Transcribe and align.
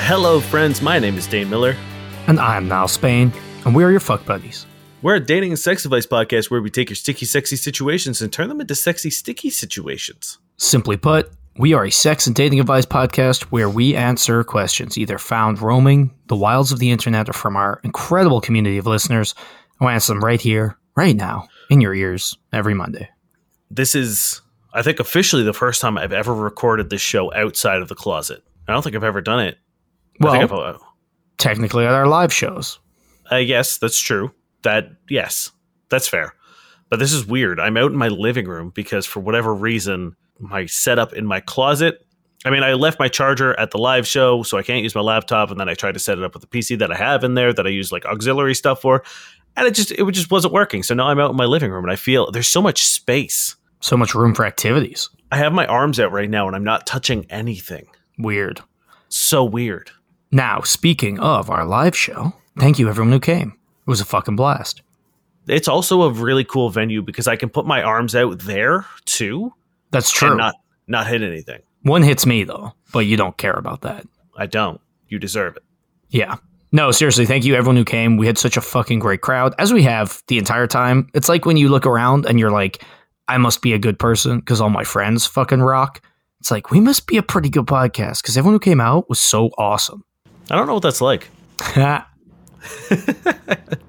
Hello, 0.00 0.40
friends. 0.40 0.80
My 0.80 0.98
name 0.98 1.18
is 1.18 1.26
Dane 1.26 1.50
Miller. 1.50 1.76
And 2.26 2.40
I'm 2.40 2.68
Niall 2.68 2.88
Spain, 2.88 3.32
and 3.66 3.74
we 3.74 3.84
are 3.84 3.90
your 3.90 4.00
fuck 4.00 4.24
buddies. 4.24 4.64
We're 5.06 5.14
a 5.14 5.20
dating 5.20 5.52
and 5.52 5.58
sex 5.58 5.84
advice 5.84 6.04
podcast 6.04 6.50
where 6.50 6.60
we 6.60 6.68
take 6.68 6.90
your 6.90 6.96
sticky, 6.96 7.26
sexy 7.26 7.54
situations 7.54 8.20
and 8.20 8.32
turn 8.32 8.48
them 8.48 8.60
into 8.60 8.74
sexy, 8.74 9.08
sticky 9.08 9.50
situations. 9.50 10.40
Simply 10.56 10.96
put, 10.96 11.30
we 11.56 11.74
are 11.74 11.84
a 11.84 11.92
sex 11.92 12.26
and 12.26 12.34
dating 12.34 12.58
advice 12.58 12.86
podcast 12.86 13.42
where 13.44 13.70
we 13.70 13.94
answer 13.94 14.42
questions 14.42 14.98
either 14.98 15.16
found 15.16 15.62
roaming 15.62 16.12
the 16.26 16.34
wilds 16.34 16.72
of 16.72 16.80
the 16.80 16.90
internet 16.90 17.28
or 17.28 17.34
from 17.34 17.54
our 17.54 17.80
incredible 17.84 18.40
community 18.40 18.78
of 18.78 18.88
listeners. 18.88 19.36
We 19.80 19.86
answer 19.86 20.12
them 20.12 20.24
right 20.24 20.40
here, 20.40 20.76
right 20.96 21.14
now, 21.14 21.46
in 21.70 21.80
your 21.80 21.94
ears 21.94 22.36
every 22.52 22.74
Monday. 22.74 23.08
This 23.70 23.94
is, 23.94 24.40
I 24.74 24.82
think, 24.82 24.98
officially 24.98 25.44
the 25.44 25.52
first 25.52 25.80
time 25.80 25.96
I've 25.96 26.12
ever 26.12 26.34
recorded 26.34 26.90
this 26.90 27.00
show 27.00 27.32
outside 27.32 27.80
of 27.80 27.86
the 27.86 27.94
closet. 27.94 28.42
I 28.66 28.72
don't 28.72 28.82
think 28.82 28.96
I've 28.96 29.04
ever 29.04 29.20
done 29.20 29.38
it. 29.38 29.56
I 30.20 30.24
Well, 30.24 30.32
think 30.32 30.50
I've, 30.50 30.74
uh, 30.74 30.78
technically 31.38 31.86
at 31.86 31.94
our 31.94 32.08
live 32.08 32.32
shows. 32.32 32.80
I 33.30 33.44
guess 33.44 33.78
that's 33.78 34.00
true. 34.00 34.32
That 34.66 34.90
yes, 35.08 35.52
that's 35.90 36.08
fair. 36.08 36.34
But 36.88 36.98
this 36.98 37.12
is 37.12 37.24
weird. 37.24 37.60
I'm 37.60 37.76
out 37.76 37.92
in 37.92 37.96
my 37.96 38.08
living 38.08 38.46
room 38.46 38.70
because 38.70 39.06
for 39.06 39.20
whatever 39.20 39.54
reason, 39.54 40.16
my 40.40 40.66
setup 40.66 41.12
in 41.12 41.24
my 41.24 41.38
closet. 41.38 42.04
I 42.44 42.50
mean, 42.50 42.64
I 42.64 42.72
left 42.74 42.98
my 42.98 43.06
charger 43.06 43.58
at 43.60 43.70
the 43.70 43.78
live 43.78 44.08
show, 44.08 44.42
so 44.42 44.58
I 44.58 44.64
can't 44.64 44.82
use 44.82 44.92
my 44.92 45.02
laptop. 45.02 45.52
And 45.52 45.60
then 45.60 45.68
I 45.68 45.74
tried 45.74 45.94
to 45.94 46.00
set 46.00 46.18
it 46.18 46.24
up 46.24 46.34
with 46.34 46.42
the 46.42 46.48
PC 46.48 46.80
that 46.80 46.90
I 46.90 46.96
have 46.96 47.22
in 47.22 47.34
there 47.34 47.52
that 47.52 47.64
I 47.64 47.70
use 47.70 47.92
like 47.92 48.04
auxiliary 48.06 48.56
stuff 48.56 48.80
for, 48.80 49.04
and 49.56 49.68
it 49.68 49.74
just 49.74 49.92
it 49.92 50.04
just 50.10 50.32
wasn't 50.32 50.52
working. 50.52 50.82
So 50.82 50.94
now 50.94 51.06
I'm 51.06 51.20
out 51.20 51.30
in 51.30 51.36
my 51.36 51.44
living 51.44 51.70
room 51.70 51.84
and 51.84 51.92
I 51.92 51.96
feel 51.96 52.32
there's 52.32 52.48
so 52.48 52.60
much 52.60 52.84
space. 52.84 53.54
So 53.78 53.96
much 53.96 54.16
room 54.16 54.34
for 54.34 54.44
activities. 54.44 55.08
I 55.30 55.36
have 55.36 55.52
my 55.52 55.66
arms 55.66 56.00
out 56.00 56.10
right 56.10 56.28
now 56.28 56.48
and 56.48 56.56
I'm 56.56 56.64
not 56.64 56.88
touching 56.88 57.24
anything. 57.30 57.86
Weird. 58.18 58.62
So 59.10 59.44
weird. 59.44 59.92
Now, 60.32 60.62
speaking 60.62 61.20
of 61.20 61.50
our 61.50 61.64
live 61.64 61.96
show, 61.96 62.32
thank 62.58 62.80
you 62.80 62.88
everyone 62.88 63.12
who 63.12 63.20
came. 63.20 63.55
It 63.86 63.90
was 63.90 64.00
a 64.00 64.04
fucking 64.04 64.36
blast. 64.36 64.82
It's 65.46 65.68
also 65.68 66.02
a 66.02 66.10
really 66.10 66.44
cool 66.44 66.70
venue 66.70 67.02
because 67.02 67.28
I 67.28 67.36
can 67.36 67.48
put 67.48 67.66
my 67.66 67.82
arms 67.82 68.16
out 68.16 68.40
there 68.40 68.84
too 69.04 69.54
That's 69.92 70.10
true. 70.10 70.30
and 70.30 70.38
not 70.38 70.56
not 70.88 71.06
hit 71.06 71.22
anything. 71.22 71.62
One 71.82 72.02
hits 72.02 72.26
me 72.26 72.42
though, 72.44 72.72
but 72.92 73.00
you 73.00 73.16
don't 73.16 73.36
care 73.36 73.54
about 73.54 73.82
that. 73.82 74.06
I 74.36 74.46
don't. 74.46 74.80
You 75.08 75.18
deserve 75.20 75.56
it. 75.56 75.62
Yeah. 76.10 76.36
No, 76.72 76.90
seriously, 76.90 77.26
thank 77.26 77.44
you 77.44 77.54
everyone 77.54 77.76
who 77.76 77.84
came. 77.84 78.16
We 78.16 78.26
had 78.26 78.38
such 78.38 78.56
a 78.56 78.60
fucking 78.60 78.98
great 78.98 79.20
crowd, 79.20 79.54
as 79.58 79.72
we 79.72 79.84
have 79.84 80.22
the 80.26 80.36
entire 80.36 80.66
time. 80.66 81.08
It's 81.14 81.28
like 81.28 81.46
when 81.46 81.56
you 81.56 81.68
look 81.68 81.86
around 81.86 82.26
and 82.26 82.40
you're 82.40 82.50
like, 82.50 82.82
I 83.28 83.38
must 83.38 83.62
be 83.62 83.72
a 83.72 83.78
good 83.78 83.98
person 84.00 84.40
because 84.40 84.60
all 84.60 84.68
my 84.68 84.84
friends 84.84 85.26
fucking 85.26 85.62
rock. 85.62 86.02
It's 86.40 86.50
like, 86.50 86.70
we 86.70 86.80
must 86.80 87.06
be 87.06 87.16
a 87.16 87.22
pretty 87.22 87.48
good 87.48 87.66
podcast 87.66 88.20
because 88.22 88.36
everyone 88.36 88.54
who 88.56 88.60
came 88.60 88.80
out 88.80 89.08
was 89.08 89.20
so 89.20 89.50
awesome. 89.56 90.04
I 90.50 90.56
don't 90.56 90.66
know 90.66 90.74
what 90.74 90.82
that's 90.82 91.00
like. 91.00 91.28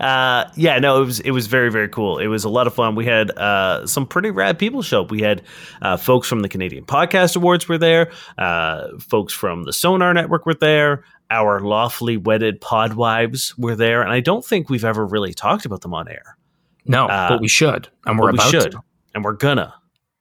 Uh, 0.00 0.50
yeah, 0.56 0.78
no, 0.80 1.00
it 1.00 1.04
was 1.06 1.20
it 1.20 1.30
was 1.30 1.46
very 1.46 1.70
very 1.70 1.88
cool. 1.88 2.18
It 2.18 2.26
was 2.26 2.42
a 2.42 2.48
lot 2.48 2.66
of 2.66 2.74
fun. 2.74 2.96
We 2.96 3.04
had 3.04 3.30
uh, 3.38 3.86
some 3.86 4.04
pretty 4.06 4.32
rad 4.32 4.58
people 4.58 4.82
show 4.82 5.02
up. 5.02 5.12
We 5.12 5.20
had 5.20 5.42
uh, 5.80 5.96
folks 5.96 6.26
from 6.26 6.40
the 6.40 6.48
Canadian 6.48 6.84
Podcast 6.84 7.36
Awards 7.36 7.68
were 7.68 7.78
there. 7.78 8.10
Uh, 8.36 8.88
folks 8.98 9.32
from 9.32 9.62
the 9.62 9.72
Sonar 9.72 10.12
Network 10.12 10.44
were 10.44 10.54
there. 10.54 11.04
Our 11.30 11.60
lawfully 11.60 12.16
wedded 12.16 12.60
podwives 12.60 13.56
were 13.56 13.76
there, 13.76 14.02
and 14.02 14.10
I 14.10 14.18
don't 14.18 14.44
think 14.44 14.68
we've 14.68 14.84
ever 14.84 15.06
really 15.06 15.34
talked 15.34 15.66
about 15.66 15.82
them 15.82 15.94
on 15.94 16.08
air. 16.08 16.36
no, 16.84 17.06
Uh, 17.06 17.28
but 17.28 17.40
we 17.40 17.46
should. 17.48 17.88
And 18.04 18.18
we're 18.18 18.26
But 18.26 18.32
we 18.32 18.38
about 18.38 18.50
should, 18.50 18.72
to. 18.72 18.82
and 19.14 19.22
we're 19.24 19.34
gonna. 19.34 19.72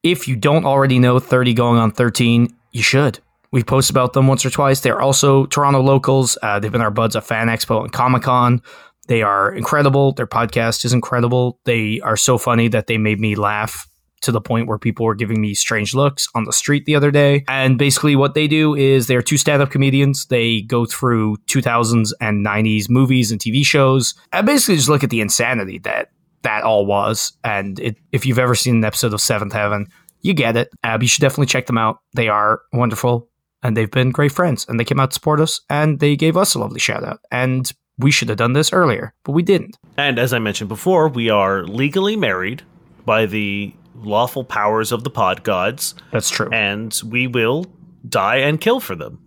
If 0.03 0.28
you 0.28 0.36
don't 0.36 0.66
already 0.66 1.00
know 1.00 1.18
30 1.19 1.53
going 1.56 1.80
on 1.80 1.90
13, 1.92 2.53
you 2.72 2.84
should. 2.84 3.19
We've 3.51 3.66
posted 3.66 3.94
about 3.94 4.13
them 4.13 4.28
once 4.28 4.45
or 4.45 4.50
twice. 4.50 4.79
They're 4.79 5.01
also 5.01 5.45
Toronto 5.45 5.81
locals. 5.81 6.38
Uh, 6.41 6.59
they've 6.59 6.72
been 6.72 6.81
our 6.81 6.91
buds 6.91 7.16
at 7.16 7.25
Fan 7.25 7.47
Expo 7.47 7.84
and 7.84 7.91
Comic 7.91 8.23
Con. 8.23 8.62
They 9.07 9.22
are 9.23 9.53
incredible. 9.53 10.13
Their 10.13 10.28
podcast 10.28 10.85
is 10.85 10.94
incredible. 10.94 11.59
They 11.66 12.00
are 12.01 12.16
so 12.16 12.38
funny 12.38 12.69
that 12.69 12.88
they 12.88 12.97
made 12.97 13.19
me 13.19 13.35
laugh 13.35 13.88
to 14.22 14.31
the 14.31 14.39
point 14.39 14.67
where 14.67 14.78
people 14.78 15.06
were 15.06 15.16
giving 15.16 15.41
me 15.41 15.53
strange 15.53 15.94
looks 15.94 16.28
on 16.35 16.45
the 16.45 16.53
street 16.53 16.85
the 16.85 16.95
other 16.95 17.12
day. 17.12 17.44
And 17.47 17.78
basically, 17.78 18.16
what 18.16 18.35
they 18.35 18.47
do 18.47 18.75
is 18.75 19.07
they're 19.07 19.22
two 19.22 19.38
stand 19.38 19.62
up 19.62 19.72
comedians. 19.72 20.28
They 20.28 20.62
go 20.62 20.85
through 20.85 21.38
2000s 21.47 22.13
and 22.22 22.45
90s 22.45 22.89
movies 22.89 23.31
and 23.31 23.41
TV 23.41 23.66
shows 23.66 24.13
and 24.31 24.45
basically 24.45 24.75
just 24.75 24.89
look 24.89 25.03
at 25.03 25.09
the 25.09 25.22
insanity 25.22 25.79
that 25.79 26.12
that 26.44 26.63
all 26.63 26.85
was. 26.85 27.33
And 27.44 27.79
it, 27.79 27.97
if 28.12 28.25
you've 28.25 28.39
ever 28.39 28.56
seen 28.56 28.78
an 28.78 28.85
episode 28.85 29.13
of 29.13 29.22
Seventh 29.22 29.53
Heaven, 29.53 29.88
you 30.22 30.33
get 30.33 30.56
it. 30.56 30.69
Uh, 30.83 30.97
you 31.01 31.07
should 31.07 31.22
definitely 31.22 31.47
check 31.47 31.66
them 31.66 31.78
out. 31.78 31.97
They 32.13 32.29
are 32.29 32.62
wonderful 32.72 33.31
and 33.64 33.76
they've 33.78 33.92
been 33.92 34.12
great 34.12 34.32
friends. 34.32 34.66
And 34.68 34.80
they 34.80 34.84
came 34.86 35.00
out 35.00 35.12
to 35.12 35.16
support 35.16 35.40
us 35.40 35.62
and 35.70 36.00
they 36.00 36.16
gave 36.16 36.36
us 36.38 36.56
a 36.56 36.60
lovely 36.60 36.80
shout 36.80 37.04
out. 37.04 37.20
And 37.32 37.72
we 37.98 38.12
should 38.12 38.30
have 38.30 38.38
done 38.38 38.54
this 38.54 38.74
earlier, 38.74 39.14
but 39.24 39.34
we 39.34 39.44
didn't. 39.44 39.78
And 39.98 40.18
as 40.18 40.34
I 40.34 40.40
mentioned 40.40 40.70
before, 40.70 41.08
we 41.08 41.30
are 41.30 41.64
legally 41.66 42.16
married 42.16 42.64
by 43.06 43.26
the 43.26 43.74
lawful 43.96 44.44
powers 44.44 44.92
of 44.92 45.04
the 45.04 45.10
pod 45.12 45.44
gods, 45.44 45.94
That's 46.12 46.30
true. 46.30 46.50
and 46.52 47.00
we 47.06 47.28
will 47.28 47.66
die 48.08 48.38
and 48.38 48.60
kill 48.60 48.80
for 48.80 48.96
them. 48.96 49.20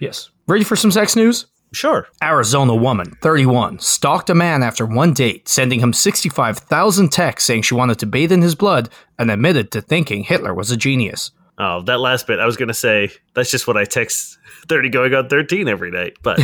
yes. 0.00 0.30
Ready 0.48 0.64
for 0.64 0.74
some 0.76 0.90
sex 0.90 1.14
news? 1.14 1.46
Sure. 1.74 2.06
Arizona 2.22 2.74
woman, 2.74 3.12
31, 3.22 3.78
stalked 3.78 4.28
a 4.28 4.34
man 4.34 4.62
after 4.62 4.84
one 4.84 5.12
date, 5.14 5.48
sending 5.48 5.80
him 5.80 5.92
65,000 5.92 7.10
texts 7.10 7.46
saying 7.46 7.62
she 7.62 7.74
wanted 7.74 7.98
to 7.98 8.06
bathe 8.06 8.32
in 8.32 8.42
his 8.42 8.54
blood 8.54 8.88
and 9.18 9.30
admitted 9.30 9.70
to 9.70 9.80
thinking 9.80 10.24
Hitler 10.24 10.52
was 10.52 10.70
a 10.70 10.76
genius. 10.76 11.30
Oh, 11.64 11.80
that 11.82 12.00
last 12.00 12.26
bit, 12.26 12.40
I 12.40 12.44
was 12.44 12.56
going 12.56 12.68
to 12.68 12.74
say 12.74 13.12
that's 13.34 13.48
just 13.48 13.68
what 13.68 13.76
I 13.76 13.84
text 13.84 14.36
30 14.68 14.88
going 14.88 15.14
on 15.14 15.28
13 15.28 15.68
every 15.68 15.92
night, 15.92 16.16
but 16.20 16.40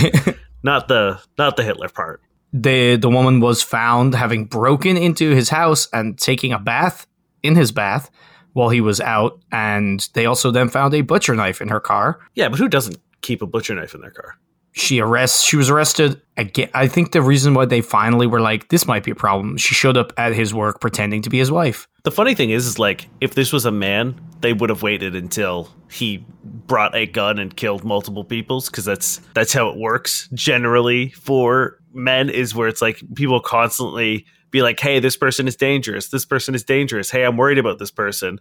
not 0.63 0.87
the 0.87 1.21
not 1.37 1.57
the 1.57 1.65
Hitler 1.65 1.89
part. 1.89 2.23
The 2.53 2.95
the 2.95 3.11
woman 3.11 3.41
was 3.41 3.61
found 3.61 4.15
having 4.15 4.45
broken 4.45 4.97
into 4.97 5.35
his 5.35 5.49
house 5.49 5.89
and 5.93 6.17
taking 6.17 6.53
a 6.53 6.59
bath 6.59 7.05
in 7.43 7.57
his 7.57 7.73
bath 7.73 8.11
while 8.53 8.69
he 8.69 8.81
was 8.81 9.01
out 9.01 9.43
and 9.51 10.09
they 10.15 10.25
also 10.25 10.53
then 10.53 10.69
found 10.69 10.95
a 10.95 11.01
butcher 11.01 11.35
knife 11.35 11.61
in 11.61 11.67
her 11.67 11.81
car. 11.81 12.21
Yeah, 12.35 12.49
but 12.49 12.61
who 12.61 12.69
doesn't 12.69 12.99
keep 13.21 13.43
a 13.43 13.47
butcher 13.47 13.75
knife 13.75 13.95
in 13.95 14.01
their 14.01 14.13
car? 14.13 14.39
She 14.73 15.01
arrests 15.01 15.43
she 15.45 15.57
was 15.57 15.71
arrested 15.71 16.21
again. 16.37 16.71
I 16.73 16.87
think 16.87 17.13
the 17.13 17.23
reason 17.23 17.55
why 17.55 17.65
they 17.65 17.81
finally 17.81 18.27
were 18.27 18.41
like 18.41 18.69
this 18.69 18.87
might 18.87 19.03
be 19.03 19.11
a 19.11 19.15
problem. 19.15 19.57
She 19.57 19.75
showed 19.75 19.97
up 19.97 20.13
at 20.17 20.35
his 20.35 20.55
work 20.55 20.81
pretending 20.81 21.23
to 21.23 21.31
be 21.31 21.39
his 21.39 21.51
wife. 21.51 21.89
The 22.05 22.11
funny 22.11 22.35
thing 22.35 22.51
is, 22.51 22.67
is 22.67 22.79
like 22.79 23.09
if 23.21 23.35
this 23.35 23.53
was 23.53 23.65
a 23.65 23.73
man, 23.73 24.21
they 24.41 24.53
would 24.53 24.71
have 24.71 24.83
waited 24.83 25.17
until 25.17 25.69
he 25.91 26.25
brought 26.45 26.95
a 26.95 27.07
gun 27.07 27.39
and 27.39 27.57
killed 27.57 27.85
multiple 27.85 28.25
peoples 28.25 28.71
because 28.71 28.85
that's 28.85 29.21
that's 29.35 29.53
how 29.53 29.69
it 29.69 29.79
works 29.79 30.29
generally 30.33 31.11
for 31.11 31.79
men. 31.93 32.31
Is 32.31 32.55
where 32.55 32.69
it's 32.69 32.83
like 32.83 33.03
people 33.15 33.41
constantly 33.41 34.27
be 34.51 34.63
like, 34.63 34.79
"Hey, 34.79 35.01
this 35.01 35.17
person 35.17 35.49
is 35.49 35.57
dangerous. 35.57 36.09
This 36.09 36.25
person 36.25 36.55
is 36.55 36.63
dangerous. 36.63 37.11
Hey, 37.11 37.25
I'm 37.25 37.37
worried 37.37 37.59
about 37.59 37.79
this 37.79 37.91
person," 37.91 38.39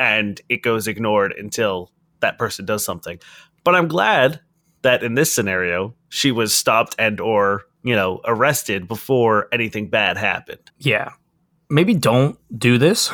and 0.00 0.40
it 0.48 0.62
goes 0.62 0.88
ignored 0.88 1.32
until 1.32 1.92
that 2.20 2.38
person 2.38 2.64
does 2.64 2.84
something. 2.84 3.18
But 3.62 3.74
I'm 3.74 3.88
glad 3.88 4.40
that 4.82 5.02
in 5.02 5.14
this 5.14 5.32
scenario, 5.32 5.94
she 6.08 6.30
was 6.32 6.54
stopped 6.54 6.94
and 6.98 7.20
or 7.20 7.64
you 7.82 7.94
know 7.94 8.20
arrested 8.24 8.88
before 8.88 9.48
anything 9.52 9.88
bad 9.88 10.16
happened. 10.16 10.70
Yeah. 10.78 11.10
Maybe 11.68 11.94
don't 11.94 12.36
do 12.58 12.78
this, 12.78 13.12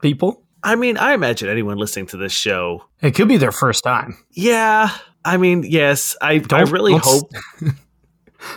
people. 0.00 0.42
I 0.62 0.74
mean, 0.76 0.96
I 0.96 1.12
imagine 1.14 1.48
anyone 1.48 1.76
listening 1.76 2.06
to 2.08 2.16
this 2.16 2.32
show 2.32 2.84
It 3.02 3.14
could 3.14 3.28
be 3.28 3.36
their 3.36 3.52
first 3.52 3.82
time. 3.84 4.16
Yeah, 4.30 4.90
I 5.24 5.36
mean, 5.36 5.64
yes, 5.66 6.16
I 6.20 6.32
I 6.32 6.38
Don't- 6.38 6.70
really 6.70 6.96
hope. 6.96 7.30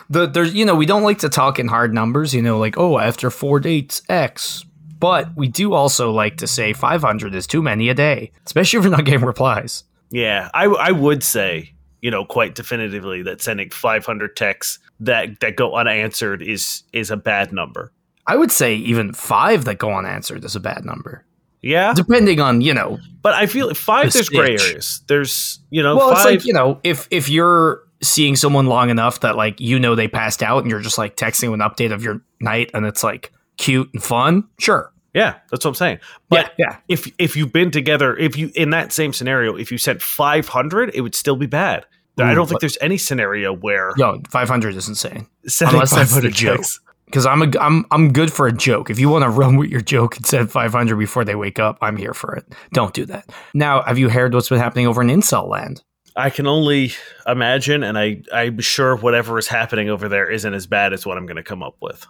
The 0.09 0.27
there's 0.27 0.53
you 0.53 0.65
know, 0.65 0.75
we 0.75 0.85
don't 0.85 1.03
like 1.03 1.19
to 1.19 1.29
talk 1.29 1.57
in 1.57 1.67
hard 1.67 1.93
numbers, 1.93 2.33
you 2.33 2.41
know, 2.41 2.59
like, 2.59 2.77
oh, 2.77 2.99
after 2.99 3.31
four 3.31 3.59
dates, 3.59 4.01
X. 4.09 4.65
But 4.99 5.29
we 5.35 5.47
do 5.47 5.73
also 5.73 6.11
like 6.11 6.37
to 6.37 6.47
say 6.47 6.73
500 6.73 7.33
is 7.33 7.47
too 7.47 7.61
many 7.61 7.89
a 7.89 7.93
day, 7.93 8.31
especially 8.45 8.79
if 8.79 8.85
we're 8.85 8.91
not 8.91 9.05
getting 9.05 9.25
replies. 9.25 9.85
Yeah, 10.11 10.49
I 10.53 10.65
I 10.65 10.91
would 10.91 11.23
say 11.23 11.73
you 12.01 12.09
know 12.11 12.25
quite 12.25 12.55
definitively 12.55 13.21
that 13.23 13.41
sending 13.41 13.69
500 13.69 14.35
texts 14.35 14.79
that 14.99 15.39
that 15.41 15.55
go 15.55 15.75
unanswered 15.75 16.41
is 16.41 16.83
is 16.93 17.11
a 17.11 17.17
bad 17.17 17.51
number. 17.53 17.91
I 18.27 18.35
would 18.35 18.51
say 18.51 18.75
even 18.75 19.13
five 19.13 19.65
that 19.65 19.79
go 19.79 19.91
unanswered 19.93 20.43
is 20.45 20.55
a 20.55 20.59
bad 20.59 20.85
number, 20.85 21.25
Yeah, 21.61 21.93
depending 21.93 22.39
on 22.39 22.61
you 22.61 22.73
know. 22.73 22.99
but 23.23 23.33
I 23.33 23.47
feel 23.47 23.73
five. 23.73 24.07
The 24.07 24.13
There's 24.19 24.29
gray 24.29 24.57
stitch. 24.57 24.69
areas. 24.69 25.01
There's 25.07 25.59
you 25.71 25.81
know 25.83 25.95
Well, 25.97 26.09
five. 26.09 26.17
it's 26.17 26.25
like 26.25 26.45
you 26.45 26.53
know, 26.53 26.79
if 26.83 27.07
if 27.11 27.27
you're 27.29 27.81
seeing 28.01 28.35
someone 28.35 28.65
long 28.67 28.89
enough 28.89 29.19
that 29.21 29.35
like 29.35 29.59
you 29.59 29.77
know 29.79 29.95
they 29.95 30.07
passed 30.07 30.41
out 30.43 30.61
and 30.63 30.69
you're 30.71 30.79
just 30.79 30.97
like 30.97 31.15
texting 31.17 31.51
them 31.51 31.53
an 31.55 31.59
update 31.61 31.91
of 31.91 32.03
your 32.03 32.21
night 32.39 32.71
and 32.73 32.85
it's 32.85 33.03
like 33.03 33.31
cute 33.57 33.89
and 33.93 34.01
fun, 34.03 34.47
sure. 34.59 34.93
Yeah, 35.13 35.35
that's 35.49 35.65
what 35.65 35.71
I'm 35.71 35.75
saying. 35.75 35.99
But 36.29 36.53
yeah, 36.57 36.65
yeah. 36.69 36.77
if 36.87 37.11
if 37.17 37.35
you've 37.35 37.51
been 37.51 37.71
together, 37.71 38.15
if 38.15 38.37
you 38.37 38.51
in 38.55 38.69
that 38.71 38.91
same 38.91 39.13
scenario, 39.13 39.55
if 39.55 39.71
you 39.71 39.77
sent 39.77 40.01
500, 40.01 40.91
it 40.93 41.01
would 41.01 41.15
still 41.15 41.35
be 41.35 41.47
bad. 41.47 41.85
I 42.17 42.33
don't 42.33 42.47
think 42.47 42.59
there's 42.59 42.77
any 42.81 42.97
scenario 42.97 43.53
where 43.53 43.93
Yo, 43.97 44.21
500 44.29 44.75
is 44.75 44.87
insane. 44.89 45.27
unless 45.61 45.91
that's 45.91 46.11
the 46.11 46.21
500 46.21 46.33
joke. 46.33 46.57
checks. 46.57 46.79
Because 47.05 47.25
I'm 47.25 47.41
a, 47.41 47.51
I'm 47.59 47.85
I'm 47.89 48.13
good 48.13 48.31
for 48.31 48.45
a 48.45 48.51
joke. 48.51 48.89
If 48.89 48.99
you 48.99 49.09
want 49.09 49.23
to 49.23 49.29
run 49.29 49.57
with 49.57 49.69
your 49.69 49.81
joke 49.81 50.17
and 50.17 50.25
send 50.25 50.51
500 50.51 50.95
before 50.95 51.25
they 51.25 51.33
wake 51.33 51.57
up, 51.57 51.77
I'm 51.81 51.97
here 51.97 52.13
for 52.13 52.35
it. 52.35 52.45
Don't 52.73 52.93
do 52.93 53.05
that. 53.05 53.27
Now, 53.53 53.81
have 53.83 53.97
you 53.97 54.09
heard 54.09 54.33
what's 54.33 54.49
been 54.49 54.59
happening 54.59 54.85
over 54.85 55.01
in 55.01 55.07
Incel 55.07 55.47
land? 55.47 55.81
I 56.15 56.29
can 56.29 56.45
only 56.45 56.91
imagine, 57.25 57.81
and 57.81 57.97
I 57.97 58.21
I'm 58.31 58.59
sure 58.59 58.95
whatever 58.95 59.39
is 59.39 59.47
happening 59.47 59.89
over 59.89 60.07
there 60.07 60.29
isn't 60.29 60.53
as 60.53 60.67
bad 60.67 60.93
as 60.93 61.05
what 61.05 61.17
I'm 61.17 61.25
going 61.25 61.37
to 61.37 61.43
come 61.43 61.63
up 61.63 61.77
with. 61.81 62.05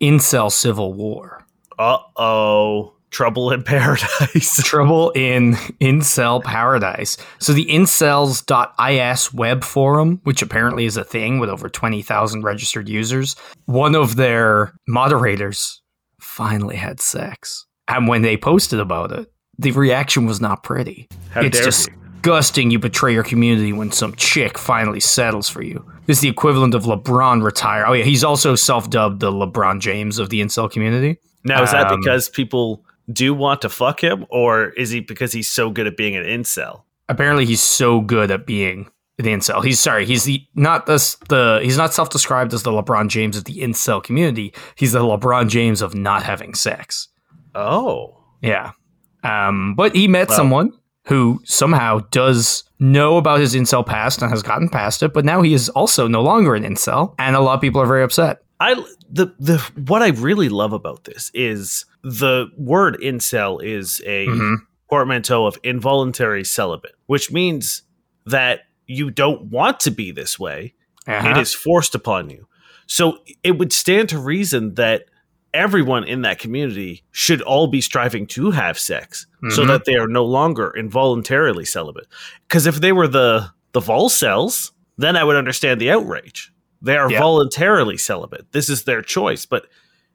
Incel 0.00 0.52
civil 0.52 0.92
war. 0.92 1.44
Uh 1.78 1.98
oh, 2.16 2.94
trouble 3.10 3.52
in 3.52 3.62
paradise. 3.64 4.62
Trouble 4.64 5.10
in 5.10 5.54
Incel 5.80 6.42
Paradise. 6.42 7.16
So 7.38 7.52
the 7.52 7.66
incels.is 7.66 9.32
web 9.32 9.64
forum, 9.64 10.20
which 10.24 10.42
apparently 10.42 10.84
is 10.84 10.96
a 10.96 11.04
thing 11.04 11.38
with 11.38 11.50
over 11.50 11.68
20,000 11.68 12.42
registered 12.42 12.88
users, 12.88 13.36
one 13.66 13.94
of 13.94 14.16
their 14.16 14.74
moderators 14.86 15.82
finally 16.20 16.76
had 16.76 17.00
sex. 17.00 17.66
And 17.86 18.08
when 18.08 18.22
they 18.22 18.36
posted 18.36 18.80
about 18.80 19.12
it, 19.12 19.30
the 19.58 19.70
reaction 19.72 20.26
was 20.26 20.40
not 20.40 20.62
pretty. 20.62 21.08
How 21.30 21.42
it's 21.42 21.58
dare 21.58 21.66
disgusting 21.66 22.70
you 22.70 22.78
betray 22.78 23.12
your 23.12 23.22
community 23.22 23.72
when 23.72 23.92
some 23.92 24.14
chick 24.16 24.58
finally 24.58 25.00
settles 25.00 25.48
for 25.48 25.62
you. 25.62 25.84
This 26.06 26.18
is 26.18 26.22
the 26.22 26.28
equivalent 26.28 26.74
of 26.74 26.84
LeBron 26.84 27.42
retire. 27.42 27.86
Oh 27.86 27.92
yeah, 27.92 28.04
he's 28.04 28.24
also 28.24 28.54
self-dubbed 28.54 29.20
the 29.20 29.30
LeBron 29.30 29.80
James 29.80 30.18
of 30.18 30.28
the 30.30 30.40
incel 30.40 30.70
community. 30.70 31.18
Now, 31.44 31.62
is 31.62 31.70
that 31.72 31.90
Um, 31.90 32.00
because 32.00 32.28
people 32.28 32.84
do 33.12 33.32
want 33.32 33.62
to 33.62 33.68
fuck 33.68 34.02
him, 34.02 34.26
or 34.28 34.70
is 34.70 34.90
he 34.90 35.00
because 35.00 35.32
he's 35.32 35.48
so 35.48 35.70
good 35.70 35.86
at 35.86 35.96
being 35.96 36.16
an 36.16 36.24
incel? 36.24 36.82
apparently 37.10 37.46
he's 37.46 37.62
so 37.62 38.02
good 38.02 38.30
at 38.30 38.44
being 38.44 38.86
an 39.18 39.24
incel. 39.24 39.64
He's 39.64 39.80
sorry, 39.80 40.04
he's 40.04 40.24
the 40.24 40.42
not 40.54 40.84
this 40.84 41.16
the 41.30 41.58
he's 41.62 41.78
not 41.78 41.94
self-described 41.94 42.52
as 42.52 42.64
the 42.64 42.70
LeBron 42.70 43.08
James 43.08 43.34
of 43.36 43.44
the 43.44 43.60
incel 43.60 44.02
community. 44.02 44.52
He's 44.74 44.92
the 44.92 44.98
LeBron 45.00 45.48
James 45.48 45.80
of 45.80 45.94
not 45.94 46.22
having 46.22 46.52
sex. 46.54 47.08
Oh, 47.54 48.14
Yeah. 48.42 48.72
Um, 49.24 49.74
but 49.74 49.96
he 49.96 50.06
met 50.06 50.28
Well- 50.28 50.36
someone 50.36 50.72
who 51.06 51.40
somehow 51.44 52.00
does 52.10 52.62
know 52.78 53.16
about 53.16 53.40
his 53.40 53.54
incel 53.54 53.84
past 53.84 54.20
and 54.20 54.30
has 54.30 54.42
gotten 54.42 54.68
past 54.68 55.02
it, 55.02 55.12
but 55.14 55.24
now 55.24 55.40
he 55.42 55.54
is 55.54 55.68
also 55.70 56.06
no 56.06 56.20
longer 56.20 56.54
an 56.54 56.62
incel, 56.62 57.14
and 57.18 57.34
a 57.34 57.40
lot 57.40 57.54
of 57.54 57.60
people 57.62 57.80
are 57.80 57.86
very 57.86 58.02
upset. 58.02 58.40
I 58.60 58.74
the 59.10 59.34
the 59.38 59.58
what 59.76 60.02
I 60.02 60.08
really 60.08 60.48
love 60.48 60.72
about 60.72 61.04
this 61.04 61.30
is 61.34 61.84
the 62.02 62.46
word 62.56 62.98
incel 63.00 63.62
is 63.62 64.00
a 64.06 64.26
Mhm. 64.26 64.56
portmanteau 64.88 65.46
of 65.46 65.58
involuntary 65.62 66.44
celibate, 66.44 66.94
which 67.06 67.30
means 67.30 67.82
that 68.26 68.60
you 68.86 69.10
don't 69.10 69.42
want 69.50 69.80
to 69.80 69.90
be 69.90 70.10
this 70.10 70.38
way. 70.38 70.74
Uh-huh. 71.06 71.30
It 71.30 71.36
is 71.38 71.54
forced 71.54 71.94
upon 71.94 72.30
you. 72.30 72.48
So 72.86 73.18
it 73.42 73.58
would 73.58 73.72
stand 73.72 74.08
to 74.10 74.18
reason 74.18 74.74
that 74.74 75.04
everyone 75.54 76.04
in 76.04 76.22
that 76.22 76.38
community 76.38 77.02
should 77.10 77.40
all 77.42 77.66
be 77.68 77.80
striving 77.80 78.26
to 78.26 78.50
have 78.50 78.78
sex 78.78 79.26
so 79.50 79.62
Mhm. 79.64 79.68
that 79.68 79.84
they 79.84 79.94
are 79.96 80.08
no 80.08 80.24
longer 80.24 80.72
involuntarily 80.76 81.64
celibate. 81.64 82.06
Because 82.48 82.66
if 82.66 82.80
they 82.80 82.92
were 82.92 83.08
the 83.08 83.50
the 83.72 83.80
vol 83.80 84.08
cells, 84.08 84.72
then 84.96 85.14
I 85.16 85.22
would 85.24 85.36
understand 85.36 85.80
the 85.80 85.90
outrage. 85.90 86.50
They 86.82 86.96
are 86.96 87.10
Yeah. 87.10 87.20
voluntarily 87.20 87.96
celibate. 87.96 88.52
This 88.52 88.68
is 88.68 88.84
their 88.84 89.02
choice, 89.02 89.46
but 89.46 89.66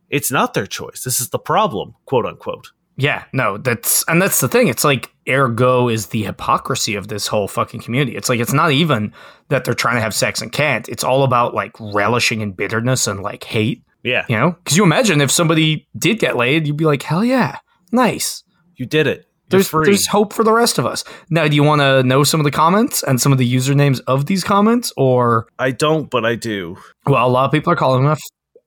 it's 0.10 0.31
not 0.31 0.54
their 0.54 0.68
choice. 0.68 1.04
This 1.04 1.19
is 1.19 1.30
the 1.30 1.39
problem, 1.39 1.95
quote 2.06 2.25
unquote. 2.25 2.71
Yeah, 2.95 3.24
no, 3.33 3.57
that's 3.57 4.04
and 4.07 4.21
that's 4.21 4.39
the 4.39 4.48
thing. 4.48 4.68
It's 4.68 4.83
like 4.83 5.12
ergo 5.27 5.89
is 5.89 6.07
the 6.07 6.24
hypocrisy 6.24 6.94
of 6.94 7.07
this 7.07 7.25
whole 7.25 7.48
fucking 7.48 7.81
community. 7.81 8.15
It's 8.15 8.30
like 8.30 8.39
it's 8.39 8.54
not 8.54 8.71
even 8.71 9.12
that 9.50 9.65
they're 9.65 9.74
trying 9.74 9.95
to 9.95 10.01
have 10.01 10.13
sex 10.13 10.42
and 10.44 10.51
can't. 10.51 10.88
It's 10.88 11.04
all 11.04 11.24
about 11.24 11.56
like 11.56 11.71
relishing 11.80 12.42
in 12.42 12.51
bitterness 12.51 13.07
and 13.07 13.21
like 13.21 13.44
hate. 13.44 13.83
Yeah, 14.04 14.25
You 14.30 14.38
know, 14.38 14.51
because 14.51 14.75
you 14.77 14.83
imagine 14.83 15.21
if 15.21 15.31
somebody 15.31 15.88
did 15.98 16.19
get 16.19 16.36
laid, 16.36 16.68
you'd 16.68 16.75
be 16.77 16.83
like, 16.86 17.01
hell 17.04 17.24
yeah, 17.24 17.60
nice. 17.92 18.44
you 18.75 18.86
did 18.86 19.07
it. 19.07 19.25
There's 19.53 19.67
free. 19.69 19.85
there's 19.85 20.07
hope 20.07 20.33
for 20.33 20.44
the 20.44 20.51
rest 20.53 20.77
of 20.77 20.85
us. 20.85 21.03
Now, 21.29 21.47
do 21.47 21.55
you 21.55 21.63
want 21.63 21.81
to 21.81 22.03
know 22.03 22.23
some 22.23 22.39
of 22.39 22.44
the 22.44 22.51
comments 22.51 23.01
and 23.03 23.19
some 23.21 23.31
of 23.31 23.38
the 23.38 23.51
usernames 23.55 24.01
of 24.07 24.25
these 24.25 24.44
comments, 24.44 24.91
or 24.97 25.47
I 25.59 25.71
don't, 25.71 26.09
but 26.09 26.25
I 26.25 26.35
do. 26.35 26.77
well, 27.05 27.25
a 27.25 27.29
lot 27.29 27.45
of 27.45 27.51
people 27.51 27.71
are 27.71 27.75
calling 27.75 28.01
him 28.03 28.09
a, 28.09 28.11
f- 28.13 28.19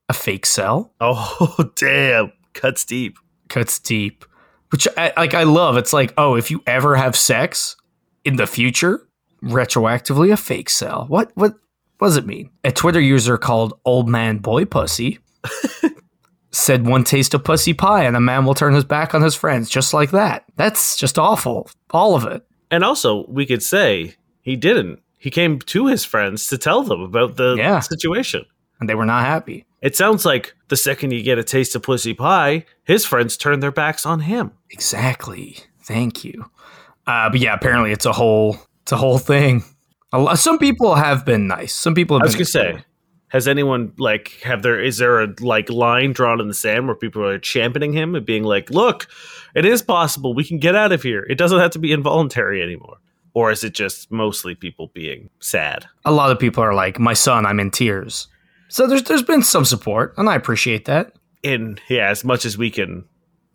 a 0.08 0.12
fake 0.14 0.46
cell. 0.46 0.92
Oh 1.00 1.56
damn, 1.76 2.32
cuts 2.54 2.84
deep. 2.84 3.18
cuts 3.48 3.78
deep 3.78 4.24
which 4.70 4.88
I, 4.96 5.12
like 5.16 5.32
i 5.34 5.44
love 5.44 5.76
it's 5.76 5.92
like 5.92 6.12
oh 6.18 6.34
if 6.34 6.50
you 6.50 6.60
ever 6.66 6.96
have 6.96 7.14
sex 7.14 7.76
in 8.24 8.34
the 8.34 8.46
future 8.48 9.06
retroactively 9.40 10.32
a 10.32 10.36
fake 10.36 10.68
cell 10.68 11.04
what 11.08 11.30
what 11.36 11.54
what 11.98 12.08
does 12.08 12.16
it 12.16 12.26
mean 12.26 12.50
a 12.64 12.72
twitter 12.72 13.00
user 13.00 13.38
called 13.38 13.78
old 13.84 14.08
man 14.08 14.38
boy 14.38 14.64
pussy 14.64 15.20
said 16.56 16.86
one 16.86 17.04
taste 17.04 17.34
of 17.34 17.44
pussy 17.44 17.74
pie 17.74 18.04
and 18.04 18.16
a 18.16 18.20
man 18.20 18.44
will 18.44 18.54
turn 18.54 18.74
his 18.74 18.84
back 18.84 19.14
on 19.14 19.22
his 19.22 19.34
friends 19.34 19.68
just 19.68 19.92
like 19.94 20.10
that 20.10 20.44
that's 20.56 20.96
just 20.96 21.18
awful 21.18 21.68
all 21.90 22.14
of 22.16 22.24
it 22.24 22.42
And 22.70 22.82
also, 22.82 23.24
we 23.28 23.46
could 23.46 23.62
say 23.62 24.14
he 24.40 24.56
didn't. 24.56 25.00
He 25.18 25.30
came 25.30 25.58
to 25.60 25.86
his 25.86 26.04
friends 26.04 26.46
to 26.48 26.58
tell 26.58 26.82
them 26.82 27.00
about 27.00 27.36
the 27.36 27.54
Yeah. 27.56 27.80
situation. 27.80 28.44
and 28.80 28.88
they 28.88 28.94
were 28.94 29.06
not 29.06 29.24
happy 29.24 29.64
It 29.82 29.94
sounds 29.96 30.24
like 30.24 30.54
the 30.68 30.76
second 30.76 31.12
you 31.12 31.22
get 31.22 31.38
a 31.38 31.44
taste 31.44 31.76
of 31.76 31.82
pussy 31.82 32.14
pie, 32.14 32.64
his 32.84 33.04
friends 33.06 33.36
turn 33.36 33.60
their 33.60 33.72
backs 33.72 34.04
on 34.06 34.20
him. 34.20 34.50
exactly 34.70 35.58
thank 35.82 36.24
you 36.24 36.44
uh, 37.06 37.28
but 37.30 37.40
yeah 37.40 37.54
apparently 37.54 37.92
it's 37.92 38.06
a 38.06 38.12
whole 38.12 38.56
it's 38.82 38.92
a 38.92 38.96
whole 38.96 39.18
thing 39.18 39.62
a 40.12 40.18
lot, 40.18 40.38
some 40.38 40.58
people 40.58 40.94
have 40.94 41.24
been 41.24 41.46
nice 41.46 41.72
some 41.74 41.94
people 41.94 42.16
have 42.16 42.22
I 42.22 42.26
was 42.26 42.34
been 42.34 42.46
gonna 42.68 42.78
say. 42.78 42.84
Has 43.28 43.48
anyone 43.48 43.92
like 43.98 44.40
have 44.42 44.62
there 44.62 44.80
is 44.80 44.98
there 44.98 45.20
a 45.20 45.34
like 45.40 45.68
line 45.70 46.12
drawn 46.12 46.40
in 46.40 46.48
the 46.48 46.54
sand 46.54 46.86
where 46.86 46.94
people 46.96 47.24
are 47.24 47.38
championing 47.38 47.92
him 47.92 48.14
and 48.14 48.24
being 48.24 48.44
like, 48.44 48.70
look, 48.70 49.08
it 49.54 49.64
is 49.64 49.82
possible 49.82 50.32
we 50.34 50.44
can 50.44 50.58
get 50.58 50.74
out 50.74 50.92
of 50.92 51.02
here. 51.02 51.24
It 51.28 51.38
doesn't 51.38 51.58
have 51.58 51.72
to 51.72 51.78
be 51.78 51.92
involuntary 51.92 52.62
anymore. 52.62 52.98
Or 53.34 53.50
is 53.50 53.64
it 53.64 53.74
just 53.74 54.10
mostly 54.10 54.54
people 54.54 54.90
being 54.94 55.28
sad? 55.40 55.86
a 56.06 56.12
lot 56.12 56.30
of 56.30 56.38
people 56.38 56.62
are 56.62 56.72
like, 56.72 56.98
"My 56.98 57.12
son, 57.12 57.44
I'm 57.44 57.60
in 57.60 57.70
tears." 57.70 58.28
So 58.68 58.86
there's 58.86 59.02
there's 59.02 59.22
been 59.22 59.42
some 59.42 59.64
support, 59.66 60.14
and 60.16 60.28
I 60.28 60.34
appreciate 60.36 60.86
that. 60.86 61.12
in 61.42 61.78
yeah, 61.88 62.08
as 62.08 62.24
much 62.24 62.44
as 62.46 62.56
we 62.56 62.70
can 62.70 63.04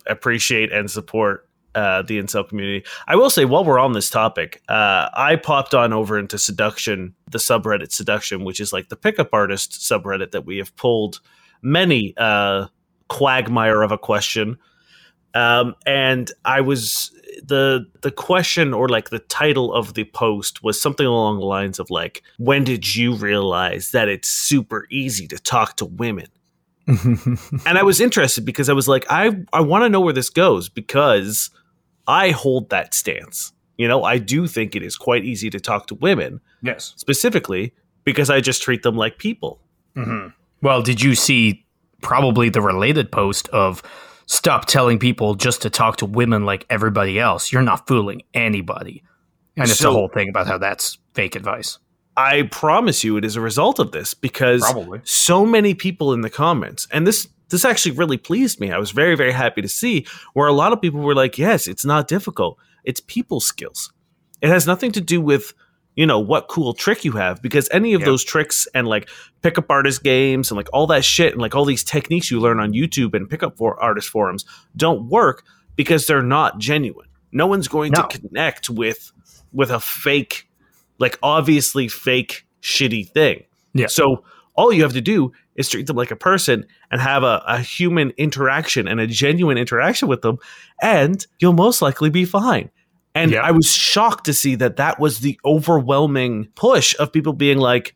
appreciate 0.05 0.71
and 0.71 0.89
support 0.89 1.47
uh, 1.75 2.01
the 2.01 2.19
incel 2.19 2.47
community. 2.47 2.85
I 3.07 3.15
will 3.15 3.29
say, 3.29 3.45
while 3.45 3.63
we're 3.63 3.79
on 3.79 3.93
this 3.93 4.09
topic, 4.09 4.61
uh, 4.67 5.09
I 5.13 5.35
popped 5.35 5.73
on 5.73 5.93
over 5.93 6.19
into 6.19 6.37
Seduction, 6.37 7.15
the 7.29 7.37
subreddit 7.37 7.91
Seduction, 7.91 8.43
which 8.43 8.59
is 8.59 8.73
like 8.73 8.89
the 8.89 8.95
pickup 8.95 9.29
artist 9.33 9.73
subreddit 9.73 10.31
that 10.31 10.45
we 10.45 10.57
have 10.57 10.75
pulled 10.75 11.19
many 11.61 12.13
uh, 12.17 12.67
quagmire 13.07 13.81
of 13.81 13.91
a 13.91 13.97
question. 13.97 14.57
Um, 15.33 15.75
and 15.85 16.31
I 16.43 16.61
was 16.61 17.11
the 17.43 17.85
the 18.01 18.11
question 18.11 18.73
or 18.73 18.89
like 18.89 19.09
the 19.09 19.19
title 19.19 19.73
of 19.73 19.93
the 19.93 20.03
post 20.03 20.61
was 20.63 20.81
something 20.81 21.05
along 21.05 21.39
the 21.39 21.45
lines 21.45 21.79
of 21.79 21.89
like, 21.89 22.21
when 22.37 22.63
did 22.63 22.95
you 22.95 23.15
realize 23.15 23.91
that 23.91 24.09
it's 24.09 24.27
super 24.27 24.87
easy 24.91 25.27
to 25.27 25.39
talk 25.39 25.77
to 25.77 25.85
women? 25.85 26.27
and 26.87 27.77
I 27.77 27.83
was 27.83 28.01
interested 28.01 28.43
because 28.43 28.67
I 28.67 28.73
was 28.73 28.87
like, 28.87 29.05
I 29.09 29.37
I 29.53 29.61
want 29.61 29.83
to 29.83 29.89
know 29.89 30.01
where 30.01 30.13
this 30.13 30.29
goes 30.29 30.67
because 30.67 31.49
I 32.11 32.31
hold 32.31 32.69
that 32.69 32.93
stance. 32.93 33.53
You 33.77 33.87
know, 33.87 34.03
I 34.03 34.17
do 34.17 34.47
think 34.47 34.75
it 34.75 34.83
is 34.83 34.95
quite 34.97 35.23
easy 35.25 35.49
to 35.49 35.59
talk 35.59 35.87
to 35.87 35.95
women, 35.95 36.41
yes. 36.61 36.93
specifically 36.97 37.73
because 38.03 38.29
I 38.29 38.41
just 38.41 38.61
treat 38.61 38.83
them 38.83 38.95
like 38.95 39.17
people. 39.17 39.59
Mm-hmm. 39.95 40.27
Well, 40.61 40.81
did 40.81 41.01
you 41.01 41.15
see 41.15 41.65
probably 42.01 42.49
the 42.49 42.61
related 42.61 43.11
post 43.11 43.47
of 43.49 43.81
stop 44.25 44.65
telling 44.65 44.99
people 44.99 45.35
just 45.35 45.61
to 45.63 45.69
talk 45.69 45.97
to 45.97 46.05
women 46.05 46.45
like 46.45 46.65
everybody 46.69 47.19
else? 47.19 47.51
You're 47.51 47.61
not 47.63 47.87
fooling 47.87 48.21
anybody, 48.33 49.03
and 49.55 49.63
it's 49.69 49.79
a 49.79 49.83
So- 49.83 49.91
whole 49.93 50.09
thing 50.09 50.29
about 50.29 50.47
how 50.47 50.57
that's 50.57 50.97
fake 51.13 51.35
advice. 51.35 51.79
I 52.17 52.43
promise 52.51 53.05
you, 53.05 53.15
it 53.17 53.23
is 53.23 53.37
a 53.37 53.41
result 53.41 53.79
of 53.79 53.93
this 53.93 54.13
because 54.13 54.61
Probably. 54.63 54.99
so 55.05 55.45
many 55.45 55.73
people 55.73 56.13
in 56.13 56.21
the 56.21 56.29
comments, 56.29 56.85
and 56.91 57.07
this 57.07 57.27
this 57.51 57.65
actually 57.65 57.91
really 57.93 58.17
pleased 58.17 58.59
me. 58.59 58.71
I 58.71 58.77
was 58.79 58.91
very 58.91 59.15
very 59.15 59.31
happy 59.31 59.61
to 59.61 59.67
see 59.69 60.05
where 60.33 60.47
a 60.47 60.53
lot 60.53 60.73
of 60.73 60.81
people 60.81 60.99
were 61.01 61.15
like, 61.15 61.37
"Yes, 61.37 61.67
it's 61.67 61.85
not 61.85 62.07
difficult. 62.07 62.57
It's 62.83 62.99
people 63.01 63.39
skills. 63.39 63.93
It 64.41 64.49
has 64.49 64.65
nothing 64.65 64.91
to 64.93 65.01
do 65.01 65.21
with 65.21 65.53
you 65.95 66.05
know 66.05 66.19
what 66.19 66.47
cool 66.47 66.73
trick 66.73 67.03
you 67.05 67.11
have 67.11 67.41
because 67.41 67.67
any 67.71 67.93
of 67.93 68.01
Yeah. 68.01 68.05
those 68.05 68.23
tricks 68.23 68.67
and 68.73 68.87
like 68.87 69.09
pickup 69.41 69.69
artist 69.69 70.03
games 70.03 70.49
and 70.49 70.55
like 70.57 70.69
all 70.71 70.87
that 70.87 71.03
shit 71.03 71.33
and 71.33 71.41
like 71.41 71.53
all 71.53 71.65
these 71.65 71.83
techniques 71.83 72.31
you 72.31 72.39
learn 72.39 72.59
on 72.61 72.71
YouTube 72.71 73.13
and 73.13 73.29
pickup 73.29 73.57
for 73.57 73.77
artist 73.83 74.07
forums 74.09 74.45
don't 74.75 75.09
work 75.09 75.43
because 75.75 76.07
they're 76.07 76.23
not 76.23 76.59
genuine. 76.59 77.07
No 77.33 77.45
one's 77.45 77.67
going 77.67 77.91
No. 77.91 78.03
to 78.07 78.19
connect 78.19 78.69
with 78.69 79.11
with 79.51 79.69
a 79.69 79.81
fake 79.81 80.47
like 80.97 81.19
obviously 81.21 81.87
fake 81.89 82.45
shitty 82.61 83.09
thing. 83.09 83.43
Yeah. 83.73 83.87
So 83.87 84.23
all 84.55 84.71
you 84.73 84.83
have 84.83 84.93
to 84.93 85.01
do 85.01 85.31
is 85.55 85.69
treat 85.69 85.87
them 85.87 85.95
like 85.95 86.11
a 86.11 86.15
person 86.15 86.65
and 86.91 87.01
have 87.01 87.23
a, 87.23 87.43
a 87.47 87.59
human 87.59 88.11
interaction 88.17 88.87
and 88.87 88.99
a 88.99 89.07
genuine 89.07 89.57
interaction 89.57 90.07
with 90.07 90.21
them, 90.21 90.37
and 90.81 91.25
you'll 91.39 91.53
most 91.53 91.81
likely 91.81 92.09
be 92.09 92.25
fine. 92.25 92.69
And 93.13 93.31
Yeah. 93.31 93.41
I 93.41 93.51
was 93.51 93.71
shocked 93.71 94.25
to 94.25 94.33
see 94.33 94.55
that 94.55 94.77
that 94.77 94.99
was 94.99 95.19
the 95.19 95.39
overwhelming 95.45 96.47
push 96.55 96.95
of 96.99 97.11
people 97.11 97.33
being 97.33 97.57
like, 97.57 97.95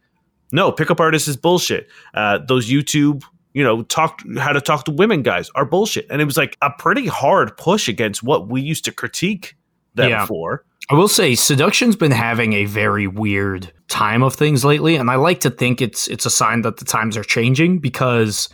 no, 0.52 0.72
pickup 0.72 1.00
artists 1.00 1.28
is 1.28 1.38
bullshit. 1.38 1.88
Uh, 2.14 2.40
those 2.48 2.70
YouTube, 2.70 3.24
you 3.54 3.64
know, 3.64 3.84
talk 3.84 4.22
how 4.38 4.52
to 4.52 4.62
talk 4.62 4.86
to 4.86 4.92
women 4.92 5.22
guys 5.24 5.50
are 5.56 5.66
bullshit. 5.66 6.06
And 6.10 6.22
it 6.22 6.26
was 6.26 6.38
like 6.38 6.58
a 6.62 6.70
pretty 6.78 7.08
hard 7.08 7.58
push 7.58 7.88
against 7.88 8.24
what 8.24 8.50
we 8.50 8.62
used 8.62 8.86
to 8.86 8.92
critique 8.92 9.56
them 9.96 10.10
Yeah. 10.10 10.26
for. 10.26 10.66
I 10.90 10.94
will 10.94 11.08
say 11.08 11.34
seduction's 11.34 11.96
been 11.96 12.12
having 12.12 12.54
a 12.54 12.66
very 12.66 13.08
weird 13.08 13.72
time 13.88 14.22
of 14.22 14.36
things 14.36 14.64
lately 14.64 14.96
and 14.96 15.10
I 15.10 15.16
like 15.16 15.40
to 15.42 15.50
think 15.50 15.82
it's 15.82 16.08
it's 16.08 16.26
a 16.26 16.30
sign 16.30 16.62
that 16.62 16.78
the 16.78 16.86
times 16.86 17.18
are 17.18 17.24
changing 17.24 17.80
because 17.80 18.50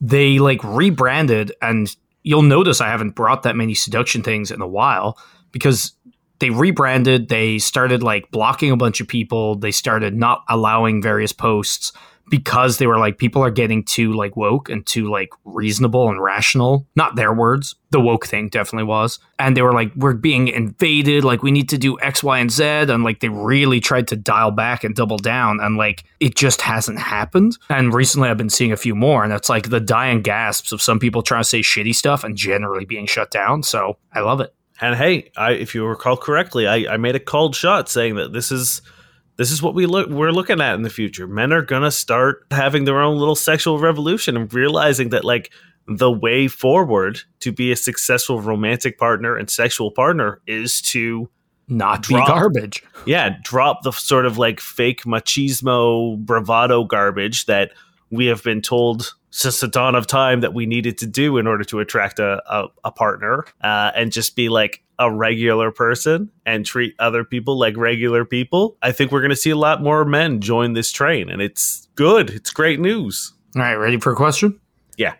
they 0.00 0.38
like 0.38 0.62
rebranded 0.62 1.52
and 1.60 1.94
you'll 2.22 2.42
notice 2.42 2.80
I 2.80 2.88
haven't 2.88 3.14
brought 3.14 3.42
that 3.42 3.56
many 3.56 3.74
seduction 3.74 4.22
things 4.22 4.50
in 4.50 4.60
a 4.60 4.66
while 4.66 5.18
because 5.52 5.92
they 6.38 6.50
rebranded, 6.50 7.28
they 7.28 7.58
started 7.58 8.02
like 8.02 8.30
blocking 8.30 8.70
a 8.70 8.76
bunch 8.76 9.00
of 9.00 9.08
people, 9.08 9.54
they 9.54 9.70
started 9.70 10.14
not 10.14 10.44
allowing 10.48 11.00
various 11.00 11.32
posts 11.32 11.92
because 12.28 12.78
they 12.78 12.86
were 12.86 12.98
like 12.98 13.18
people 13.18 13.42
are 13.42 13.50
getting 13.50 13.84
too 13.84 14.12
like 14.12 14.36
woke 14.36 14.68
and 14.68 14.84
too 14.86 15.10
like 15.10 15.30
reasonable 15.44 16.08
and 16.08 16.20
rational. 16.20 16.86
Not 16.96 17.16
their 17.16 17.32
words. 17.32 17.74
The 17.90 18.00
woke 18.00 18.26
thing 18.26 18.48
definitely 18.48 18.86
was. 18.86 19.18
And 19.38 19.56
they 19.56 19.62
were 19.62 19.72
like, 19.72 19.94
we're 19.94 20.14
being 20.14 20.48
invaded, 20.48 21.24
like 21.24 21.42
we 21.42 21.52
need 21.52 21.68
to 21.68 21.78
do 21.78 22.00
X, 22.00 22.22
Y, 22.22 22.38
and 22.38 22.50
Z. 22.50 22.64
And 22.64 23.04
like 23.04 23.20
they 23.20 23.28
really 23.28 23.80
tried 23.80 24.08
to 24.08 24.16
dial 24.16 24.50
back 24.50 24.82
and 24.82 24.94
double 24.94 25.18
down. 25.18 25.60
And 25.60 25.76
like 25.76 26.04
it 26.20 26.34
just 26.34 26.60
hasn't 26.62 26.98
happened. 26.98 27.56
And 27.68 27.94
recently 27.94 28.28
I've 28.28 28.38
been 28.38 28.50
seeing 28.50 28.72
a 28.72 28.76
few 28.76 28.94
more, 28.94 29.22
and 29.22 29.32
it's 29.32 29.48
like 29.48 29.70
the 29.70 29.80
dying 29.80 30.22
gasps 30.22 30.72
of 30.72 30.82
some 30.82 30.98
people 30.98 31.22
trying 31.22 31.42
to 31.42 31.48
say 31.48 31.60
shitty 31.60 31.94
stuff 31.94 32.24
and 32.24 32.36
generally 32.36 32.84
being 32.84 33.06
shut 33.06 33.30
down. 33.30 33.62
So 33.62 33.98
I 34.12 34.20
love 34.20 34.40
it. 34.40 34.52
And 34.80 34.94
hey, 34.94 35.30
I, 35.36 35.52
if 35.52 35.74
you 35.74 35.86
recall 35.86 36.16
correctly, 36.16 36.66
I, 36.66 36.94
I 36.94 36.96
made 36.96 37.14
a 37.14 37.20
cold 37.20 37.56
shot 37.56 37.88
saying 37.88 38.16
that 38.16 38.32
this 38.32 38.52
is 38.52 38.82
this 39.36 39.50
is 39.50 39.62
what 39.62 39.74
we 39.74 39.86
look 39.86 40.08
we're 40.08 40.30
looking 40.32 40.60
at 40.60 40.74
in 40.74 40.82
the 40.82 40.90
future. 40.90 41.26
Men 41.26 41.52
are 41.52 41.62
gonna 41.62 41.90
start 41.90 42.44
having 42.50 42.84
their 42.84 43.00
own 43.00 43.18
little 43.18 43.36
sexual 43.36 43.78
revolution 43.78 44.36
and 44.36 44.52
realizing 44.52 45.10
that 45.10 45.24
like 45.24 45.52
the 45.88 46.10
way 46.10 46.48
forward 46.48 47.20
to 47.40 47.52
be 47.52 47.70
a 47.70 47.76
successful 47.76 48.40
romantic 48.40 48.98
partner 48.98 49.36
and 49.36 49.48
sexual 49.48 49.90
partner 49.90 50.40
is 50.46 50.80
to 50.82 51.28
Not 51.68 52.02
Drop. 52.02 52.26
be 52.26 52.32
garbage. 52.32 52.82
yeah 53.06 53.36
drop 53.44 53.82
the 53.82 53.92
sort 53.92 54.26
of 54.26 54.36
like 54.36 54.58
fake 54.60 55.02
machismo 55.04 56.18
bravado 56.18 56.84
garbage 56.84 57.46
that 57.46 57.72
we 58.10 58.26
have 58.26 58.42
been 58.42 58.60
told 58.62 59.14
since 59.30 59.60
the 59.60 59.68
dawn 59.68 59.94
of 59.94 60.06
time 60.06 60.40
that 60.40 60.54
we 60.54 60.64
needed 60.66 60.98
to 60.98 61.06
do 61.06 61.36
in 61.38 61.46
order 61.46 61.62
to 61.64 61.78
attract 61.80 62.18
a, 62.18 62.42
a, 62.50 62.68
a 62.84 62.90
partner 62.90 63.44
uh, 63.62 63.92
and 63.94 64.10
just 64.10 64.34
be 64.34 64.48
like 64.48 64.82
a 64.98 65.12
regular 65.12 65.70
person 65.70 66.30
and 66.44 66.64
treat 66.64 66.94
other 66.98 67.24
people 67.24 67.58
like 67.58 67.76
regular 67.76 68.24
people 68.24 68.76
i 68.82 68.90
think 68.92 69.12
we're 69.12 69.20
going 69.20 69.30
to 69.30 69.36
see 69.36 69.50
a 69.50 69.56
lot 69.56 69.82
more 69.82 70.04
men 70.04 70.40
join 70.40 70.72
this 70.72 70.90
train 70.92 71.28
and 71.28 71.42
it's 71.42 71.88
good 71.94 72.30
it's 72.30 72.50
great 72.50 72.80
news 72.80 73.32
All 73.56 73.62
right, 73.62 73.74
ready 73.74 73.98
for 73.98 74.12
a 74.12 74.16
question? 74.16 74.60
Yeah. 74.98 75.14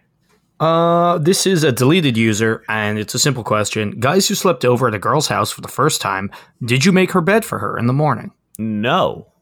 Uh, 0.60 1.18
this 1.18 1.46
is 1.46 1.64
a 1.64 1.72
deleted 1.72 2.16
user, 2.16 2.62
and 2.68 2.98
it's 2.98 3.14
a 3.14 3.18
simple 3.18 3.44
question. 3.44 3.98
Guys 4.00 4.28
who 4.28 4.34
slept 4.34 4.64
over 4.64 4.88
at 4.88 4.94
a 4.94 4.98
girl's 4.98 5.28
house 5.28 5.50
for 5.50 5.60
the 5.62 5.68
first 5.68 6.00
time, 6.00 6.30
did 6.64 6.84
you 6.84 6.92
make 6.92 7.12
her 7.12 7.20
bed 7.22 7.44
for 7.44 7.58
her 7.58 7.78
in 7.78 7.86
the 7.86 7.92
morning? 7.92 8.30
no 8.58 9.32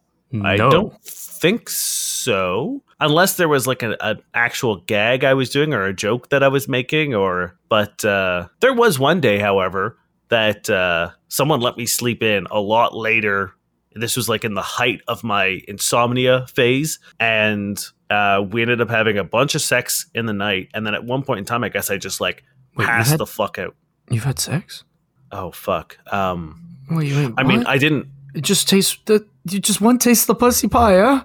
I 0.42 0.56
don't 0.56 1.00
think 1.04 1.68
so. 1.68 2.82
Unless 3.00 3.36
there 3.36 3.48
was 3.48 3.66
like 3.66 3.82
an, 3.82 3.96
an 4.00 4.22
actual 4.32 4.76
gag 4.76 5.22
I 5.22 5.34
was 5.34 5.50
doing 5.50 5.74
or 5.74 5.84
a 5.84 5.94
joke 5.94 6.30
that 6.30 6.42
I 6.42 6.48
was 6.48 6.68
making, 6.68 7.14
or 7.14 7.56
but 7.68 8.04
uh, 8.04 8.48
there 8.60 8.74
was 8.74 8.98
one 8.98 9.20
day, 9.20 9.38
however, 9.38 9.98
that 10.34 10.68
uh, 10.68 11.10
someone 11.28 11.60
let 11.60 11.76
me 11.76 11.86
sleep 11.86 12.20
in 12.22 12.46
a 12.50 12.58
lot 12.60 12.94
later. 12.96 13.52
This 13.94 14.16
was 14.16 14.28
like 14.28 14.44
in 14.44 14.54
the 14.54 14.62
height 14.62 15.00
of 15.06 15.22
my 15.22 15.60
insomnia 15.68 16.46
phase, 16.48 16.98
and 17.20 17.78
uh, 18.10 18.42
we 18.50 18.62
ended 18.62 18.80
up 18.80 18.90
having 18.90 19.16
a 19.18 19.22
bunch 19.22 19.54
of 19.54 19.62
sex 19.62 20.06
in 20.12 20.26
the 20.26 20.32
night. 20.32 20.70
And 20.74 20.84
then 20.84 20.94
at 20.94 21.04
one 21.04 21.22
point 21.22 21.38
in 21.38 21.44
time, 21.44 21.62
I 21.62 21.68
guess 21.68 21.90
I 21.92 21.96
just 21.96 22.20
like 22.20 22.42
Wait, 22.76 22.86
passed 22.88 23.10
had- 23.10 23.20
the 23.20 23.26
fuck 23.26 23.58
out. 23.58 23.76
You've 24.10 24.24
had 24.24 24.38
sex? 24.40 24.82
Oh 25.30 25.52
fuck. 25.52 25.96
Um, 26.12 26.60
Wait, 26.90 27.12
wait, 27.14 27.32
I 27.38 27.44
mean. 27.44 27.64
I 27.66 27.78
didn't. 27.78 28.08
it 28.34 28.42
just 28.42 28.68
tastes 28.68 28.98
the. 29.06 29.24
You 29.48 29.60
just 29.60 29.80
one 29.80 29.98
taste 29.98 30.26
the 30.26 30.34
pussy 30.34 30.68
pie, 30.68 30.98
huh? 30.98 31.22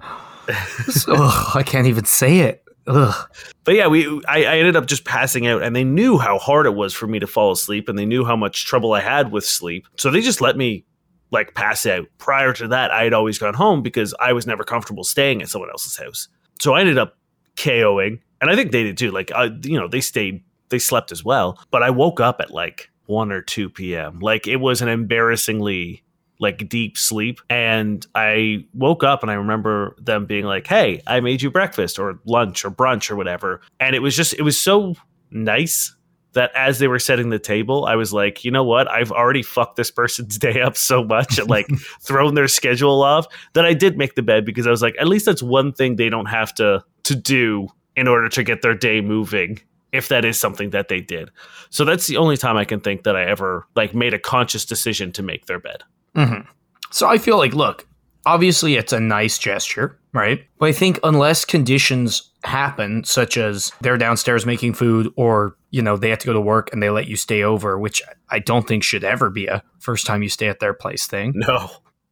I 1.56 1.64
can't 1.66 1.88
even 1.88 2.06
say 2.06 2.40
it. 2.40 2.64
Ugh. 2.90 3.30
but 3.66 3.76
yeah, 3.76 3.88
we 3.88 4.08
I, 4.28 4.44
I 4.44 4.58
ended 4.58 4.76
up 4.76 4.88
just 4.88 5.06
passing 5.06 5.46
out, 5.46 5.62
and 5.62 5.76
they 5.76 5.84
knew 5.84 6.18
how 6.18 6.40
hard 6.40 6.66
it 6.66 6.74
was 6.74 6.94
for 6.94 7.06
me 7.06 7.20
to 7.20 7.28
fall 7.28 7.52
asleep, 7.52 7.88
and 7.88 7.98
they 7.98 8.06
knew 8.06 8.26
how 8.26 8.36
much 8.36 8.66
trouble 8.66 8.94
I 8.94 9.02
had 9.02 9.32
with 9.32 9.46
sleep, 9.46 9.88
so 9.96 10.10
they 10.10 10.22
just 10.22 10.42
let 10.42 10.58
me 10.58 10.86
like 11.32 11.54
pass 11.54 11.86
out. 11.86 12.08
Prior 12.18 12.52
to 12.54 12.68
that, 12.70 12.92
I 12.92 13.04
had 13.04 13.14
always 13.14 13.38
gone 13.38 13.54
home 13.54 13.84
because 13.84 14.16
I 14.20 14.34
was 14.34 14.48
never 14.48 14.64
comfortable 14.64 15.04
staying 15.04 15.44
at 15.44 15.50
someone 15.50 15.70
else's 15.70 15.98
house. 15.98 16.28
So 16.60 16.74
I 16.74 16.82
ended 16.82 16.98
up 16.98 17.16
KOing, 17.56 18.20
and 18.42 18.50
I 18.50 18.56
think 18.56 18.72
they 18.72 18.84
did 18.84 18.98
too. 18.98 19.12
Like, 19.12 19.32
I, 19.32 19.52
you 19.62 19.80
know, 19.80 19.88
they 19.88 20.02
stayed, 20.02 20.44
they 20.70 20.80
slept 20.80 21.12
as 21.12 21.24
well, 21.24 21.60
but 21.70 21.84
I 21.84 21.92
woke 21.92 22.20
up 22.20 22.42
at 22.42 22.50
like 22.50 22.90
one 23.06 23.32
or 23.32 23.42
two 23.42 23.70
p.m. 23.70 24.20
Like 24.20 24.48
it 24.48 24.58
was 24.58 24.82
an 24.82 24.88
embarrassingly 24.88 26.04
like 26.40 26.68
deep 26.70 26.98
sleep. 26.98 27.40
And 27.50 28.06
i 28.16 28.66
woke 28.74 29.04
up 29.04 29.22
and 29.22 29.32
i 29.32 29.36
remember 29.36 29.96
them 30.00 30.26
being 30.26 30.46
like 30.46 30.68
hey 30.68 31.02
i 31.08 31.20
made 31.20 31.42
you 31.42 31.52
breakfast 31.52 32.00
or 32.00 32.20
lunch 32.26 32.66
or 32.66 32.72
brunch 32.72 33.12
or 33.12 33.16
whatever. 33.16 33.62
And 33.80 33.96
it 33.96 34.00
was 34.00 34.16
just 34.16 34.34
it 34.34 34.42
was 34.42 34.60
so 34.60 34.96
nice 35.32 35.96
that 36.34 36.52
as 36.56 36.80
they 36.80 36.88
were 36.88 37.00
setting 37.00 37.30
the 37.30 37.40
table 37.40 37.86
i 37.86 37.96
was 37.96 38.14
like 38.14 38.44
you 38.44 38.52
know 38.52 38.64
what? 38.64 38.90
I've 38.90 39.12
already 39.12 39.44
fucked 39.44 39.76
this 39.76 39.92
person's 39.92 40.38
day 40.48 40.62
up 40.62 40.78
so 40.78 41.04
much 41.04 41.38
and 41.38 41.50
like 41.50 41.68
thrown 42.02 42.36
their 42.36 42.48
schedule 42.48 43.04
off 43.04 43.28
that 43.54 43.66
i 43.66 43.74
did 43.74 43.98
make 43.98 44.16
the 44.16 44.24
bed 44.24 44.46
because 44.46 44.68
i 44.68 44.72
was 44.72 44.82
like 44.82 44.96
at 45.00 45.08
least 45.08 45.26
that's 45.26 45.44
one 45.44 45.74
thing 45.74 45.96
they 45.96 46.10
don't 46.10 46.28
have 46.28 46.54
to 46.56 46.84
to 47.04 47.16
do 47.16 47.68
in 47.96 48.08
order 48.08 48.30
to 48.30 48.44
get 48.44 48.62
their 48.62 48.76
day 48.76 49.02
moving 49.02 49.60
if 49.92 50.08
that 50.10 50.24
is 50.24 50.40
something 50.40 50.70
that 50.70 50.88
they 50.88 51.02
did. 51.02 51.32
So 51.70 51.84
that's 51.84 52.08
the 52.08 52.18
only 52.18 52.38
time 52.38 52.58
i 52.58 52.66
can 52.66 52.80
think 52.80 53.04
that 53.04 53.16
i 53.16 53.26
ever 53.26 53.66
like 53.76 53.94
made 53.94 54.14
a 54.14 54.20
conscious 54.20 54.66
decision 54.66 55.12
to 55.14 55.24
make 55.24 55.48
their 55.48 55.60
bed 55.60 55.84
Mhm. 56.16 56.46
So 56.92 57.08
I 57.08 57.18
feel 57.18 57.38
like, 57.38 57.54
look, 57.54 57.86
obviously 58.26 58.76
it's 58.76 58.94
a 58.94 59.00
nice 59.00 59.38
gesture, 59.38 59.98
right? 60.14 60.44
But 60.60 60.70
I 60.70 60.72
think 60.72 61.00
unless 61.04 61.46
conditions 61.46 62.32
happen, 62.44 63.04
such 63.04 63.38
as 63.38 63.72
they're 63.82 63.98
downstairs 63.98 64.46
making 64.46 64.74
food, 64.74 65.12
or 65.16 65.56
you 65.72 65.82
know 65.82 65.98
they 65.98 66.10
have 66.10 66.20
to 66.20 66.26
go 66.26 66.34
to 66.34 66.42
work 66.42 66.70
and 66.74 66.82
they 66.82 66.90
let 66.90 67.08
you 67.08 67.16
stay 67.16 67.44
over, 67.44 67.78
which 67.78 68.02
I 68.30 68.40
don't 68.40 68.68
think 68.68 68.84
should 68.84 69.04
ever 69.04 69.30
be 69.30 69.48
a 69.48 69.64
first 69.80 70.06
time 70.06 70.24
you 70.24 70.30
stay 70.30 70.48
at 70.48 70.60
their 70.60 70.74
place 70.74 71.06
thing. 71.08 71.34
no 71.36 71.70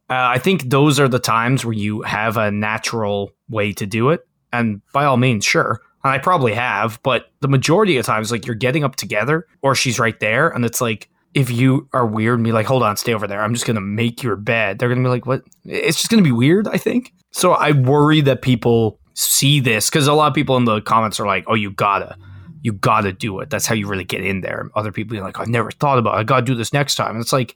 Uh, 0.10 0.32
I 0.36 0.38
think 0.38 0.70
those 0.70 1.00
are 1.02 1.10
the 1.10 1.20
times 1.20 1.66
where 1.66 1.74
you 1.74 2.02
have 2.04 2.38
a 2.38 2.50
natural 2.50 3.32
way 3.50 3.74
to 3.74 3.86
do 3.86 4.10
it, 4.10 4.26
and 4.54 4.82
by 4.94 5.04
all 5.06 5.18
means, 5.18 5.44
sure. 5.44 5.82
And 6.04 6.14
I 6.14 6.18
probably 6.20 6.54
have, 6.54 7.00
but 7.04 7.26
the 7.42 7.50
majority 7.50 7.98
of 7.98 8.06
times, 8.06 8.32
like 8.32 8.46
you're 8.46 8.56
getting 8.56 8.86
up 8.86 8.96
together, 8.96 9.46
or 9.62 9.76
she's 9.76 10.00
right 10.00 10.18
there, 10.22 10.48
and 10.50 10.64
it's 10.64 10.80
like 10.80 11.10
if 11.34 11.52
you 11.52 11.88
are 11.94 12.06
weird 12.06 12.36
and 12.36 12.44
be 12.44 12.52
like, 12.52 12.66
hold 12.66 12.84
on, 12.84 12.98
stay 12.98 13.14
over 13.14 13.28
there. 13.28 13.42
I'm 13.42 13.54
just 13.54 13.66
gonna 13.66 13.82
make 13.82 14.24
your 14.24 14.36
bed. 14.36 14.80
They're 14.80 14.90
gonna 14.90 15.02
be 15.02 15.10
like, 15.10 15.26
what? 15.26 15.44
It's 15.66 15.98
just 15.98 16.10
gonna 16.10 16.22
be 16.22 16.32
weird. 16.32 16.68
I 16.68 16.78
think. 16.78 17.14
So 17.32 17.54
I 17.54 17.72
worry 17.72 18.22
that 18.22 18.42
people 18.42 19.00
see 19.14 19.60
this 19.60 19.90
because 19.90 20.08
a 20.08 20.14
lot 20.14 20.28
of 20.28 20.34
people 20.34 20.58
in 20.58 20.66
the 20.66 20.82
comments 20.82 21.20
are 21.20 21.28
like, 21.28 21.46
oh, 21.48 21.56
you 21.56 21.72
gotta. 21.72 22.18
You 22.64 22.74
gotta 22.74 23.14
do 23.14 23.40
it. 23.40 23.50
That's 23.50 23.66
how 23.66 23.76
you 23.76 23.88
really 23.88 24.04
get 24.04 24.26
in 24.26 24.42
there. 24.42 24.70
Other 24.76 24.92
people 24.92 25.16
be 25.16 25.22
like, 25.22 25.40
I 25.40 25.46
never 25.46 25.72
thought 25.72 26.00
about 26.00 26.16
it. 26.16 26.20
I 26.20 26.24
gotta 26.24 26.46
do 26.46 26.56
this 26.56 26.74
next 26.74 26.96
time. 26.96 27.12
And 27.12 27.22
it's 27.22 27.32
like, 27.32 27.56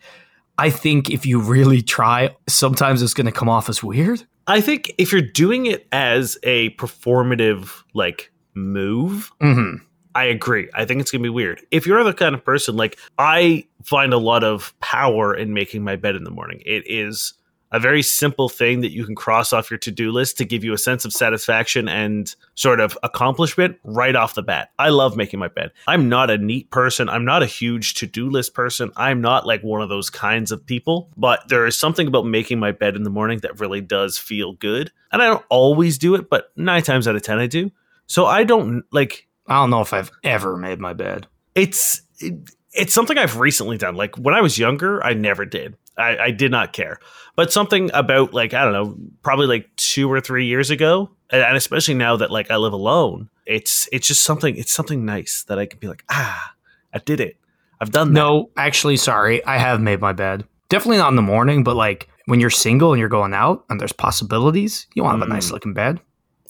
I 0.58 0.70
think 0.70 1.10
if 1.10 1.26
you 1.26 1.40
really 1.42 1.82
try, 1.82 2.36
sometimes 2.48 3.02
it's 3.02 3.16
going 3.16 3.26
to 3.26 3.32
come 3.32 3.50
off 3.50 3.68
as 3.68 3.82
weird. 3.82 4.24
I 4.48 4.62
think 4.62 4.94
if 4.98 5.12
you're 5.12 5.22
doing 5.22 5.66
it 5.66 5.88
as 5.92 6.38
a 6.44 6.70
performative 6.76 7.84
like 7.94 8.32
move, 8.54 9.32
Mm-hmm. 9.42 9.84
I 10.14 10.26
agree. 10.26 10.70
I 10.74 10.86
think 10.86 11.02
it's 11.02 11.12
gonna 11.12 11.22
be 11.24 11.30
weird. 11.30 11.62
If 11.72 11.86
you're 11.88 12.04
the 12.04 12.14
kind 12.14 12.36
of 12.36 12.44
person 12.44 12.76
like 12.76 12.98
I 13.18 13.66
find 13.84 14.14
a 14.14 14.18
lot 14.18 14.44
of 14.44 14.78
power 14.80 15.34
in 15.36 15.54
making 15.54 15.84
my 15.84 15.96
bed 15.96 16.16
in 16.16 16.24
the 16.24 16.32
morning. 16.32 16.62
It 16.66 16.84
is 16.86 17.34
a 17.74 17.80
very 17.80 18.02
simple 18.02 18.50
thing 18.50 18.82
that 18.82 18.92
you 18.92 19.06
can 19.06 19.16
cross 19.16 19.54
off 19.54 19.72
your 19.72 19.78
to-do 19.78 20.12
list 20.12 20.38
to 20.38 20.44
give 20.44 20.62
you 20.62 20.74
a 20.74 20.78
sense 20.78 21.06
of 21.06 21.14
satisfaction 21.14 21.88
and 21.88 22.36
sort 22.56 22.82
of 22.82 22.98
accomplishment 23.02 23.78
right 23.86 24.14
off 24.14 24.34
the 24.34 24.44
bat. 24.44 24.72
I 24.78 24.90
love 24.90 25.16
making 25.16 25.40
my 25.40 25.48
bed. 25.48 25.72
I'm 25.88 26.10
not 26.10 26.30
a 26.30 26.38
neat 26.38 26.70
person. 26.70 27.08
I'm 27.08 27.24
not 27.24 27.44
a 27.44 27.46
huge 27.46 27.94
to-do 27.94 28.30
list 28.30 28.54
person. 28.54 28.92
I'm 28.98 29.22
not 29.22 29.48
like 29.48 29.64
one 29.64 29.82
of 29.82 29.88
those 29.88 30.10
kinds 30.10 30.52
of 30.52 30.66
people, 30.66 31.10
but 31.16 31.48
there 31.48 31.66
is 31.66 31.78
something 31.78 32.08
about 32.08 32.26
making 32.26 32.60
my 32.60 32.74
bed 32.74 32.98
in 32.98 33.04
the 33.04 33.10
morning 33.10 33.40
that 33.40 33.62
really 33.62 33.80
does 33.80 34.18
feel 34.18 34.52
good. 34.52 34.92
And 35.14 35.22
I 35.22 35.28
don't 35.28 35.46
always 35.48 35.98
do 35.98 36.16
it, 36.16 36.30
but 36.30 36.52
9 36.58 36.84
times 36.84 37.08
out 37.08 37.16
of 37.16 37.22
10 37.22 37.40
I 37.40 37.48
do. 37.48 37.72
So 38.06 38.26
I 38.26 38.44
don't 38.44 38.84
like 38.92 39.30
I 39.52 39.56
don't 39.56 39.70
know 39.70 39.82
if 39.82 39.94
I've 39.94 40.12
ever 40.24 40.58
made 40.58 40.80
my 40.80 40.94
bed. 40.94 41.28
it's 41.56 42.02
it, 42.20 42.34
it's 42.74 42.94
something 42.94 43.18
I've 43.18 43.38
recently 43.38 43.78
done. 43.78 43.96
Like 43.96 44.16
when 44.18 44.34
I 44.34 44.42
was 44.42 44.58
younger, 44.58 45.04
I 45.04 45.14
never 45.14 45.46
did. 45.46 45.76
I, 45.98 46.18
I 46.18 46.32
did 46.32 46.52
not 46.52 46.72
care. 46.72 47.00
But 47.36 47.52
something 47.52 47.92
about 47.94 48.34
like 48.34 48.54
I 48.54 48.64
don't 48.64 48.74
know, 48.74 48.98
probably 49.24 49.48
like 49.48 49.70
two 49.76 50.10
or 50.12 50.22
three 50.22 50.46
years 50.46 50.70
ago, 50.70 51.10
and, 51.30 51.58
especially 51.58 51.96
now 51.96 52.16
that 52.18 52.32
like 52.32 52.50
I 52.50 52.56
live 52.58 52.74
alone, 52.74 53.30
it's 53.46 53.90
it's 53.92 54.08
just 54.08 54.24
something. 54.24 54.56
It's 54.56 54.72
something 54.72 55.04
nice 55.06 55.44
that 55.50 55.60
I 55.60 55.66
can 55.66 55.80
be 55.80 55.88
like, 55.88 56.04
ah, 56.10 56.54
I 56.94 57.00
did 57.00 57.20
it. 57.20 57.38
I've 57.82 57.92
done 57.92 58.14
that. 58.14 58.20
No, 58.20 58.50
actually, 58.58 58.96
sorry. 58.98 59.44
I 59.46 59.58
have 59.58 59.82
made 59.82 60.00
my 60.00 60.14
bed. 60.14 60.46
Definitely 60.70 60.98
not 61.00 61.10
in 61.10 61.16
the 61.18 61.22
morning, 61.22 61.64
but 61.66 61.76
like 61.76 62.08
when 62.28 62.40
you're 62.40 62.50
single 62.50 62.94
and 62.94 63.00
you're 63.00 63.10
going 63.10 63.34
out 63.34 63.66
and 63.70 63.80
there's 63.82 63.92
possibilities, 63.92 64.88
you 64.94 65.04
want 65.04 65.16
to 65.16 65.20
have 65.20 65.28
a 65.30 65.34
nice 65.34 65.50
Mm. 65.50 65.52
looking 65.54 65.74
bed. 65.74 66.00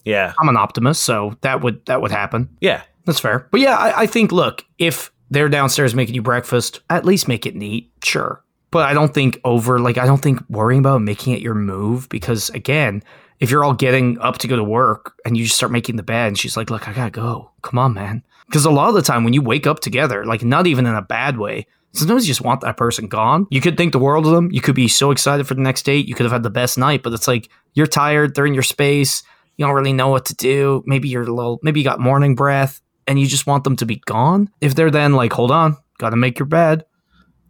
Yeah, 0.04 0.34
I'm 0.40 0.48
an 0.48 0.56
optimist, 0.56 1.02
so 1.04 1.36
that 1.40 1.62
would 1.62 1.84
that 1.86 2.00
would 2.02 2.10
happen. 2.12 2.48
yeah, 2.60 2.82
That's 3.04 3.20
fair. 3.20 3.48
But 3.50 3.60
yeah, 3.60 3.76
I, 3.76 4.02
I 4.02 4.06
think 4.06 4.32
look, 4.32 4.64
if 4.78 5.12
they're 5.30 5.48
downstairs 5.48 5.94
making 5.94 6.14
you 6.14 6.22
breakfast, 6.22 6.80
at 6.90 7.04
least 7.04 7.26
make 7.26 7.46
it 7.46 7.56
neat, 7.56 7.90
sure. 8.04 8.44
But 8.70 8.88
I 8.88 8.94
don't 8.94 9.12
think 9.12 9.40
over 9.44 9.78
like 9.78 9.98
I 9.98 10.06
don't 10.06 10.22
think 10.22 10.40
worrying 10.48 10.80
about 10.80 11.02
making 11.02 11.34
it 11.34 11.40
your 11.40 11.54
move 11.54 12.08
because 12.08 12.48
again, 12.50 13.02
if 13.40 13.50
you're 13.50 13.64
all 13.64 13.74
getting 13.74 14.18
up 14.20 14.38
to 14.38 14.48
go 14.48 14.56
to 14.56 14.64
work 14.64 15.14
and 15.24 15.36
you 15.36 15.44
just 15.44 15.56
start 15.56 15.72
making 15.72 15.96
the 15.96 16.02
bed 16.02 16.28
and 16.28 16.38
she's 16.38 16.56
like, 16.56 16.70
Look, 16.70 16.88
I 16.88 16.92
gotta 16.92 17.10
go. 17.10 17.50
Come 17.62 17.78
on, 17.78 17.94
man. 17.94 18.22
Because 18.46 18.64
a 18.64 18.70
lot 18.70 18.88
of 18.88 18.94
the 18.94 19.02
time 19.02 19.24
when 19.24 19.32
you 19.32 19.42
wake 19.42 19.66
up 19.66 19.80
together, 19.80 20.24
like 20.24 20.42
not 20.42 20.66
even 20.66 20.86
in 20.86 20.94
a 20.94 21.02
bad 21.02 21.38
way, 21.38 21.66
sometimes 21.92 22.26
you 22.26 22.30
just 22.30 22.42
want 22.42 22.60
that 22.60 22.76
person 22.76 23.08
gone. 23.08 23.46
You 23.50 23.60
could 23.60 23.76
think 23.76 23.92
the 23.92 23.98
world 23.98 24.26
of 24.26 24.32
them. 24.32 24.50
You 24.52 24.60
could 24.60 24.74
be 24.74 24.88
so 24.88 25.10
excited 25.10 25.46
for 25.46 25.54
the 25.54 25.62
next 25.62 25.82
date. 25.82 26.06
You 26.06 26.14
could 26.14 26.24
have 26.24 26.32
had 26.32 26.42
the 26.42 26.50
best 26.50 26.76
night, 26.76 27.02
but 27.02 27.12
it's 27.12 27.28
like 27.28 27.48
you're 27.74 27.86
tired, 27.86 28.34
they're 28.34 28.46
in 28.46 28.54
your 28.54 28.62
space, 28.62 29.22
you 29.56 29.66
don't 29.66 29.74
really 29.74 29.92
know 29.92 30.08
what 30.08 30.26
to 30.26 30.34
do. 30.34 30.82
Maybe 30.86 31.08
you're 31.08 31.22
a 31.22 31.32
little 31.32 31.60
maybe 31.62 31.80
you 31.80 31.84
got 31.84 32.00
morning 32.00 32.34
breath 32.34 32.80
and 33.12 33.20
you 33.20 33.26
just 33.26 33.46
want 33.46 33.64
them 33.64 33.76
to 33.76 33.84
be 33.86 33.96
gone. 34.06 34.48
If 34.62 34.74
they're 34.74 34.90
then 34.90 35.12
like, 35.12 35.32
hold 35.34 35.50
on, 35.50 35.76
gotta 35.98 36.16
make 36.16 36.38
your 36.38 36.46
bed, 36.46 36.84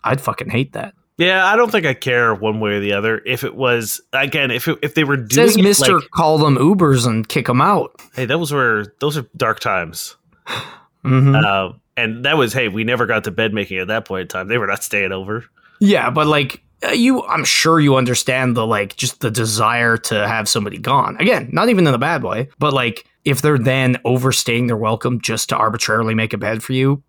I'd 0.02 0.20
fucking 0.20 0.50
hate 0.50 0.72
that. 0.72 0.94
yeah. 1.18 1.46
I 1.46 1.54
don't 1.54 1.70
think 1.70 1.86
I 1.86 1.94
care 1.94 2.34
one 2.34 2.58
way 2.58 2.72
or 2.72 2.80
the 2.80 2.92
other. 2.94 3.22
If 3.24 3.44
it 3.44 3.54
was 3.54 4.00
again, 4.12 4.50
if 4.50 4.66
it, 4.66 4.78
if 4.82 4.94
they 4.94 5.04
were 5.04 5.16
doing 5.16 5.48
says 5.50 5.56
Mister 5.58 6.00
like, 6.00 6.10
call 6.10 6.38
them 6.38 6.56
Ubers 6.56 7.06
and 7.06 7.28
kick 7.28 7.46
them 7.46 7.60
out. 7.60 7.92
hey, 8.14 8.24
those 8.26 8.52
were 8.52 8.94
those 8.98 9.16
are 9.16 9.24
dark 9.36 9.60
times. 9.60 10.16
hmm 11.02 11.34
Uh, 11.34 11.72
and 11.96 12.24
that 12.24 12.36
was 12.36 12.52
hey, 12.52 12.68
we 12.68 12.84
never 12.84 13.06
got 13.06 13.24
to 13.24 13.30
bed 13.30 13.54
making 13.54 13.78
at 13.78 13.88
that 13.88 14.04
point 14.04 14.22
in 14.22 14.28
time. 14.28 14.48
They 14.48 14.58
were 14.58 14.66
not 14.66 14.82
staying 14.82 15.12
over. 15.12 15.44
Yeah, 15.80 16.10
but 16.10 16.26
like 16.26 16.62
Uh, 16.84 16.90
you, 16.92 17.22
I'm 17.24 17.44
sure 17.44 17.78
you 17.80 17.96
understand 17.96 18.56
the 18.56 18.66
like 18.66 18.96
just 18.96 19.20
the 19.20 19.30
desire 19.30 19.96
to 19.98 20.26
have 20.26 20.48
somebody 20.48 20.78
gone. 20.78 21.16
Again, 21.20 21.48
not 21.52 21.68
even 21.68 21.86
in 21.86 21.94
a 21.94 21.98
bad 21.98 22.22
way, 22.24 22.48
but 22.58 22.72
like 22.72 23.06
if 23.24 23.40
they're 23.42 23.58
then 23.58 23.98
overstaying 24.04 24.66
their 24.66 24.76
welcome 24.76 25.20
just 25.20 25.48
to 25.50 25.56
arbitrarily 25.56 26.14
make 26.14 26.32
a 26.32 26.38
bed 26.38 26.62
for 26.62 26.72
you 26.72 27.02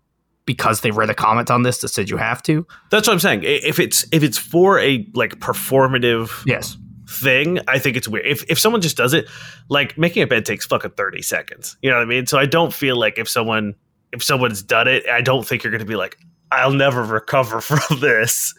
because 0.46 0.82
they 0.82 0.90
read 0.90 1.10
a 1.10 1.14
comment 1.14 1.50
on 1.50 1.62
this 1.62 1.78
that 1.78 1.88
said 1.88 2.08
you 2.10 2.16
have 2.18 2.42
to. 2.44 2.66
That's 2.90 3.08
what 3.08 3.14
I'm 3.14 3.20
saying. 3.20 3.40
If 3.44 3.78
it's 3.78 4.06
if 4.12 4.22
it's 4.22 4.38
for 4.38 4.78
a 4.78 5.06
like 5.14 5.36
performative 5.40 6.44
Yes. 6.46 6.76
thing, 7.08 7.58
I 7.66 7.78
think 7.78 7.96
it's 7.96 8.06
weird. 8.06 8.26
If 8.26 8.44
if 8.48 8.58
someone 8.58 8.80
just 8.82 8.96
does 8.96 9.12
it, 9.14 9.26
like 9.68 9.96
making 9.98 10.22
a 10.22 10.26
bed 10.26 10.44
takes 10.46 10.66
fucking 10.66 10.92
thirty 10.92 11.22
seconds. 11.22 11.76
You 11.82 11.90
know 11.90 11.96
what 11.96 12.02
I 12.02 12.06
mean? 12.06 12.26
So 12.26 12.38
I 12.38 12.46
don't 12.46 12.72
feel 12.72 12.96
like 12.96 13.18
if 13.18 13.28
someone 13.28 13.74
if 14.12 14.22
someone's 14.22 14.62
done 14.62 14.86
it, 14.86 15.08
I 15.08 15.20
don't 15.20 15.44
think 15.46 15.64
you're 15.64 15.72
going 15.72 15.80
to 15.80 15.86
be 15.86 15.96
like, 15.96 16.16
I'll 16.52 16.70
never 16.72 17.02
recover 17.02 17.60
from 17.62 17.98
this. 18.00 18.54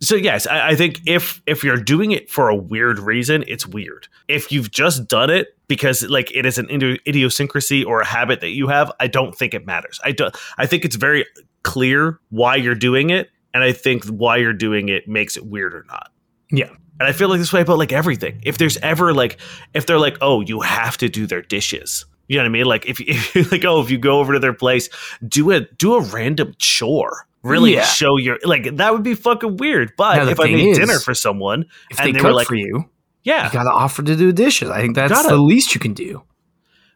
So 0.00 0.14
yes, 0.14 0.46
I, 0.46 0.70
I 0.70 0.74
think 0.76 1.00
if 1.06 1.42
if 1.46 1.64
you're 1.64 1.76
doing 1.76 2.12
it 2.12 2.30
for 2.30 2.48
a 2.48 2.56
weird 2.56 2.98
reason, 2.98 3.44
it's 3.48 3.66
weird. 3.66 4.08
If 4.28 4.52
you've 4.52 4.70
just 4.70 5.08
done 5.08 5.30
it 5.30 5.56
because 5.66 6.02
like 6.08 6.30
it 6.34 6.46
is 6.46 6.58
an 6.58 6.68
idiosyncrasy 6.70 7.84
or 7.84 8.00
a 8.00 8.06
habit 8.06 8.40
that 8.40 8.50
you 8.50 8.68
have, 8.68 8.92
I 9.00 9.08
don't 9.08 9.36
think 9.36 9.54
it 9.54 9.66
matters. 9.66 10.00
I 10.04 10.12
don't. 10.12 10.36
I 10.56 10.66
think 10.66 10.84
it's 10.84 10.96
very 10.96 11.26
clear 11.62 12.20
why 12.30 12.56
you're 12.56 12.74
doing 12.74 13.10
it, 13.10 13.30
and 13.52 13.64
I 13.64 13.72
think 13.72 14.04
why 14.06 14.36
you're 14.36 14.52
doing 14.52 14.88
it 14.88 15.08
makes 15.08 15.36
it 15.36 15.46
weird 15.46 15.74
or 15.74 15.84
not. 15.88 16.10
Yeah. 16.50 16.70
And 17.00 17.08
I 17.08 17.12
feel 17.12 17.28
like 17.28 17.38
this 17.38 17.52
way 17.52 17.60
about 17.60 17.78
like 17.78 17.92
everything. 17.92 18.40
If 18.44 18.58
there's 18.58 18.76
ever 18.78 19.14
like, 19.14 19.38
if 19.74 19.86
they're 19.86 20.00
like, 20.00 20.18
oh, 20.20 20.40
you 20.40 20.60
have 20.60 20.96
to 20.98 21.08
do 21.08 21.26
their 21.26 21.42
dishes. 21.42 22.04
You 22.26 22.36
know 22.36 22.42
what 22.42 22.46
I 22.46 22.50
mean? 22.50 22.66
Like 22.66 22.86
if, 22.86 23.00
if 23.00 23.34
you're 23.34 23.44
like, 23.44 23.64
oh, 23.64 23.80
if 23.80 23.90
you 23.90 23.98
go 23.98 24.18
over 24.18 24.32
to 24.34 24.38
their 24.38 24.52
place, 24.54 24.88
do 25.26 25.50
a 25.52 25.60
do 25.60 25.94
a 25.94 26.00
random 26.00 26.54
chore. 26.58 27.27
Really 27.42 27.74
Yeah. 27.74 27.84
show 27.84 28.16
your 28.16 28.38
like 28.44 28.76
that 28.76 28.92
would 28.92 29.02
be 29.04 29.14
fucking 29.14 29.56
weird. 29.58 29.92
But 29.96 30.28
if 30.28 30.40
I 30.40 30.44
made 30.46 30.68
is, 30.70 30.78
dinner 30.78 30.98
for 30.98 31.14
someone, 31.14 31.66
If 31.90 31.98
And 32.00 32.08
they 32.08 32.12
they 32.12 32.18
were 32.22 32.30
cook 32.30 32.36
like- 32.36 32.46
for 32.48 32.56
you, 32.56 32.90
yeah. 33.22 33.46
you 33.46 33.52
gotta 33.52 33.70
offer 33.70 34.02
to 34.02 34.16
do 34.16 34.32
dishes. 34.32 34.70
I 34.70 34.80
think 34.80 34.96
that's 34.96 35.12
Gotta. 35.12 35.28
the 35.28 35.36
least 35.40 35.74
you 35.74 35.80
can 35.80 35.94
do. 35.94 36.22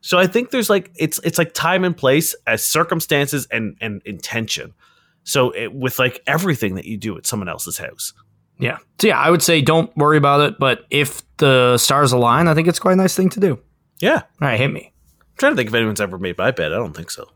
So 0.01 0.19
I 0.19 0.27
think 0.27 0.51
there's 0.51 0.69
like 0.69 0.91
it's 0.97 1.21
it's 1.23 1.39
like 1.39 1.55
time 1.55 1.85
and 1.85 1.97
place 1.97 2.35
as 2.47 2.63
circumstances 2.65 3.47
and 3.53 3.77
and 3.81 4.03
intention. 4.05 4.75
So 5.23 5.51
it, 5.53 5.73
with 5.73 6.01
like 6.01 6.21
everything 6.27 6.75
that 6.75 6.85
you 6.87 6.97
do 6.97 7.17
at 7.17 7.25
someone 7.27 7.49
else's 7.49 7.79
house. 7.79 8.13
Yeah. 8.59 8.79
So 9.01 9.07
yeah, 9.07 9.19
I 9.21 9.31
would 9.31 9.43
say 9.43 9.61
don't 9.63 9.97
worry 9.97 10.17
about 10.19 10.41
it. 10.41 10.59
But 10.59 10.87
if 10.91 11.23
the 11.37 11.79
stars 11.79 12.11
align, 12.13 12.49
I 12.49 12.55
think 12.55 12.67
it's 12.67 12.81
quite 12.81 12.95
a 12.95 12.97
nice 12.97 13.15
thing 13.15 13.29
to 13.31 13.41
do. 13.41 13.61
Yeah. 14.01 14.17
All 14.41 14.49
right, 14.49 14.59
hit 14.59 14.73
me. 14.73 14.93
I'm 15.21 15.27
trying 15.39 15.53
to 15.53 15.57
think 15.57 15.69
if 15.69 15.75
anyone's 15.75 16.01
ever 16.01 16.19
made 16.19 16.37
my 16.37 16.51
bed. 16.51 16.73
I 16.73 16.77
don't 16.77 16.95
think 16.97 17.11
so. 17.13 17.29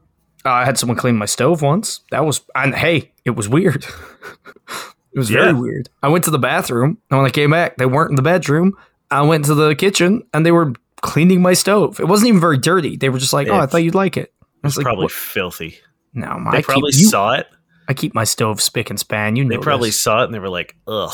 Uh, 0.46 0.50
I 0.50 0.64
had 0.64 0.78
someone 0.78 0.96
clean 0.96 1.16
my 1.16 1.26
stove 1.26 1.60
once. 1.60 2.00
That 2.12 2.24
was, 2.24 2.40
and 2.54 2.74
hey, 2.74 3.10
it 3.24 3.30
was 3.30 3.48
weird. 3.48 3.84
it 5.12 5.18
was 5.18 5.28
very 5.30 5.52
weird. 5.52 5.88
I 6.02 6.08
went 6.08 6.24
to 6.24 6.30
the 6.30 6.38
bathroom, 6.38 6.98
and 7.10 7.18
when 7.18 7.26
I 7.26 7.30
came 7.30 7.50
back, 7.50 7.76
they 7.78 7.86
weren't 7.86 8.10
in 8.10 8.16
the 8.16 8.22
bedroom. 8.22 8.74
I 9.10 9.22
went 9.22 9.44
to 9.46 9.54
the 9.54 9.74
kitchen, 9.74 10.22
and 10.32 10.46
they 10.46 10.52
were 10.52 10.72
cleaning 11.02 11.42
my 11.42 11.52
stove. 11.52 11.98
It 12.00 12.06
wasn't 12.06 12.28
even 12.28 12.40
very 12.40 12.58
dirty. 12.58 12.96
They 12.96 13.08
were 13.08 13.18
just 13.18 13.32
like, 13.32 13.48
"Oh, 13.48 13.56
I 13.58 13.66
thought 13.66 13.78
you'd 13.82 13.94
like 13.94 14.16
it." 14.16 14.32
I 14.42 14.46
was 14.68 14.72
It's 14.72 14.78
like, 14.78 14.84
probably 14.84 15.04
"What?" 15.04 15.12
filthy. 15.12 15.78
"No, 16.14 16.38
my 16.38 16.52
They 16.52 16.58
I 16.58 16.62
probably 16.62 16.92
keep, 16.92 17.00
you- 17.02 17.08
saw 17.08 17.32
it. 17.32 17.46
I 17.88 17.94
keep 17.94 18.14
my 18.14 18.24
stove 18.24 18.60
spick 18.60 18.88
and 18.90 18.98
span. 18.98 19.36
You 19.36 19.44
know, 19.44 19.50
They 19.56 19.58
probably 19.62 19.88
this. 19.90 20.00
saw 20.00 20.22
it 20.22 20.24
and 20.26 20.34
they 20.34 20.38
were 20.40 20.48
like, 20.48 20.74
ugh, 20.88 21.12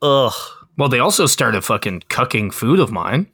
ugh. 0.00 0.32
Well, 0.78 0.88
they 0.88 1.00
also 1.00 1.26
started 1.26 1.62
fucking 1.64 2.04
cooking 2.08 2.50
food 2.52 2.78
of 2.78 2.92
mine 2.92 3.26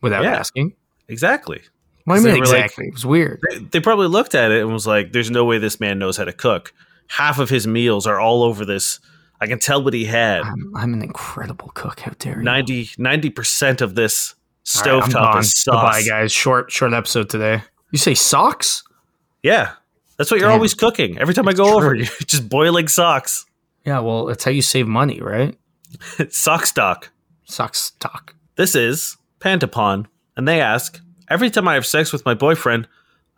without 0.00 0.24
Yeah. 0.24 0.32
asking. 0.36 0.72
Exactly. 1.08 1.60
What 2.04 2.16
do 2.16 2.20
you 2.22 2.26
mean 2.28 2.40
were 2.40 2.46
like- 2.46 2.64
exactly? 2.64 2.86
it 2.88 2.94
was 2.94 3.06
weird. 3.06 3.40
They, 3.50 3.58
they 3.58 3.80
probably 3.80 4.08
looked 4.08 4.34
at 4.34 4.50
it 4.50 4.62
and 4.62 4.72
was 4.72 4.86
like, 4.86 5.12
there's 5.12 5.30
no 5.30 5.44
way 5.44 5.58
this 5.58 5.78
man 5.80 5.98
knows 5.98 6.16
how 6.16 6.24
to 6.24 6.32
cook. 6.32 6.72
Half 7.08 7.38
of 7.38 7.48
his 7.50 7.66
meals 7.66 8.06
are 8.06 8.18
all 8.18 8.42
over 8.42 8.64
this. 8.64 8.98
I 9.40 9.46
can 9.46 9.58
tell 9.58 9.82
what 9.82 9.92
he 9.94 10.04
had. 10.04 10.42
I'm, 10.42 10.72
I'm 10.76 10.94
an 10.94 11.02
incredible 11.02 11.70
cook. 11.74 12.00
How 12.00 12.12
dare 12.18 12.38
you? 12.38 12.42
90 12.98 13.30
percent 13.30 13.80
of 13.80 13.94
this 13.94 14.34
right, 14.76 15.02
stovetop 15.02 15.12
gone. 15.12 15.38
is 15.40 15.58
sauce. 15.60 15.74
Goodbye, 15.74 16.02
guys. 16.08 16.32
Short, 16.32 16.70
short 16.70 16.92
episode 16.92 17.28
today. 17.28 17.62
You 17.90 17.98
say 17.98 18.14
socks? 18.14 18.84
Yeah. 19.42 19.72
That's 20.16 20.30
what 20.30 20.38
you're 20.40 20.50
always 20.50 20.74
cooking. 20.74 21.18
Every 21.18 21.34
time 21.34 21.48
I 21.48 21.50
It's 21.50 21.58
go 21.60 21.76
over, 21.76 21.94
you're 21.94 22.06
just 22.26 22.48
boiling 22.48 22.86
socks. 22.88 23.44
Yeah, 23.84 23.98
well, 23.98 24.26
that's 24.26 24.44
how 24.44 24.52
you 24.52 24.62
save 24.62 24.86
money, 24.86 25.20
right? 25.20 25.58
Sock 26.30 26.64
stock. 26.66 27.10
Sock 27.44 27.74
stock. 27.74 28.34
This 28.54 28.74
is 28.76 29.16
Pantapon, 29.40 30.06
and 30.36 30.46
they 30.46 30.60
ask 30.60 31.00
Every 31.28 31.50
time 31.50 31.68
I 31.68 31.74
have 31.74 31.86
sex 31.86 32.12
with 32.12 32.24
my 32.24 32.34
boyfriend, 32.34 32.88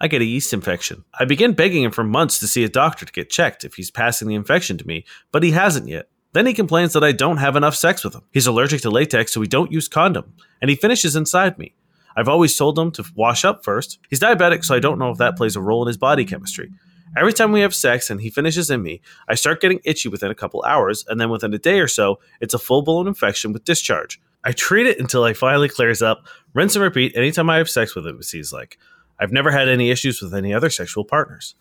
I 0.01 0.09
get 0.09 0.23
a 0.23 0.25
yeast 0.25 0.53
infection. 0.53 1.05
I 1.19 1.25
begin 1.25 1.53
begging 1.53 1.83
him 1.83 1.91
for 1.91 2.05
months 2.05 2.39
to 2.41 2.47
see 2.47 2.65
a 2.65 2.69
doctor 2.69 3.07
to 3.07 3.13
get 3.13 3.31
checked 3.31 3.65
if 3.65 3.75
he's 3.75 3.91
passing 3.91 4.27
the 4.29 4.35
infection 4.35 4.77
to 4.79 4.87
me, 4.87 5.05
but 5.33 5.43
he 5.43 5.53
hasn't 5.53 5.89
yet. 5.89 6.09
Then 6.33 6.47
he 6.47 6.55
complains 6.55 6.93
that 6.95 7.05
I 7.05 7.13
don't 7.13 7.37
have 7.37 7.55
enough 7.55 7.77
sex 7.77 8.03
with 8.03 8.15
him. 8.15 8.23
He's 8.33 8.47
allergic 8.47 8.81
to 8.83 8.91
latex, 8.91 9.33
so 9.33 9.41
we 9.41 9.47
don't 9.47 9.71
use 9.71 9.87
condom, 9.87 10.35
and 10.61 10.69
he 10.69 10.77
finishes 10.77 11.15
inside 11.15 11.59
me. 11.59 11.75
I've 12.17 12.29
always 12.29 12.57
told 12.57 12.79
him 12.79 12.91
to 12.93 13.05
wash 13.15 13.45
up 13.45 13.65
first. 13.65 13.99
He's 14.09 14.21
diabetic, 14.21 14.65
so 14.65 14.75
I 14.75 14.81
don't 14.81 14.99
know 14.99 15.11
if 15.11 15.19
that 15.19 15.37
plays 15.37 15.57
a 15.57 15.61
role 15.61 15.83
in 15.83 15.89
his 15.89 15.97
body 15.97 16.25
chemistry. 16.25 16.71
Every 17.17 17.33
time 17.33 17.53
we 17.53 17.61
have 17.61 17.75
sex 17.75 18.11
and 18.11 18.21
he 18.21 18.31
finishes 18.31 18.71
in 18.71 18.83
me, 18.83 19.01
I 19.29 19.37
start 19.37 19.61
getting 19.61 19.81
itchy 19.85 20.09
within 20.09 20.33
a 20.33 20.35
couple 20.35 20.65
hours, 20.65 21.05
and 21.09 21.21
then 21.21 21.31
within 21.31 21.55
a 21.55 21.59
day 21.59 21.79
or 21.79 21.87
so, 21.87 22.19
it's 22.41 22.55
a 22.55 22.59
full 22.59 22.83
blown 22.83 23.07
infection 23.07 23.53
with 23.53 23.65
discharge. 23.65 24.21
I 24.45 24.53
treat 24.53 24.87
it 24.87 24.99
until 24.99 25.25
it 25.25 25.37
finally 25.37 25.69
clears 25.69 26.03
up, 26.03 26.27
rinse 26.55 26.75
and 26.77 26.83
repeat 26.83 27.17
anytime 27.17 27.51
I 27.51 27.57
have 27.59 27.69
sex 27.69 27.95
with 27.95 28.07
him, 28.07 28.21
he's 28.31 28.53
like. 28.53 28.79
I've 29.21 29.31
never 29.31 29.53
had 29.53 29.69
any 29.69 29.91
issues 29.91 30.21
with 30.21 30.35
any 30.35 30.53
other 30.53 30.69
sexual 30.71 31.05
partners. 31.05 31.55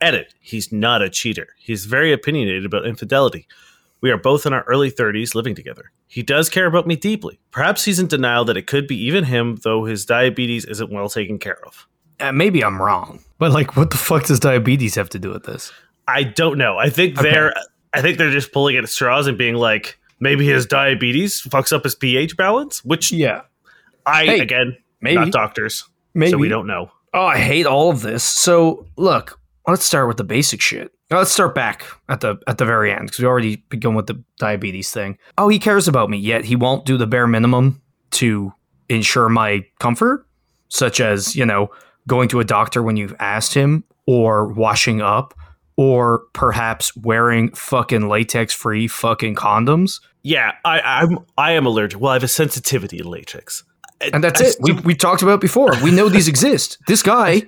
Edit. 0.00 0.34
He's 0.40 0.70
not 0.72 1.02
a 1.02 1.10
cheater. 1.10 1.48
He's 1.58 1.84
very 1.84 2.12
opinionated 2.12 2.64
about 2.64 2.86
infidelity. 2.86 3.48
We 4.00 4.10
are 4.12 4.16
both 4.18 4.46
in 4.46 4.52
our 4.52 4.62
early 4.64 4.88
30s 4.90 5.34
living 5.34 5.56
together. 5.56 5.90
He 6.06 6.22
does 6.22 6.48
care 6.48 6.66
about 6.66 6.86
me 6.86 6.94
deeply. 6.94 7.40
Perhaps 7.50 7.84
he's 7.84 7.98
in 7.98 8.06
denial 8.06 8.44
that 8.44 8.56
it 8.56 8.68
could 8.68 8.86
be 8.86 8.96
even 9.04 9.24
him, 9.24 9.56
though 9.64 9.84
his 9.84 10.04
diabetes 10.06 10.64
isn't 10.64 10.92
well 10.92 11.08
taken 11.08 11.40
care 11.40 11.58
of. 11.66 11.88
Uh, 12.20 12.30
maybe 12.30 12.62
I'm 12.62 12.80
wrong, 12.80 13.18
but 13.38 13.50
like, 13.50 13.76
what 13.76 13.90
the 13.90 13.96
fuck 13.96 14.26
does 14.26 14.38
diabetes 14.38 14.94
have 14.94 15.08
to 15.10 15.18
do 15.18 15.30
with 15.30 15.42
this? 15.42 15.72
I 16.06 16.22
don't 16.22 16.56
know. 16.56 16.78
I 16.78 16.88
think 16.88 17.18
Okay. 17.18 17.30
they're 17.30 17.54
I 17.94 18.00
think 18.00 18.16
they're 18.18 18.30
just 18.30 18.52
pulling 18.52 18.76
at 18.76 18.88
straws 18.88 19.26
and 19.26 19.36
being 19.36 19.54
like, 19.56 19.98
maybe 20.20 20.46
his 20.46 20.66
diabetes 20.66 21.42
fucks 21.42 21.72
up 21.72 21.82
his 21.84 21.96
pH 21.96 22.36
balance, 22.36 22.84
which 22.84 23.10
Yeah, 23.12 23.42
I 24.06 24.24
Hey, 24.26 24.40
again 24.40 24.76
maybe. 25.00 25.16
not 25.16 25.30
doctors, 25.32 25.84
maybe. 26.14 26.30
so 26.32 26.38
we 26.38 26.48
don't 26.48 26.66
know. 26.66 26.90
Oh, 27.14 27.26
I 27.26 27.38
hate 27.38 27.66
all 27.66 27.90
of 27.90 28.00
this. 28.02 28.24
So, 28.24 28.86
look, 28.96 29.38
let's 29.68 29.84
start 29.84 30.08
with 30.08 30.16
the 30.16 30.24
basic 30.24 30.60
shit. 30.62 30.92
Let's 31.10 31.30
start 31.30 31.54
back 31.54 31.84
at 32.08 32.20
the 32.20 32.36
at 32.46 32.56
the 32.56 32.64
very 32.64 32.90
end 32.90 33.02
because 33.06 33.18
we 33.18 33.26
already 33.26 33.56
begun 33.68 33.94
with 33.94 34.06
the 34.06 34.22
diabetes 34.38 34.90
thing. 34.90 35.18
Oh, 35.36 35.48
he 35.48 35.58
cares 35.58 35.86
about 35.88 36.08
me, 36.08 36.16
yet 36.16 36.44
he 36.46 36.56
won't 36.56 36.86
do 36.86 36.96
the 36.96 37.06
bare 37.06 37.26
minimum 37.26 37.82
to 38.12 38.52
ensure 38.88 39.28
my 39.28 39.66
comfort, 39.78 40.26
such 40.68 41.00
as 41.00 41.36
you 41.36 41.44
know 41.44 41.70
going 42.08 42.28
to 42.30 42.40
a 42.40 42.44
doctor 42.44 42.82
when 42.82 42.96
you've 42.96 43.14
asked 43.18 43.52
him, 43.52 43.84
or 44.06 44.48
washing 44.48 45.02
up, 45.02 45.34
or 45.76 46.22
perhaps 46.32 46.96
wearing 46.96 47.52
fucking 47.54 48.08
latex 48.08 48.54
free 48.54 48.88
fucking 48.88 49.34
condoms. 49.34 50.00
Yeah, 50.22 50.52
I, 50.64 50.80
I'm 50.80 51.18
I 51.36 51.52
am 51.52 51.66
allergic. 51.66 52.00
Well, 52.00 52.12
I 52.12 52.14
have 52.14 52.24
a 52.24 52.28
sensitivity 52.28 52.96
to 52.98 53.06
latex, 53.08 53.64
And 54.12 54.22
that's 54.24 54.40
I 54.40 54.44
it. 54.46 54.56
We, 54.60 54.72
we 54.72 54.94
talked 54.94 55.22
about 55.22 55.34
it 55.34 55.40
before. 55.40 55.72
We 55.82 55.90
know 55.90 56.08
these 56.08 56.28
exist. 56.28 56.78
This 56.86 57.02
guy 57.02 57.42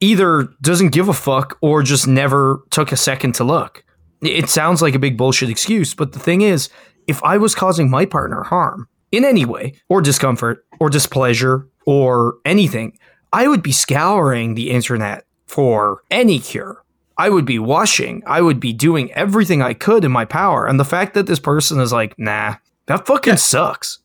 either 0.00 0.48
doesn't 0.60 0.90
give 0.90 1.08
a 1.08 1.14
fuck 1.14 1.58
or 1.60 1.82
just 1.82 2.06
never 2.06 2.62
took 2.70 2.92
a 2.92 2.96
second 2.96 3.34
to 3.36 3.44
look. 3.44 3.84
It 4.22 4.48
sounds 4.48 4.82
like 4.82 4.94
a 4.94 4.98
big 4.98 5.16
bullshit 5.16 5.50
excuse, 5.50 5.94
but 5.94 6.12
the 6.12 6.18
thing 6.18 6.40
is, 6.42 6.68
if 7.06 7.22
I 7.22 7.36
was 7.36 7.54
causing 7.54 7.90
my 7.90 8.06
partner 8.06 8.42
harm 8.42 8.88
in 9.12 9.24
any 9.24 9.44
way, 9.44 9.74
or 9.88 10.00
discomfort, 10.00 10.66
or 10.80 10.90
displeasure, 10.90 11.68
or 11.86 12.38
anything, 12.44 12.98
I 13.32 13.46
would 13.46 13.62
be 13.62 13.72
scouring 13.72 14.54
the 14.54 14.70
internet 14.70 15.24
for 15.46 16.02
any 16.10 16.40
cure. 16.40 16.82
I 17.18 17.30
would 17.30 17.44
be 17.44 17.58
washing. 17.58 18.22
I 18.26 18.40
would 18.42 18.60
be 18.60 18.72
doing 18.72 19.12
everything 19.12 19.62
I 19.62 19.74
could 19.74 20.04
in 20.04 20.12
my 20.12 20.24
power. 20.24 20.66
And 20.66 20.78
the 20.78 20.84
fact 20.84 21.14
that 21.14 21.26
this 21.26 21.38
person 21.38 21.80
is 21.80 21.92
like, 21.92 22.14
nah, 22.18 22.56
that 22.86 23.06
fucking 23.06 23.38
sucks. 23.38 24.00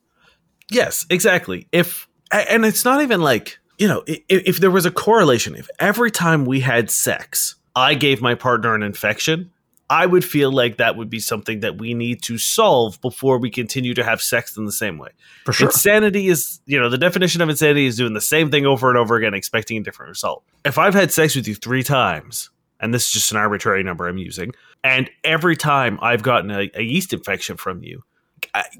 Yes, 0.71 1.05
exactly. 1.09 1.67
If 1.71 2.07
and 2.31 2.65
it's 2.65 2.85
not 2.85 3.01
even 3.01 3.21
like 3.21 3.59
you 3.77 3.87
know 3.87 4.03
if, 4.07 4.21
if 4.29 4.59
there 4.59 4.71
was 4.71 4.85
a 4.85 4.91
correlation. 4.91 5.55
If 5.55 5.69
every 5.79 6.11
time 6.11 6.45
we 6.45 6.61
had 6.61 6.89
sex, 6.89 7.55
I 7.75 7.93
gave 7.93 8.21
my 8.21 8.35
partner 8.35 8.73
an 8.73 8.81
infection, 8.81 9.51
I 9.91 10.05
would 10.05 10.23
feel 10.23 10.53
like 10.53 10.77
that 10.77 10.95
would 10.95 11.09
be 11.09 11.19
something 11.19 11.59
that 11.59 11.77
we 11.77 11.93
need 11.93 12.21
to 12.23 12.37
solve 12.37 12.99
before 13.01 13.37
we 13.37 13.49
continue 13.49 13.93
to 13.93 14.03
have 14.05 14.21
sex 14.21 14.55
in 14.55 14.63
the 14.63 14.71
same 14.71 14.97
way. 14.97 15.09
For 15.43 15.51
sure. 15.51 15.67
Insanity 15.67 16.29
is, 16.29 16.61
you 16.65 16.79
know, 16.79 16.87
the 16.87 16.97
definition 16.97 17.41
of 17.41 17.49
insanity 17.49 17.85
is 17.87 17.97
doing 17.97 18.13
the 18.13 18.21
same 18.21 18.49
thing 18.49 18.65
over 18.65 18.87
and 18.87 18.97
over 18.97 19.17
again, 19.17 19.33
expecting 19.33 19.75
a 19.75 19.83
different 19.83 20.07
result. 20.07 20.43
If 20.63 20.77
I've 20.77 20.93
had 20.93 21.11
sex 21.11 21.35
with 21.35 21.45
you 21.45 21.55
three 21.55 21.83
times, 21.83 22.49
and 22.79 22.93
this 22.93 23.07
is 23.07 23.11
just 23.11 23.31
an 23.31 23.37
arbitrary 23.37 23.83
number 23.83 24.07
I'm 24.07 24.17
using, 24.17 24.53
and 24.81 25.09
every 25.25 25.57
time 25.57 25.99
I've 26.01 26.23
gotten 26.23 26.51
a, 26.51 26.71
a 26.73 26.81
yeast 26.81 27.11
infection 27.11 27.57
from 27.57 27.83
you, 27.83 28.01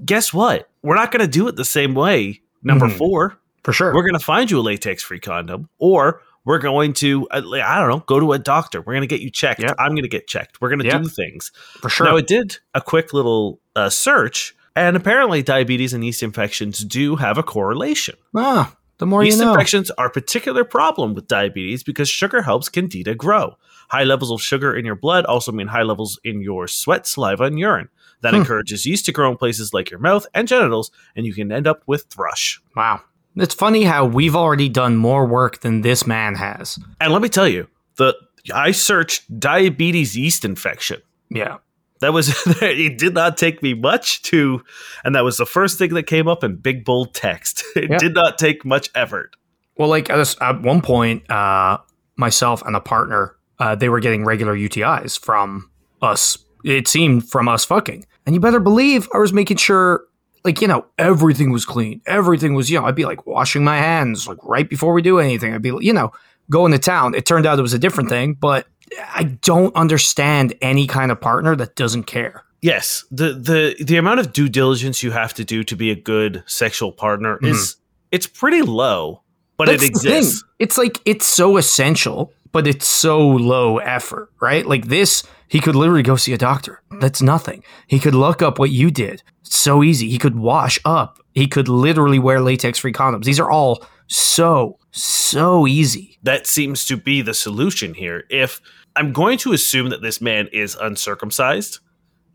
guess 0.05 0.33
what? 0.33 0.69
We're 0.81 0.95
not 0.95 1.11
going 1.11 1.21
to 1.21 1.27
do 1.31 1.47
it 1.47 1.55
the 1.55 1.65
same 1.65 1.93
way. 1.93 2.41
Number 2.63 2.87
Mhm. 2.87 2.97
four, 2.97 3.37
For 3.63 3.73
sure. 3.73 3.93
we're 3.93 4.03
going 4.03 4.13
to 4.19 4.23
find 4.25 4.49
you 4.51 4.59
a 4.59 4.61
latex 4.61 5.01
free 5.03 5.19
condom, 5.19 5.69
or 5.79 6.21
we're 6.45 6.59
going 6.59 6.93
to, 6.93 7.27
uh, 7.29 7.41
I 7.63 7.79
don't 7.79 7.89
know, 7.89 8.03
go 8.05 8.19
to 8.19 8.33
a 8.33 8.39
doctor. 8.39 8.81
We're 8.81 8.93
going 8.93 9.01
to 9.01 9.07
get 9.07 9.21
you 9.21 9.29
checked. 9.29 9.61
Yep. 9.61 9.75
I'm 9.79 9.91
going 9.91 10.03
to 10.03 10.09
get 10.09 10.27
checked. 10.27 10.61
We're 10.61 10.69
going 10.69 10.79
to 10.79 10.85
Yep. 10.85 11.01
do 11.03 11.07
things. 11.09 11.51
For 11.81 11.89
sure. 11.89 12.05
Now, 12.07 12.15
it 12.17 12.27
did 12.27 12.57
a 12.73 12.81
quick 12.81 13.13
little 13.13 13.59
uh, 13.75 13.89
search, 13.89 14.55
and 14.75 14.95
apparently, 14.95 15.41
diabetes 15.43 15.93
and 15.93 16.03
yeast 16.03 16.21
infections 16.23 16.79
do 16.79 17.15
have 17.17 17.37
a 17.37 17.43
correlation. 17.43 18.15
ah, 18.35 18.75
the 18.97 19.05
more 19.07 19.23
yeast 19.23 19.39
you 19.39 19.45
know. 19.45 19.53
infections 19.53 19.89
are 19.91 20.07
a 20.07 20.11
particular 20.11 20.63
problem 20.63 21.15
with 21.15 21.27
diabetes 21.27 21.81
because 21.83 22.07
sugar 22.09 22.41
helps 22.43 22.69
candida 22.69 23.15
grow. 23.15 23.55
High 23.89 24.03
levels 24.03 24.29
of 24.31 24.41
sugar 24.41 24.75
in 24.75 24.85
your 24.85 24.95
blood 24.95 25.25
also 25.25 25.51
mean 25.51 25.67
high 25.67 25.81
levels 25.83 26.19
in 26.23 26.41
your 26.41 26.67
sweat, 26.67 27.07
saliva, 27.07 27.45
and 27.45 27.57
urine. 27.59 27.89
That 28.21 28.33
Hmm. 28.33 28.41
encourages 28.41 28.85
yeast 28.85 29.05
to 29.05 29.11
grow 29.11 29.31
in 29.31 29.37
places 29.37 29.73
like 29.73 29.89
your 29.89 29.99
mouth 29.99 30.25
and 30.33 30.47
genitals, 30.47 30.91
and 31.15 31.25
you 31.25 31.33
can 31.33 31.51
end 31.51 31.67
up 31.67 31.81
with 31.87 32.03
thrush. 32.09 32.61
Wow. 32.75 33.01
It's 33.35 33.55
funny 33.55 33.83
how 33.83 34.05
we've 34.05 34.35
already 34.35 34.69
done 34.69 34.95
more 34.97 35.25
work 35.25 35.61
than 35.61 35.81
this 35.81 36.05
man 36.05 36.35
has. 36.35 36.77
And 36.99 37.13
let 37.13 37.21
me 37.21 37.29
tell 37.29 37.47
you, 37.47 37.67
the 37.97 38.15
I 38.53 38.71
searched 38.71 39.39
diabetes 39.39 40.17
yeast 40.17 40.43
infection. 40.45 41.01
Yeah. 41.29 41.57
That 42.01 42.13
was 42.13 42.29
it 42.61 42.97
did 42.97 43.13
not 43.13 43.37
take 43.37 43.61
me 43.63 43.73
much 43.73 44.21
to 44.23 44.61
and 45.05 45.15
that 45.15 45.23
was 45.23 45.37
the 45.37 45.45
first 45.45 45.77
thing 45.77 45.93
that 45.93 46.03
came 46.03 46.27
up 46.27 46.43
in 46.43 46.55
big 46.57 46.83
bold 46.83 47.13
text. 47.13 47.63
It 47.75 47.89
Yeah. 47.89 47.97
did 47.99 48.13
not 48.13 48.37
take 48.37 48.65
much 48.65 48.89
effort. 48.95 49.35
Well, 49.77 49.87
like 49.89 50.09
at, 50.09 50.35
at 50.41 50.61
one 50.61 50.81
point, 50.81 51.29
uh, 51.31 51.77
myself 52.17 52.61
and 52.65 52.75
a 52.75 52.81
partner, 52.81 53.35
uh, 53.59 53.75
they 53.75 53.89
were 53.89 53.99
getting 53.99 54.25
regular 54.25 54.55
UTIs 54.55 55.17
from 55.19 55.69
us. 56.01 56.37
It 56.65 56.87
seemed 56.87 57.29
from 57.29 57.47
us 57.47 57.63
fucking. 57.65 58.05
And 58.25 58.35
you 58.35 58.41
better 58.41 58.59
believe 58.59 59.07
I 59.13 59.17
was 59.17 59.33
making 59.33 59.57
sure, 59.57 60.03
like, 60.43 60.61
you 60.61 60.67
know, 60.67 60.85
everything 60.97 61.51
was 61.51 61.65
clean. 61.65 62.01
Everything 62.05 62.53
was, 62.53 62.69
you 62.69 62.79
know, 62.79 62.85
I'd 62.85 62.95
be 62.95 63.05
like 63.05 63.25
washing 63.25 63.63
my 63.63 63.77
hands, 63.77 64.27
like 64.27 64.37
right 64.43 64.69
before 64.69 64.93
we 64.93 65.01
do 65.01 65.19
anything. 65.19 65.53
I'd 65.53 65.61
be, 65.61 65.73
you 65.79 65.93
know, 65.93 66.11
going 66.49 66.71
to 66.71 66.79
town. 66.79 67.15
It 67.15 67.25
turned 67.25 67.45
out 67.45 67.57
it 67.57 67.63
was 67.63 67.73
a 67.73 67.79
different 67.79 68.09
thing, 68.09 68.33
but 68.33 68.67
I 69.13 69.23
don't 69.23 69.75
understand 69.75 70.53
any 70.61 70.87
kind 70.87 71.11
of 71.11 71.19
partner 71.19 71.55
that 71.55 71.75
doesn't 71.75 72.03
care. 72.03 72.43
Yes, 72.61 73.05
the 73.09 73.33
the 73.33 73.83
the 73.83 73.97
amount 73.97 74.19
of 74.19 74.33
due 74.33 74.47
diligence 74.47 75.01
you 75.01 75.09
have 75.11 75.33
to 75.35 75.43
do 75.43 75.63
to 75.63 75.75
be 75.75 75.89
a 75.89 75.95
good 75.95 76.43
sexual 76.45 76.91
partner 76.91 77.37
mm-hmm. 77.37 77.47
is 77.47 77.77
it's 78.11 78.27
pretty 78.27 78.61
low, 78.61 79.23
but 79.57 79.65
That's 79.65 79.83
it 79.83 79.87
exists. 79.87 80.43
It's 80.59 80.77
like 80.77 80.99
it's 81.05 81.25
so 81.25 81.57
essential, 81.57 82.31
but 82.51 82.67
it's 82.67 82.85
so 82.85 83.27
low 83.27 83.79
effort, 83.79 84.29
right? 84.39 84.63
Like 84.63 84.85
this, 84.85 85.23
he 85.51 85.59
could 85.59 85.75
literally 85.75 86.01
go 86.03 86.15
see 86.15 86.33
a 86.33 86.37
doctor. 86.37 86.81
That's 87.01 87.21
nothing. 87.21 87.61
He 87.87 87.99
could 87.99 88.15
look 88.15 88.41
up 88.41 88.57
what 88.57 88.71
you 88.71 88.89
did. 88.89 89.21
It's 89.41 89.57
so 89.57 89.83
easy. 89.83 90.09
He 90.09 90.17
could 90.17 90.35
wash 90.37 90.79
up. 90.85 91.19
He 91.33 91.45
could 91.47 91.67
literally 91.67 92.19
wear 92.19 92.39
latex-free 92.39 92.93
condoms. 92.93 93.25
These 93.25 93.39
are 93.39 93.51
all 93.51 93.83
so 94.07 94.77
so 94.91 95.67
easy. 95.67 96.17
That 96.23 96.47
seems 96.47 96.85
to 96.85 96.95
be 96.97 97.21
the 97.21 97.33
solution 97.33 97.93
here. 97.93 98.23
If 98.29 98.61
I'm 98.95 99.11
going 99.13 99.37
to 99.39 99.53
assume 99.53 99.89
that 99.89 100.01
this 100.01 100.21
man 100.21 100.47
is 100.53 100.75
uncircumcised, 100.75 101.79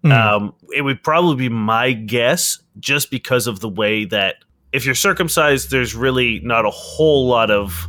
Mm. 0.05 0.13
um, 0.13 0.55
it 0.75 0.83
would 0.83 1.03
probably 1.03 1.37
be 1.37 1.49
my 1.49 1.93
guess, 1.93 2.59
just 2.79 3.11
because 3.11 3.47
of 3.47 3.61
the 3.61 3.69
way 3.69 4.05
that 4.05 4.37
if 4.73 4.85
you're 4.85 4.95
circumcised, 4.95 5.71
there's 5.71 5.95
really 5.95 6.41
not 6.41 6.67
a 6.67 6.71
whole 6.71 7.27
lot 7.27 7.51
of. 7.51 7.89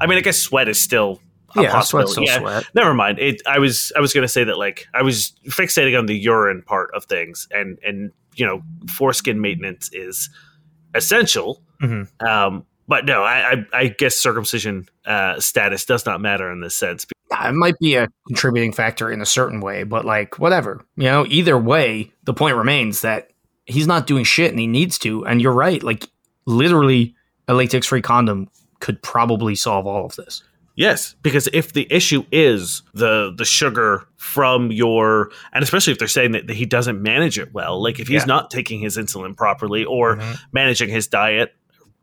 I 0.00 0.06
mean, 0.06 0.16
I 0.16 0.20
guess 0.22 0.38
sweat 0.38 0.68
is 0.68 0.80
still 0.80 1.20
yeah, 1.56 1.80
sweat's 1.80 2.12
still 2.12 2.24
Yeah, 2.24 2.38
sweat. 2.40 2.64
never 2.74 2.94
mind. 2.94 3.18
It. 3.18 3.42
I 3.46 3.58
was. 3.58 3.92
I 3.96 4.00
was 4.00 4.12
going 4.12 4.22
to 4.22 4.28
say 4.28 4.44
that 4.44 4.58
like 4.58 4.86
I 4.94 5.02
was 5.02 5.32
fixating 5.48 5.98
on 5.98 6.06
the 6.06 6.16
urine 6.16 6.62
part 6.62 6.90
of 6.94 7.04
things, 7.04 7.48
and 7.50 7.78
and 7.86 8.12
you 8.36 8.46
know, 8.46 8.62
foreskin 8.88 9.40
maintenance 9.40 9.90
is 9.92 10.30
essential. 10.94 11.62
Mhm. 11.82 12.08
Um, 12.26 12.64
but 12.88 13.04
no, 13.04 13.22
I, 13.22 13.52
I, 13.52 13.66
I 13.72 13.86
guess 13.88 14.16
circumcision 14.16 14.88
uh, 15.06 15.38
status 15.40 15.84
does 15.84 16.04
not 16.06 16.20
matter 16.20 16.50
in 16.50 16.60
this 16.60 16.74
sense. 16.74 17.06
It 17.30 17.54
might 17.54 17.78
be 17.78 17.94
a 17.94 18.08
contributing 18.26 18.72
factor 18.72 19.10
in 19.10 19.20
a 19.20 19.26
certain 19.26 19.60
way, 19.60 19.84
but 19.84 20.04
like 20.04 20.38
whatever. 20.40 20.84
You 20.96 21.04
know, 21.04 21.26
either 21.28 21.56
way, 21.56 22.10
the 22.24 22.34
point 22.34 22.56
remains 22.56 23.02
that 23.02 23.30
he's 23.66 23.86
not 23.86 24.06
doing 24.08 24.24
shit 24.24 24.50
and 24.50 24.58
he 24.58 24.66
needs 24.66 24.98
to. 25.00 25.24
And 25.24 25.40
you're 25.40 25.52
right. 25.52 25.80
Like 25.82 26.08
literally 26.46 27.14
a 27.46 27.54
latex 27.54 27.86
free 27.86 28.02
condom 28.02 28.48
could 28.80 29.00
probably 29.02 29.54
solve 29.54 29.86
all 29.86 30.04
of 30.06 30.16
this. 30.16 30.42
Yes, 30.80 31.14
because 31.22 31.46
if 31.52 31.74
the 31.74 31.86
issue 31.92 32.24
is 32.32 32.80
the 32.94 33.34
the 33.36 33.44
sugar 33.44 34.06
from 34.16 34.72
your, 34.72 35.30
and 35.52 35.62
especially 35.62 35.92
if 35.92 35.98
they're 35.98 36.08
saying 36.08 36.32
that, 36.32 36.46
that 36.46 36.56
he 36.56 36.64
doesn't 36.64 37.02
manage 37.02 37.38
it 37.38 37.52
well, 37.52 37.82
like 37.82 38.00
if 38.00 38.08
he's 38.08 38.22
Yeah. 38.22 38.26
not 38.34 38.50
taking 38.50 38.80
his 38.80 38.96
insulin 38.96 39.36
properly 39.36 39.84
or 39.84 40.16
Mhm. 40.16 40.38
managing 40.52 40.88
his 40.88 41.06
diet 41.06 41.54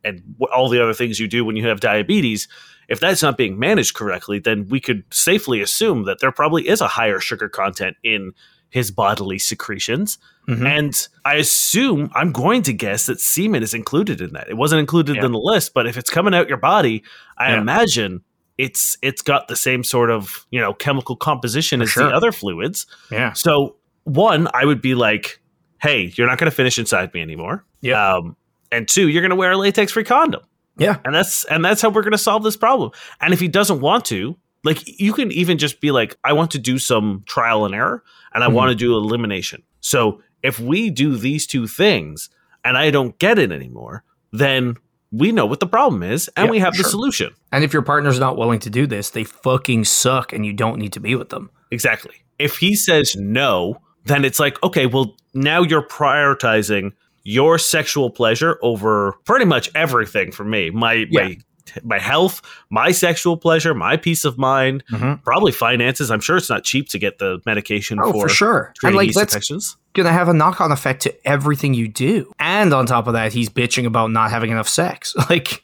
and 0.04 0.22
all 0.54 0.70
the 0.70 0.80
other 0.80 0.94
things 0.94 1.20
you 1.20 1.28
do 1.28 1.44
when 1.44 1.56
you 1.56 1.68
have 1.68 1.80
diabetes, 1.80 2.48
if 2.88 3.00
that's 3.00 3.24
not 3.24 3.36
being 3.36 3.58
managed 3.58 3.96
correctly, 3.96 4.38
then 4.38 4.68
we 4.70 4.80
could 4.80 5.04
safely 5.10 5.60
assume 5.60 6.04
that 6.06 6.20
there 6.20 6.32
probably 6.32 6.68
is 6.68 6.80
a 6.80 6.88
higher 6.88 7.20
sugar 7.20 7.50
content 7.50 7.98
in 8.04 8.32
his 8.70 8.92
bodily 8.92 9.40
secretions. 9.40 10.20
Mhm. 10.48 10.68
And 10.68 11.08
I 11.26 11.36
assume, 11.36 12.12
I'm 12.14 12.32
going 12.32 12.62
to 12.64 12.74
guess 12.74 13.08
that 13.08 13.20
semen 13.20 13.64
is 13.64 13.74
included 13.74 14.22
in 14.22 14.34
that. 14.34 14.50
It 14.50 14.56
wasn't 14.58 14.82
included 14.82 15.16
Yeah. 15.16 15.26
in 15.26 15.32
the 15.32 15.40
list, 15.40 15.74
but 15.74 15.88
if 15.88 15.98
it's 15.98 16.12
coming 16.12 16.36
out 16.36 16.48
your 16.48 16.58
body, 16.60 17.02
I 17.40 17.54
Yeah. 17.54 17.62
imagine 17.62 18.22
it's 18.58 18.98
it's 19.02 19.22
got 19.22 19.48
the 19.48 19.56
same 19.56 19.84
sort 19.84 20.10
of 20.10 20.46
you 20.52 20.60
know 20.60 20.74
chemical 20.74 21.16
composition 21.16 21.80
For 21.80 21.84
as 21.84 21.90
sure. 21.90 22.04
the 22.10 22.16
other 22.16 22.32
fluids. 22.32 22.86
Yeah. 23.12 23.34
So 23.34 23.76
one, 24.04 24.48
I 24.54 24.66
would 24.66 24.82
be 24.82 24.96
like, 24.96 25.40
"Hey, 25.82 26.12
you're 26.16 26.28
not 26.28 26.38
going 26.38 26.50
to 26.50 26.56
finish 26.56 26.78
inside 26.80 27.14
me 27.14 27.22
anymore." 27.22 27.66
Yeah. 27.82 28.14
Um, 28.16 28.36
and 28.72 28.88
two, 28.88 29.08
you're 29.10 29.22
going 29.22 29.30
to 29.30 29.36
wear 29.36 29.52
a 29.52 29.58
latex 29.58 29.92
free 29.92 30.04
condom. 30.04 30.42
Yeah. 30.78 30.98
And 31.06 31.14
that's 31.16 31.44
and 31.46 31.64
that's 31.64 31.82
how 31.82 31.90
we're 31.90 32.02
going 32.04 32.12
to 32.12 32.18
solve 32.18 32.44
this 32.44 32.58
problem. 32.58 32.92
And 33.22 33.34
if 33.34 33.40
he 33.40 33.48
doesn't 33.48 33.82
want 33.82 34.06
to, 34.06 34.38
like 34.64 35.00
you 35.00 35.14
can 35.14 35.32
even 35.32 35.58
just 35.58 35.80
be 35.82 35.92
like, 35.92 36.18
"I 36.24 36.34
want 36.34 36.52
to 36.52 36.60
do 36.60 36.78
some 36.78 37.24
trial 37.28 37.66
and 37.66 37.74
error, 37.76 38.04
and 38.34 38.44
I 38.44 38.48
Mhm. 38.48 38.54
want 38.54 38.70
to 38.70 38.76
do 38.76 38.96
elimination." 38.96 39.64
So 39.82 40.22
if 40.44 40.60
we 40.60 40.90
do 40.90 41.16
these 41.16 41.48
two 41.48 41.66
things, 41.68 42.30
and 42.64 42.78
I 42.78 42.92
don't 42.92 43.18
get 43.20 43.40
it 43.40 43.52
anymore, 43.52 44.04
then 44.32 44.76
we 45.12 45.32
know 45.32 45.46
what 45.46 45.60
the 45.60 45.68
problem 45.68 46.04
is, 46.04 46.30
and 46.36 46.46
Yeah, 46.46 46.52
we 46.52 46.60
have 46.60 46.74
the 46.74 46.84
sure. 46.84 46.90
solution. 46.92 47.34
And 47.52 47.64
if 47.64 47.74
your 47.74 47.82
partner's 47.82 48.20
not 48.20 48.38
willing 48.38 48.60
to 48.60 48.70
do 48.70 48.86
this, 48.88 49.10
they 49.12 49.24
fucking 49.24 49.86
suck 49.86 50.34
and 50.34 50.46
you 50.46 50.54
don't 50.54 50.78
need 50.80 50.94
to 50.94 51.00
be 51.00 51.16
with 51.16 51.30
them. 51.30 51.50
Exactly. 51.72 52.16
If 52.40 52.58
he 52.58 52.76
says 52.76 53.16
no, 53.16 53.82
then 54.06 54.24
it's 54.26 54.40
like, 54.40 54.62
okay, 54.64 54.86
well, 54.86 55.16
now 55.34 55.62
you're 55.64 55.88
prioritizing 55.88 56.92
your 57.24 57.58
sexual 57.58 58.10
pleasure 58.10 58.58
over 58.62 59.14
pretty 59.26 59.46
much 59.46 59.70
everything 59.76 60.32
for 60.32 60.44
me. 60.44 60.70
My 60.70 61.06
Yeah. 61.10 61.24
my 61.24 61.38
my 61.84 62.00
health, 62.00 62.42
my 62.70 62.92
sexual 62.92 63.38
pleasure, 63.38 63.74
my 63.74 63.98
peace 63.98 64.26
of 64.26 64.38
mind, 64.38 64.84
Mhm. 64.92 65.24
probably 65.24 65.52
finances. 65.52 66.10
I'm 66.12 66.20
sure 66.20 66.38
it's 66.38 66.50
not 66.50 66.64
cheap 66.64 66.90
to 66.90 67.00
get 67.00 67.18
the 67.20 67.40
medication 67.46 68.00
Oh, 68.02 68.12
for, 68.12 68.22
for 68.28 68.30
sure. 68.30 68.74
And 68.84 68.96
like 68.96 69.08
yeast 69.08 69.20
infections. 69.20 69.78
gonna 69.94 70.12
have 70.12 70.30
a 70.30 70.34
knock 70.34 70.62
on 70.62 70.72
effect 70.72 71.02
to 71.04 71.28
everything 71.28 71.74
you 71.74 71.88
do. 71.88 72.32
And 72.40 72.74
on 72.74 72.86
top 72.86 73.08
of 73.08 73.14
that, 73.14 73.34
he's 73.34 73.50
bitching 73.50 73.86
about 73.86 74.12
not 74.12 74.30
having 74.32 74.52
enough 74.52 74.70
sex. 74.70 75.14
Like 75.30 75.62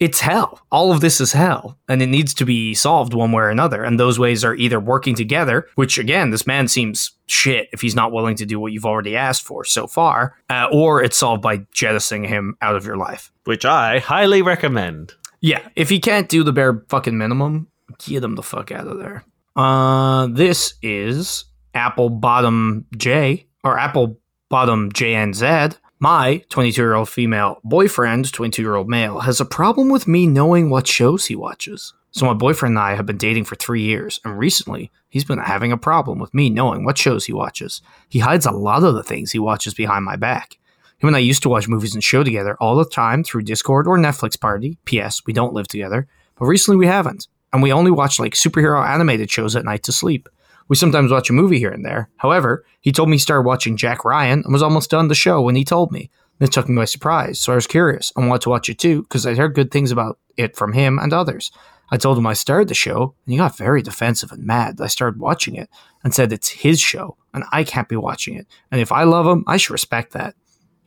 it's 0.00 0.18
hell. 0.18 0.60
All 0.72 0.90
of 0.92 1.00
this 1.00 1.20
is 1.20 1.32
hell, 1.32 1.78
and 1.88 2.02
it 2.02 2.08
needs 2.08 2.34
to 2.34 2.44
be 2.44 2.74
solved 2.74 3.14
one 3.14 3.30
way 3.30 3.44
or 3.44 3.48
another. 3.48 3.84
And 3.84 3.98
those 3.98 4.18
ways 4.18 4.44
are 4.44 4.56
either 4.56 4.80
working 4.80 5.14
together, 5.14 5.68
which 5.76 5.98
again, 5.98 6.30
this 6.30 6.48
man 6.48 6.66
seems 6.66 7.12
shit 7.26 7.68
if 7.72 7.80
he's 7.80 7.94
not 7.94 8.10
willing 8.10 8.34
to 8.36 8.44
do 8.44 8.58
what 8.58 8.72
you've 8.72 8.84
already 8.84 9.16
asked 9.16 9.44
for 9.46 9.64
so 9.64 9.86
far, 9.86 10.34
uh, 10.50 10.66
or 10.72 11.00
it's 11.00 11.16
solved 11.16 11.42
by 11.42 11.60
jettisoning 11.72 12.24
him 12.28 12.56
out 12.60 12.74
of 12.74 12.84
your 12.84 12.96
life. 12.96 13.30
Which 13.44 13.64
I 13.64 14.00
highly 14.00 14.42
recommend. 14.42 15.14
Yeah, 15.44 15.60
if 15.76 15.90
he 15.90 16.00
can't 16.00 16.26
do 16.26 16.42
the 16.42 16.54
bare 16.54 16.86
fucking 16.88 17.18
minimum, 17.18 17.68
get 17.98 18.24
him 18.24 18.34
the 18.34 18.42
fuck 18.42 18.72
out 18.72 18.86
of 18.86 18.98
there. 18.98 19.24
Uh, 19.54 20.26
this 20.28 20.72
is 20.80 21.44
Apple 21.74 22.08
Bottom 22.08 22.86
J 22.96 23.46
or 23.62 23.78
Apple 23.78 24.18
Bottom 24.48 24.90
JNZ. 24.90 25.76
My 26.00 26.42
22 26.48 26.80
year 26.80 26.94
old 26.94 27.10
female 27.10 27.58
boyfriend, 27.62 28.32
22 28.32 28.62
year 28.62 28.74
old 28.74 28.88
male, 28.88 29.20
has 29.20 29.38
a 29.38 29.44
problem 29.44 29.90
with 29.90 30.08
me 30.08 30.26
knowing 30.26 30.70
what 30.70 30.86
shows 30.86 31.26
he 31.26 31.36
watches. 31.36 31.92
So, 32.10 32.24
my 32.24 32.32
boyfriend 32.32 32.78
and 32.78 32.78
I 32.78 32.94
have 32.94 33.04
been 33.04 33.18
dating 33.18 33.44
for 33.44 33.56
three 33.56 33.82
years, 33.82 34.20
and 34.24 34.38
recently 34.38 34.90
he's 35.10 35.26
been 35.26 35.40
having 35.40 35.72
a 35.72 35.76
problem 35.76 36.20
with 36.20 36.32
me 36.32 36.48
knowing 36.48 36.86
what 36.86 36.96
shows 36.96 37.26
he 37.26 37.34
watches. 37.34 37.82
He 38.08 38.20
hides 38.20 38.46
a 38.46 38.50
lot 38.50 38.82
of 38.82 38.94
the 38.94 39.02
things 39.02 39.32
he 39.32 39.38
watches 39.38 39.74
behind 39.74 40.06
my 40.06 40.16
back. 40.16 40.56
Him 41.04 41.08
and 41.08 41.16
I 41.16 41.20
used 41.20 41.42
to 41.42 41.50
watch 41.50 41.68
movies 41.68 41.92
and 41.92 42.02
show 42.02 42.24
together 42.24 42.56
all 42.60 42.76
the 42.76 42.86
time 42.86 43.22
through 43.22 43.42
Discord 43.42 43.86
or 43.86 43.98
Netflix 43.98 44.40
Party. 44.40 44.78
P.S. 44.86 45.20
We 45.26 45.34
don't 45.34 45.52
live 45.52 45.68
together, 45.68 46.08
but 46.38 46.46
recently 46.46 46.78
we 46.78 46.86
haven't, 46.86 47.28
and 47.52 47.62
we 47.62 47.74
only 47.74 47.90
watch 47.90 48.18
like 48.18 48.32
superhero 48.32 48.82
animated 48.82 49.30
shows 49.30 49.54
at 49.54 49.66
night 49.66 49.82
to 49.82 49.92
sleep. 49.92 50.30
We 50.68 50.76
sometimes 50.76 51.12
watch 51.12 51.28
a 51.28 51.34
movie 51.34 51.58
here 51.58 51.68
and 51.68 51.84
there. 51.84 52.08
However, 52.16 52.64
he 52.80 52.90
told 52.90 53.10
me 53.10 53.16
he 53.16 53.18
started 53.18 53.46
watching 53.46 53.76
Jack 53.76 54.02
Ryan 54.02 54.44
and 54.44 54.50
was 54.54 54.62
almost 54.62 54.88
done 54.88 55.08
the 55.08 55.14
show 55.14 55.42
when 55.42 55.56
he 55.56 55.62
told 55.62 55.92
me. 55.92 56.10
It 56.40 56.52
took 56.52 56.70
me 56.70 56.76
by 56.76 56.86
surprise, 56.86 57.38
so 57.38 57.52
I 57.52 57.56
was 57.56 57.66
curious 57.66 58.10
and 58.16 58.26
wanted 58.30 58.40
to 58.44 58.48
watch 58.48 58.70
it 58.70 58.78
too 58.78 59.02
because 59.02 59.26
I'd 59.26 59.36
heard 59.36 59.54
good 59.54 59.70
things 59.70 59.90
about 59.90 60.18
it 60.38 60.56
from 60.56 60.72
him 60.72 60.98
and 60.98 61.12
others. 61.12 61.52
I 61.90 61.98
told 61.98 62.16
him 62.16 62.26
I 62.26 62.32
started 62.32 62.68
the 62.68 62.74
show, 62.74 63.14
and 63.26 63.32
he 63.32 63.36
got 63.36 63.58
very 63.58 63.82
defensive 63.82 64.32
and 64.32 64.46
mad. 64.46 64.78
that 64.78 64.84
I 64.84 64.86
started 64.86 65.20
watching 65.20 65.54
it 65.54 65.68
and 66.02 66.14
said 66.14 66.32
it's 66.32 66.48
his 66.48 66.80
show, 66.80 67.18
and 67.34 67.44
I 67.52 67.62
can't 67.62 67.90
be 67.90 67.96
watching 67.96 68.36
it. 68.36 68.46
And 68.70 68.80
if 68.80 68.90
I 68.90 69.02
love 69.02 69.26
him, 69.26 69.44
I 69.46 69.58
should 69.58 69.74
respect 69.74 70.14
that. 70.14 70.34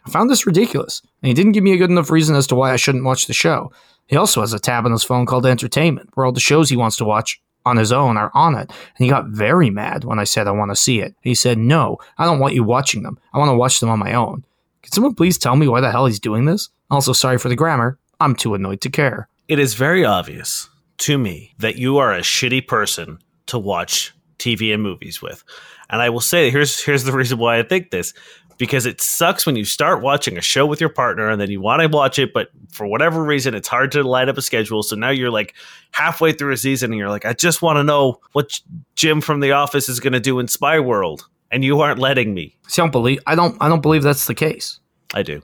I 0.08 0.10
found 0.10 0.30
this 0.30 0.48
ridiculous, 0.48 1.02
and 1.22 1.28
he 1.28 1.34
didn't 1.34 1.52
give 1.52 1.66
me 1.66 1.74
a 1.74 1.78
good 1.78 1.90
enough 1.90 2.10
reason 2.10 2.36
as 2.38 2.48
to 2.48 2.56
why 2.56 2.72
I 2.72 2.78
shouldn't 2.78 3.04
watch 3.04 3.28
the 3.28 3.34
show. 3.34 3.74
He 4.08 4.16
also 4.16 4.40
has 4.40 4.54
a 4.54 4.60
tab 4.60 4.86
on 4.86 4.94
his 4.94 5.04
phone 5.04 5.26
called 5.26 5.46
Entertainment, 5.46 6.12
where 6.14 6.26
all 6.26 6.32
the 6.32 6.40
shows 6.40 6.70
he 6.70 6.78
wants 6.78 6.96
to 6.98 7.06
watch 7.06 7.42
on 7.66 7.76
his 7.76 7.92
own 7.92 8.16
are 8.16 8.32
on 8.34 8.56
it. 8.56 8.70
And 8.70 9.06
he 9.06 9.10
got 9.10 9.28
very 9.28 9.70
mad 9.70 10.06
when 10.06 10.18
I 10.18 10.24
said 10.24 10.48
I 10.48 10.52
want 10.52 10.72
to 10.72 10.78
see 10.78 11.02
it. 11.02 11.14
He 11.20 11.36
said, 11.36 11.58
No, 11.58 11.98
I 12.18 12.24
don't 12.24 12.40
want 12.40 12.54
you 12.54 12.64
watching 12.64 13.04
them. 13.04 13.20
I 13.34 13.38
want 13.38 13.50
to 13.50 13.58
watch 13.58 13.82
them 13.82 13.90
on 13.90 14.00
my 14.00 14.14
own. 14.14 14.46
Can 14.82 14.94
someone 14.94 15.14
please 15.14 15.38
tell 15.38 15.58
me 15.58 15.68
why 15.68 15.82
the 15.82 15.92
hell 15.92 16.06
he's 16.06 16.22
doing 16.22 16.46
this? 16.46 16.70
Also, 16.90 17.12
sorry 17.12 17.38
for 17.38 17.50
the 17.50 17.58
grammar. 17.58 18.00
I'm 18.22 18.34
too 18.34 18.56
annoyed 18.56 18.80
to 18.82 18.90
care. 18.90 19.28
It 19.50 19.60
is 19.60 19.74
very 19.74 20.06
obvious 20.06 20.70
to 21.00 21.18
me 21.18 21.54
that 21.60 21.76
you 21.76 21.98
are 21.98 22.14
a 22.14 22.22
shitty 22.22 22.66
person 22.66 23.20
to 23.48 23.60
watch 23.60 24.14
TV 24.40 24.74
and 24.74 24.82
movies 24.82 25.22
with. 25.22 25.44
And 25.90 26.02
I 26.02 26.10
will 26.10 26.22
say 26.22 26.50
here's 26.50 26.82
here's 26.82 27.04
the 27.04 27.12
reason 27.12 27.38
why 27.38 27.60
I 27.60 27.64
think 27.64 27.92
this. 27.92 28.14
Because 28.58 28.86
it 28.86 29.02
sucks 29.02 29.46
when 29.46 29.56
you 29.56 29.66
start 29.66 30.02
watching 30.02 30.38
a 30.38 30.42
show 30.42 30.66
with 30.66 30.82
your 30.82 30.90
partner 30.90 31.30
and 31.30 31.40
then 31.40 31.52
you 31.52 31.62
want 31.62 31.82
to 31.82 31.88
watch 31.88 32.18
it, 32.18 32.34
but 32.34 32.50
for 32.72 32.88
whatever 32.88 33.24
reason, 33.24 33.54
it's 33.54 33.68
hard 33.68 33.92
to 33.92 34.04
line 34.04 34.30
up 34.30 34.38
a 34.38 34.42
schedule. 34.42 34.82
So 34.82 34.96
now 34.96 35.10
you're 35.10 35.30
like 35.30 35.54
halfway 35.92 36.32
through 36.34 36.54
a 36.54 36.58
season 36.58 36.92
and 36.92 36.98
you're 36.98 37.10
like, 37.10 37.26
I 37.26 37.34
just 37.34 37.62
want 37.62 37.78
to 37.78 37.84
know 37.84 38.20
what 38.32 38.60
Jim 38.96 39.22
from 39.22 39.42
The 39.42 39.52
Office 39.52 39.90
is 39.90 40.00
going 40.00 40.14
to 40.14 40.20
do 40.20 40.40
in 40.40 40.48
Spy 40.48 40.80
World. 40.80 41.28
And 41.52 41.64
you 41.64 41.80
aren't 41.80 42.00
letting 42.00 42.34
me. 42.34 42.58
See, 42.68 42.82
I 42.82 42.86
don't 42.86 42.92
believe 42.92 43.20
I 43.26 43.36
don't 43.36 43.56
I 43.62 43.70
don't 43.70 43.82
believe 43.82 44.04
that's 44.04 44.26
the 44.26 44.36
case. 44.36 44.80
I 45.14 45.24
do. 45.24 45.42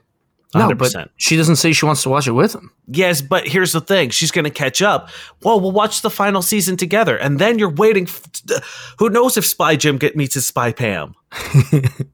No, 0.54 0.68
100%. 0.68 0.78
but 0.78 1.10
she 1.16 1.36
doesn't 1.36 1.56
say 1.56 1.72
she 1.72 1.84
wants 1.84 2.02
to 2.04 2.08
watch 2.08 2.28
it 2.28 2.32
with 2.32 2.54
him. 2.54 2.70
Yes, 2.86 3.20
but 3.20 3.48
here's 3.48 3.72
the 3.72 3.80
thing: 3.80 4.10
she's 4.10 4.30
going 4.30 4.44
to 4.44 4.50
catch 4.50 4.82
up. 4.82 5.08
Well, 5.42 5.60
we'll 5.60 5.72
watch 5.72 6.02
the 6.02 6.10
final 6.10 6.42
season 6.42 6.76
together, 6.76 7.16
and 7.16 7.38
then 7.40 7.58
you're 7.58 7.70
waiting. 7.70 8.04
F- 8.04 8.94
who 8.98 9.10
knows 9.10 9.36
if 9.36 9.44
Spy 9.44 9.74
Jim 9.74 9.98
get 9.98 10.16
meets 10.16 10.34
his 10.34 10.46
Spy 10.46 10.72
Pam? 10.72 11.14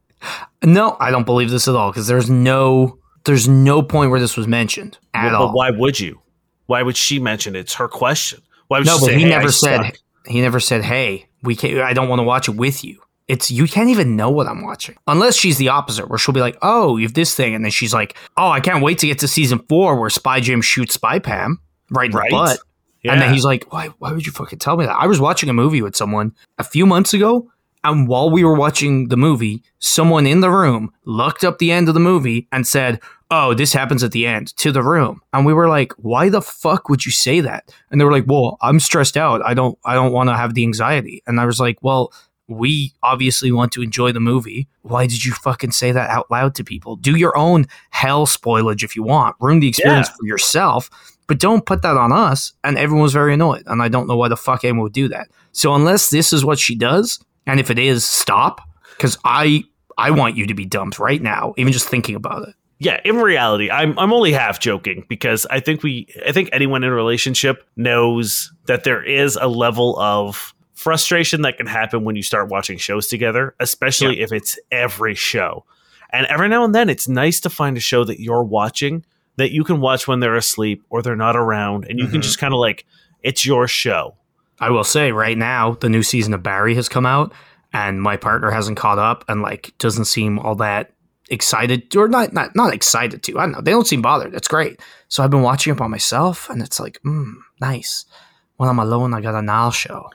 No, 0.62 0.96
I 1.00 1.10
don't 1.10 1.24
believe 1.24 1.50
this 1.50 1.68
at 1.68 1.74
all 1.74 1.90
because 1.90 2.06
there's 2.06 2.28
no 2.30 2.98
there's 3.24 3.48
no 3.48 3.82
point 3.82 4.10
where 4.10 4.20
this 4.20 4.36
was 4.36 4.46
mentioned 4.46 4.98
at 5.14 5.32
Well, 5.32 5.42
all. 5.42 5.48
But 5.48 5.54
why 5.54 5.70
would 5.70 5.98
you? 6.00 6.20
Why 6.66 6.82
would 6.82 6.96
she 6.96 7.18
mention 7.18 7.56
it? 7.56 7.60
It's 7.60 7.74
her 7.74 7.88
question. 7.88 8.40
Why 8.68 8.78
would 8.78 8.86
no, 8.86 8.94
she 8.96 9.00
but 9.00 9.06
say, 9.06 9.14
he 9.14 9.20
"Hey, 9.22 9.26
I 9.34 9.38
never 9.38 9.52
said 9.52 9.80
suck"? 9.84 9.94
he 10.26 10.40
never 10.40 10.60
said, 10.60 10.84
"Hey, 10.84 11.26
we 11.42 11.56
can't, 11.56 11.78
I 11.80 11.92
don't 11.92 12.08
want 12.08 12.20
to 12.20 12.24
watch 12.24 12.48
it 12.48 12.52
with 12.56 12.84
you." 12.84 13.00
It's 13.28 13.50
you 13.50 13.66
can't 13.66 13.88
even 13.90 14.16
know 14.16 14.28
what 14.30 14.46
I'm 14.46 14.62
watching 14.62 14.96
unless 15.06 15.36
she's 15.36 15.56
the 15.58 15.68
opposite, 15.68 16.08
where 16.08 16.18
she'll 16.18 16.34
be 16.34 16.40
like, 16.40 16.58
"Oh, 16.62 16.96
you've 16.96 17.14
this 17.14 17.34
thing," 17.34 17.54
and 17.54 17.64
then 17.64 17.70
she's 17.72 17.94
like, 17.94 18.16
"Oh, 18.36 18.48
I 18.50 18.60
can't 18.60 18.82
wait 18.82 18.98
to 18.98 19.06
get 19.06 19.18
to 19.20 19.28
season 19.28 19.60
four 19.68 19.98
where 19.98 20.10
Spy 20.10 20.40
Jim 20.40 20.60
shoots 20.62 20.94
Spy 20.94 21.18
Pam 21.18 21.60
right 21.90 22.10
in 22.10 22.16
Right. 22.16 22.30
the 22.30 22.36
butt." 22.36 22.58
Yeah. 23.02 23.12
And 23.14 23.22
then 23.22 23.32
he's 23.32 23.44
like, 23.44 23.72
why, 23.72 23.86
why 23.98 24.12
would 24.12 24.26
you 24.26 24.32
fucking 24.32 24.58
tell 24.58 24.76
me 24.76 24.84
that? 24.84 24.94
I 24.94 25.06
was 25.06 25.18
watching 25.18 25.48
a 25.48 25.54
movie 25.54 25.80
with 25.80 25.96
someone 25.96 26.34
a 26.58 26.64
few 26.64 26.84
months 26.84 27.14
ago, 27.14 27.50
and 27.84 28.06
while 28.08 28.30
we 28.30 28.44
were 28.44 28.54
watching 28.54 29.08
the 29.08 29.16
movie, 29.16 29.62
someone 29.78 30.26
in 30.26 30.40
the 30.40 30.50
room 30.50 30.92
looked 31.04 31.44
up 31.44 31.58
the 31.58 31.72
end 31.72 31.88
of 31.88 31.94
the 31.94 32.00
movie 32.00 32.46
and 32.52 32.66
said, 32.66 33.00
Oh, 33.32 33.54
this 33.54 33.72
happens 33.72 34.02
at 34.02 34.10
the 34.10 34.26
end 34.26 34.56
to 34.56 34.72
the 34.72 34.82
room. 34.82 35.20
And 35.32 35.46
we 35.46 35.54
were 35.54 35.68
like, 35.68 35.92
Why 35.98 36.28
the 36.28 36.42
fuck 36.42 36.88
would 36.88 37.06
you 37.06 37.12
say 37.12 37.40
that? 37.40 37.72
And 37.90 38.00
they 38.00 38.04
were 38.04 38.10
like, 38.12 38.24
Well, 38.26 38.58
I'm 38.60 38.80
stressed 38.80 39.16
out. 39.16 39.40
I 39.44 39.54
don't 39.54 39.78
I 39.84 39.94
don't 39.94 40.12
want 40.12 40.28
to 40.30 40.36
have 40.36 40.54
the 40.54 40.62
anxiety. 40.64 41.22
And 41.26 41.40
I 41.40 41.46
was 41.46 41.60
like, 41.60 41.78
Well, 41.82 42.12
we 42.48 42.92
obviously 43.04 43.52
want 43.52 43.70
to 43.72 43.82
enjoy 43.82 44.10
the 44.10 44.18
movie. 44.20 44.66
Why 44.82 45.06
did 45.06 45.24
you 45.24 45.32
fucking 45.32 45.70
say 45.70 45.92
that 45.92 46.10
out 46.10 46.28
loud 46.30 46.56
to 46.56 46.64
people? 46.64 46.96
Do 46.96 47.14
your 47.16 47.36
own 47.38 47.66
hell 47.90 48.26
spoilage 48.26 48.82
if 48.82 48.96
you 48.96 49.04
want. 49.04 49.36
Ruin 49.40 49.60
the 49.60 49.68
experience 49.68 50.08
Yeah. 50.08 50.16
for 50.18 50.26
yourself, 50.26 50.90
but 51.28 51.38
don't 51.38 51.64
put 51.64 51.82
that 51.82 51.96
on 51.96 52.10
us. 52.12 52.52
And 52.64 52.76
everyone 52.76 53.04
was 53.04 53.12
very 53.12 53.32
annoyed. 53.34 53.62
And 53.66 53.80
I 53.80 53.88
don't 53.88 54.08
know 54.08 54.16
why 54.16 54.26
the 54.28 54.36
fuck 54.36 54.64
anyone 54.64 54.82
would 54.82 54.92
do 54.92 55.06
that. 55.08 55.28
So 55.52 55.74
unless 55.76 56.10
this 56.10 56.32
is 56.32 56.44
what 56.44 56.58
she 56.58 56.74
does, 56.74 57.20
and 57.46 57.60
if 57.60 57.70
it 57.70 57.78
is, 57.78 58.04
stop. 58.04 58.60
Because 58.96 59.18
I 59.24 59.64
I 59.98 60.10
want 60.10 60.36
you 60.36 60.46
to 60.46 60.54
be 60.54 60.64
dumped 60.66 60.98
right 60.98 61.20
now, 61.22 61.54
even 61.56 61.72
just 61.72 61.88
thinking 61.88 62.14
about 62.14 62.48
it. 62.48 62.54
yeah, 62.78 63.00
in 63.04 63.16
reality, 63.16 63.70
I'm 63.70 63.98
I'm 63.98 64.12
only 64.12 64.32
half 64.32 64.58
joking 64.60 65.04
because 65.08 65.46
I 65.50 65.60
think 65.60 65.82
we 65.82 66.06
I 66.26 66.32
think 66.32 66.48
anyone 66.52 66.82
in 66.84 66.90
a 66.90 66.94
relationship 66.94 67.66
knows 67.76 68.52
that 68.66 68.84
there 68.84 69.02
is 69.02 69.36
a 69.40 69.48
level 69.48 69.98
of 69.98 70.54
frustration 70.74 71.42
that 71.42 71.58
can 71.58 71.66
happen 71.66 72.04
when 72.04 72.16
you 72.16 72.22
start 72.22 72.48
watching 72.50 72.78
shows 72.78 73.06
together, 73.06 73.54
especially 73.60 74.20
if 74.20 74.32
it's 74.32 74.58
every 74.72 75.14
show. 75.14 75.64
And 76.12 76.26
every 76.26 76.48
now 76.48 76.64
and 76.64 76.74
then 76.74 76.88
it's 76.88 77.06
nice 77.06 77.38
to 77.40 77.50
find 77.50 77.76
a 77.76 77.80
show 77.80 78.02
that 78.04 78.18
you're 78.20 78.42
watching 78.42 79.04
that 79.36 79.52
you 79.52 79.62
can 79.62 79.80
watch 79.80 80.08
when 80.08 80.20
they're 80.20 80.34
asleep 80.36 80.82
or 80.90 81.02
they're 81.02 81.16
not 81.16 81.36
around 81.36 81.84
and 81.88 81.98
you 81.98 82.06
can 82.08 82.20
Mhm. 82.20 82.24
just 82.24 82.38
kind 82.38 82.52
of 82.54 82.60
like 82.60 82.84
it's 83.22 83.44
your 83.46 83.68
show. 83.68 84.16
I 84.60 84.70
will 84.70 84.84
say 84.84 85.10
right 85.12 85.36
now, 85.38 85.72
the 85.80 85.88
new 85.88 86.02
season 86.02 86.34
of 86.34 86.42
Barry 86.42 86.74
has 86.74 86.88
come 86.88 87.06
out, 87.06 87.32
and 87.72 88.00
my 88.02 88.16
partner 88.16 88.50
hasn't 88.50 88.76
caught 88.76 88.98
up 88.98 89.24
and 89.28 89.42
like 89.42 89.72
doesn't 89.78 90.04
seem 90.04 90.38
all 90.38 90.54
that 90.56 90.92
excited 91.30 91.94
or 91.96 92.08
not 92.08 92.32
not 92.32 92.54
not 92.54 92.74
excited 92.74 93.22
to. 93.24 93.38
I 93.38 93.42
don't 93.42 93.52
know. 93.52 93.60
They 93.60 93.70
don't 93.70 93.86
seem 93.86 94.02
bothered. 94.02 94.32
That's 94.32 94.48
great. 94.48 94.80
So 95.08 95.22
I've 95.24 95.30
been 95.30 95.42
watching 95.42 95.72
it 95.72 95.76
by 95.78 95.86
myself, 95.86 96.50
and 96.50 96.60
it's 96.62 96.78
like, 96.78 97.00
mm, 97.04 97.32
nice. 97.60 98.04
When 98.56 98.68
I'm 98.68 98.78
alone, 98.78 99.14
I 99.14 99.20
got 99.22 99.34
a 99.34 99.40
Niall 99.42 99.70
show 99.70 100.10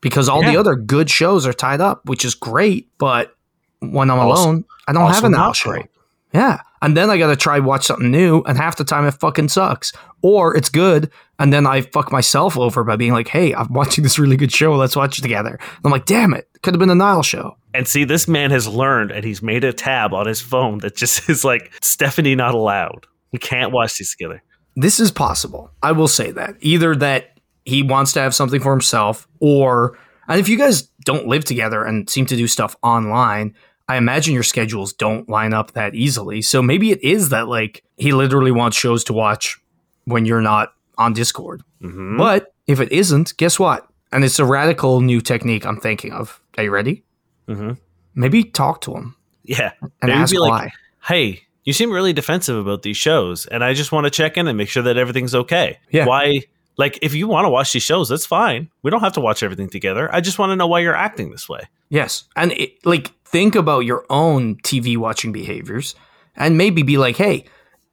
because 0.00 0.28
all 0.28 0.42
the 0.42 0.56
other 0.56 0.74
good 0.74 1.08
shows 1.08 1.46
are 1.46 1.52
tied 1.52 1.80
up, 1.80 2.04
which 2.06 2.24
is 2.24 2.34
great. 2.34 2.88
But 2.98 3.36
when 3.80 4.10
I'm 4.10 4.18
Also- 4.18 4.42
alone, 4.42 4.64
I 4.88 4.92
don't 4.92 5.10
have 5.12 5.22
a 5.24 5.28
Niall 5.28 5.52
show. 5.52 5.70
great. 5.70 5.86
Yeah. 6.32 6.60
And 6.84 6.94
then 6.94 7.08
I 7.08 7.16
got 7.16 7.28
to 7.28 7.36
try 7.36 7.60
watch 7.60 7.86
something 7.86 8.10
new, 8.10 8.42
and 8.42 8.58
half 8.58 8.76
the 8.76 8.84
time 8.84 9.06
it 9.06 9.12
fucking 9.12 9.48
sucks. 9.48 9.94
Or 10.20 10.54
it's 10.54 10.68
good, 10.68 11.10
and 11.38 11.50
then 11.50 11.66
I 11.66 11.80
fuck 11.80 12.12
myself 12.12 12.58
over 12.58 12.84
by 12.84 12.96
being 12.96 13.14
like, 13.14 13.28
hey, 13.28 13.54
I'm 13.54 13.68
watching 13.72 14.04
this 14.04 14.18
really 14.18 14.36
good 14.36 14.52
show. 14.52 14.74
Let's 14.76 14.94
watch 14.94 15.18
it 15.18 15.22
together. 15.22 15.52
And 15.58 15.80
I'm 15.82 15.90
like, 15.90 16.04
damn 16.04 16.34
it. 16.34 16.46
Could 16.62 16.74
have 16.74 16.78
been 16.78 16.90
a 16.90 16.94
Niall 16.94 17.22
show. 17.22 17.56
And 17.72 17.88
see, 17.88 18.04
this 18.04 18.28
man 18.28 18.50
has 18.50 18.68
learned 18.68 19.12
and 19.12 19.24
he's 19.24 19.40
made 19.40 19.64
a 19.64 19.72
tab 19.72 20.12
on 20.12 20.26
his 20.26 20.42
phone 20.42 20.78
that 20.80 20.94
just 20.94 21.26
is 21.30 21.42
like 21.42 21.72
Stephanie 21.80 22.34
not 22.34 22.54
allowed. 22.54 23.06
We 23.32 23.38
can't 23.38 23.72
watch 23.72 23.96
these 23.96 24.10
together. 24.10 24.42
This 24.76 25.00
is 25.00 25.10
possible. 25.10 25.70
I 25.82 25.92
will 25.92 26.06
say 26.06 26.32
that. 26.32 26.56
Either 26.60 26.94
that 26.96 27.38
he 27.64 27.82
wants 27.82 28.12
to 28.12 28.20
have 28.20 28.34
something 28.34 28.60
for 28.60 28.72
himself, 28.72 29.26
or, 29.40 29.96
and 30.28 30.38
if 30.38 30.50
you 30.50 30.58
guys 30.58 30.82
don't 31.06 31.28
live 31.28 31.46
together 31.46 31.82
and 31.82 32.10
seem 32.10 32.26
to 32.26 32.36
do 32.36 32.46
stuff 32.46 32.76
online, 32.82 33.54
I 33.88 33.96
imagine 33.96 34.32
your 34.34 34.42
schedules 34.42 34.92
don't 34.92 35.28
line 35.28 35.52
up 35.52 35.72
that 35.72 35.94
easily. 35.94 36.40
So 36.42 36.62
maybe 36.62 36.90
it 36.90 37.02
is 37.02 37.28
that, 37.28 37.48
like, 37.48 37.84
he 37.96 38.12
literally 38.12 38.50
wants 38.50 38.76
shows 38.76 39.04
to 39.04 39.12
watch 39.12 39.58
when 40.04 40.24
you're 40.24 40.40
not 40.40 40.72
on 40.96 41.12
Discord. 41.12 41.62
Mhm. 41.82 42.16
But 42.16 42.54
if 42.66 42.80
it 42.80 42.90
isn't, 42.92 43.36
guess 43.36 43.58
what? 43.58 43.86
And 44.12 44.24
it's 44.24 44.38
a 44.38 44.44
radical 44.44 45.00
new 45.00 45.20
technique 45.20 45.66
I'm 45.66 45.78
thinking 45.80 46.12
of. 46.12 46.40
Are 46.56 46.64
you 46.64 46.70
ready? 46.70 47.02
Mhm. 47.48 47.76
Maybe 48.14 48.44
talk 48.44 48.80
to 48.82 48.94
him 48.94 49.16
Yeah. 49.42 49.72
and 49.82 49.90
Maybe 50.08 50.12
ask 50.12 50.32
be 50.32 50.38
like, 50.38 50.50
why. 50.50 50.70
hey, 51.08 51.42
you 51.64 51.72
seem 51.72 51.90
really 51.90 52.12
defensive 52.12 52.56
about 52.56 52.82
these 52.82 52.96
shows, 52.96 53.44
and 53.46 53.64
I 53.64 53.74
just 53.74 53.90
want 53.92 54.04
to 54.04 54.10
check 54.10 54.36
in 54.36 54.46
and 54.48 54.56
make 54.56 54.68
sure 54.68 54.82
that 54.84 54.96
everything's 54.96 55.34
okay. 55.34 55.78
Yeah. 55.90 56.06
Why? 56.06 56.42
Like, 56.76 56.98
if 57.02 57.14
you 57.14 57.28
want 57.28 57.44
to 57.44 57.50
watch 57.50 57.72
these 57.72 57.82
shows, 57.82 58.08
that's 58.08 58.26
fine. 58.26 58.68
We 58.82 58.90
don't 58.90 59.00
have 59.00 59.12
to 59.12 59.20
watch 59.20 59.42
everything 59.42 59.68
together. 59.68 60.12
I 60.12 60.20
just 60.20 60.38
want 60.38 60.50
to 60.50 60.56
know 60.56 60.66
why 60.66 60.80
you're 60.80 60.94
acting 60.94 61.30
this 61.30 61.48
way. 61.48 61.60
Yes. 61.88 62.24
And 62.34 62.52
it, 62.52 62.84
like 62.84 63.12
think 63.24 63.54
about 63.54 63.80
your 63.80 64.04
own 64.10 64.56
TV 64.56 64.96
watching 64.96 65.32
behaviors 65.32 65.94
and 66.36 66.58
maybe 66.58 66.82
be 66.82 66.98
like, 66.98 67.16
"Hey, 67.16 67.44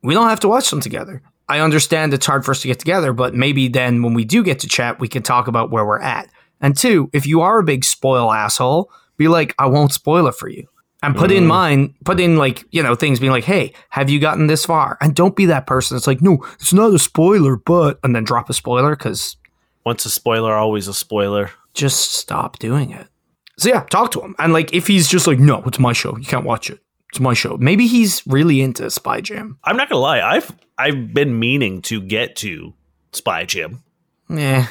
we 0.01 0.13
don't 0.13 0.29
have 0.29 0.39
to 0.41 0.47
watch 0.47 0.69
them 0.69 0.81
together. 0.81 1.21
I 1.47 1.59
understand 1.59 2.13
it's 2.13 2.25
hard 2.25 2.45
for 2.45 2.51
us 2.51 2.61
to 2.61 2.67
get 2.67 2.79
together, 2.79 3.13
but 3.13 3.35
maybe 3.35 3.67
then 3.67 4.01
when 4.03 4.13
we 4.13 4.23
do 4.23 4.43
get 4.43 4.59
to 4.59 4.67
chat, 4.67 4.99
we 4.99 5.07
can 5.07 5.21
talk 5.21 5.47
about 5.47 5.69
where 5.69 5.85
we're 5.85 5.99
at. 5.99 6.29
And 6.61 6.77
two, 6.77 7.09
if 7.13 7.27
you 7.27 7.41
are 7.41 7.59
a 7.59 7.63
big 7.63 7.83
spoil 7.83 8.31
asshole, 8.31 8.91
be 9.17 9.27
like, 9.27 9.53
I 9.59 9.65
won't 9.65 9.91
spoil 9.91 10.27
it 10.27 10.35
for 10.35 10.47
you. 10.47 10.67
And 11.03 11.15
put 11.15 11.31
in 11.31 11.45
mm. 11.45 11.47
mine, 11.47 11.95
put 12.05 12.19
in 12.19 12.37
like, 12.37 12.63
you 12.71 12.83
know, 12.83 12.93
things 12.93 13.19
being 13.19 13.31
like, 13.31 13.43
hey, 13.43 13.73
have 13.89 14.09
you 14.09 14.19
gotten 14.19 14.45
this 14.47 14.65
far? 14.65 14.97
And 15.01 15.15
don't 15.15 15.35
be 15.35 15.47
that 15.47 15.65
person 15.65 15.97
It's 15.97 16.05
like, 16.05 16.21
no, 16.21 16.45
it's 16.59 16.73
not 16.73 16.93
a 16.93 16.99
spoiler, 16.99 17.55
but, 17.55 17.99
and 18.03 18.15
then 18.15 18.23
drop 18.23 18.49
a 18.51 18.53
spoiler 18.53 18.95
because 18.95 19.35
Once 19.83 20.05
a 20.05 20.11
spoiler, 20.11 20.53
always 20.53 20.87
a 20.87 20.93
spoiler. 20.93 21.49
just 21.73 22.11
stop 22.11 22.59
doing 22.59 22.91
it. 22.91 23.07
So 23.57 23.69
yeah, 23.69 23.81
talk 23.89 24.11
to 24.11 24.21
him. 24.21 24.35
And 24.37 24.53
like, 24.53 24.73
if 24.75 24.85
he's 24.85 25.07
just 25.07 25.25
like, 25.25 25.39
no, 25.39 25.63
it's 25.65 25.79
my 25.79 25.93
show, 25.93 26.15
you 26.17 26.25
can't 26.25 26.45
watch 26.45 26.69
it. 26.69 26.79
It's 27.09 27.19
my 27.19 27.33
show. 27.33 27.57
Maybe 27.57 27.87
he's 27.87 28.21
really 28.27 28.61
into 28.61 28.89
Spy 28.89 29.21
Jam. 29.21 29.57
I'm 29.63 29.75
not 29.77 29.89
gonna 29.89 29.99
lie. 30.01 30.21
I've 30.21 30.51
I've 30.77 31.13
been 31.13 31.37
meaning 31.39 31.81
to 31.83 31.99
get 31.99 32.35
to 32.37 32.73
Spy 33.11 33.43
Jam. 33.45 33.83
Yeah, 34.29 34.67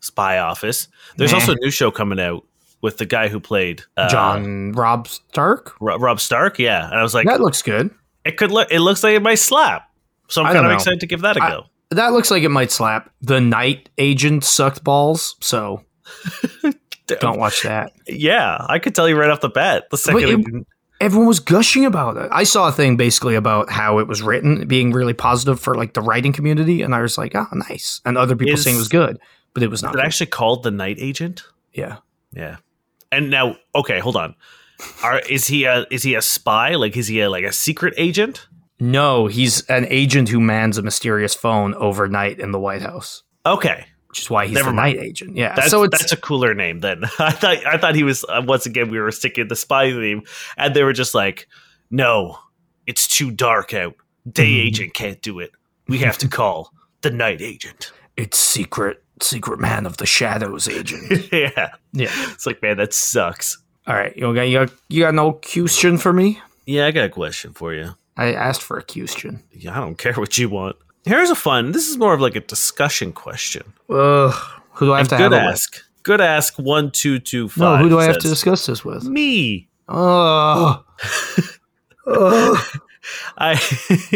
Spy 0.00 0.38
Office. 0.38 0.88
There's 1.16 1.32
Nah. 1.32 1.38
also 1.38 1.52
a 1.52 1.56
new 1.60 1.70
show 1.70 1.90
coming 1.90 2.20
out 2.20 2.44
with 2.80 2.98
the 2.98 3.06
guy 3.06 3.28
who 3.28 3.40
played 3.40 3.82
uh, 3.96 4.08
John 4.08 4.72
Rob 4.72 5.08
Stark. 5.08 5.74
Ro- 5.80 5.96
Rob 5.98 6.20
Stark. 6.20 6.58
Yeah, 6.58 6.86
and 6.86 6.94
I 6.98 7.02
was 7.02 7.14
like, 7.14 7.26
that 7.26 7.40
looks 7.40 7.62
good. 7.62 7.90
it 8.24 8.36
could 8.36 8.50
look. 8.50 8.70
It 8.70 8.80
looks 8.80 9.02
like 9.02 9.14
it 9.14 9.22
might 9.22 9.38
slap. 9.40 9.90
So 10.28 10.42
I'm 10.42 10.52
kind 10.52 10.66
of 10.66 10.70
know. 10.70 10.74
excited 10.76 11.00
to 11.00 11.06
give 11.06 11.22
that 11.22 11.36
a 11.36 11.42
I- 11.42 11.48
go. 11.50 11.64
That 11.90 12.12
looks 12.12 12.30
like 12.30 12.42
it 12.42 12.50
might 12.50 12.70
slap. 12.70 13.10
The 13.22 13.40
night 13.40 13.88
agent 13.96 14.44
sucked 14.44 14.84
balls, 14.84 15.36
so 15.40 15.84
don't 17.06 17.38
watch 17.38 17.62
that. 17.62 17.92
Yeah, 18.06 18.64
I 18.68 18.78
could 18.78 18.94
tell 18.94 19.08
you 19.08 19.16
right 19.18 19.30
off 19.30 19.40
the 19.40 19.48
bat. 19.48 19.88
The 19.90 19.96
second, 19.96 20.22
it- 20.22 20.28
it 20.30 20.36
didn't- 20.44 20.66
Everyone 21.00 21.28
was 21.28 21.38
gushing 21.38 21.84
about 21.84 22.16
it. 22.16 22.28
I 22.32 22.42
saw 22.42 22.66
a 22.68 22.72
thing 22.72 22.96
basically 22.96 23.36
about 23.36 23.70
how 23.70 24.00
it 24.00 24.08
was 24.08 24.20
written, 24.20 24.66
being 24.66 24.90
really 24.90 25.12
positive 25.14 25.60
for 25.60 25.76
like 25.76 25.94
the 25.94 26.00
writing 26.02 26.32
community, 26.32 26.82
and 26.82 26.92
I 26.92 27.00
was 27.00 27.16
like, 27.16 27.36
oh, 27.36 27.46
nice. 27.52 28.00
And 28.04 28.18
other 28.18 28.34
people 28.34 28.54
Is- 28.54 28.64
saying 28.64 28.74
it 28.76 28.80
was 28.80 28.88
good, 28.88 29.18
but 29.54 29.62
it 29.62 29.68
was 29.68 29.80
not. 29.82 29.94
it 29.94 29.98
good. 29.98 30.04
actually 30.04 30.26
called 30.26 30.64
the 30.64 30.70
Night 30.72 30.96
Agent? 30.98 31.44
yeah. 31.72 31.98
Yeah. 32.32 32.56
And 33.10 33.30
now, 33.30 33.56
okay, 33.74 33.98
hold 34.00 34.16
on. 34.16 34.34
Are 35.02 35.18
is 35.20 35.46
he 35.46 35.64
a 35.64 35.86
is 35.90 36.02
he 36.02 36.14
a 36.14 36.22
spy? 36.22 36.74
Like, 36.76 36.96
is 36.96 37.08
he 37.08 37.20
a 37.20 37.30
like 37.30 37.44
a 37.44 37.52
secret 37.52 37.94
agent? 37.96 38.46
No, 38.80 39.26
he's 39.26 39.62
an 39.68 39.86
agent 39.90 40.28
who 40.28 40.38
mans 40.40 40.78
a 40.78 40.82
mysterious 40.82 41.34
phone 41.34 41.74
overnight 41.74 42.38
in 42.38 42.52
the 42.52 42.60
White 42.60 42.82
House, 42.82 43.24
Okay, 43.44 43.86
which 44.06 44.20
is 44.20 44.30
why 44.30 44.46
he's 44.46 44.54
Never 44.54 44.70
the 44.70 44.74
mind. 44.76 44.96
night 44.98 45.04
agent. 45.04 45.36
Yeah. 45.36 45.54
that's 45.56 45.70
so 45.70 45.86
that's 45.88 46.12
a 46.12 46.16
cooler 46.16 46.54
name 46.54 46.78
then. 46.78 47.02
I 47.18 47.32
thought 47.32 47.66
I 47.66 47.76
thought 47.78 47.96
he 47.96 48.04
was 48.04 48.24
uh, 48.28 48.40
once 48.46 48.66
again 48.66 48.88
we 48.88 49.00
were 49.00 49.10
sticking 49.10 49.48
the 49.48 49.56
spy 49.56 49.90
theme, 49.90 50.22
and 50.56 50.74
they 50.74 50.84
were 50.84 50.92
just 50.92 51.12
like, 51.14 51.48
no, 51.90 52.38
it's 52.86 53.08
too 53.08 53.32
dark 53.32 53.74
out. 53.74 53.94
Day 54.30 54.44
Mhm. 54.60 54.66
agent 54.66 54.94
can't 54.94 55.20
do 55.22 55.40
it. 55.40 55.50
We 55.88 55.98
have 55.98 56.18
to 56.18 56.28
call 56.28 56.72
the 57.00 57.10
night 57.10 57.40
agent. 57.42 57.90
it's 58.16 58.38
secret, 58.38 59.02
secret 59.22 59.60
man 59.60 59.86
of 59.86 59.96
the 59.96 60.06
shadows 60.06 60.68
agent. 60.68 61.28
yeah, 61.32 61.70
yeah. 61.92 62.10
it's 62.32 62.46
like 62.46 62.62
man, 62.62 62.76
that 62.78 62.92
sucks. 62.92 63.58
All 63.86 63.94
right, 63.94 64.16
you 64.16 64.34
got 64.34 64.42
you 64.42 64.58
got, 64.58 64.70
you 64.88 65.02
got 65.02 65.14
no 65.14 65.32
question 65.32 65.98
for 65.98 66.12
me? 66.12 66.40
Yeah, 66.66 66.86
I 66.86 66.90
got 66.90 67.04
a 67.04 67.08
question 67.08 67.52
for 67.52 67.72
you. 67.72 67.94
I 68.16 68.32
asked 68.32 68.62
for 68.62 68.78
a 68.78 68.82
question. 68.82 69.42
Yeah, 69.52 69.76
I 69.76 69.80
don't 69.80 69.96
care 69.96 70.12
what 70.14 70.36
you 70.36 70.48
want. 70.48 70.76
Here's 71.04 71.30
a 71.30 71.34
fun. 71.34 71.72
This 71.72 71.88
is 71.88 71.96
more 71.96 72.12
of 72.12 72.20
like 72.20 72.36
a 72.36 72.40
discussion 72.40 73.12
question. 73.12 73.72
Ugh. 73.88 74.34
Who 74.72 74.86
do 74.86 74.92
I 74.92 74.98
have 74.98 75.04
And 75.04 75.10
to 75.10 75.16
good 75.16 75.32
have 75.32 75.52
ask. 75.52 75.82
Good 76.02 76.20
ask. 76.20 76.58
One 76.58 76.90
two 76.90 77.18
two 77.18 77.50
No, 77.56 77.76
who 77.76 77.88
do 77.88 77.98
I 77.98 78.04
have 78.04 78.18
to 78.18 78.28
discuss 78.28 78.66
this 78.66 78.84
with? 78.84 79.04
Me. 79.04 79.68
Oh. 79.88 80.84
I. 83.38 83.60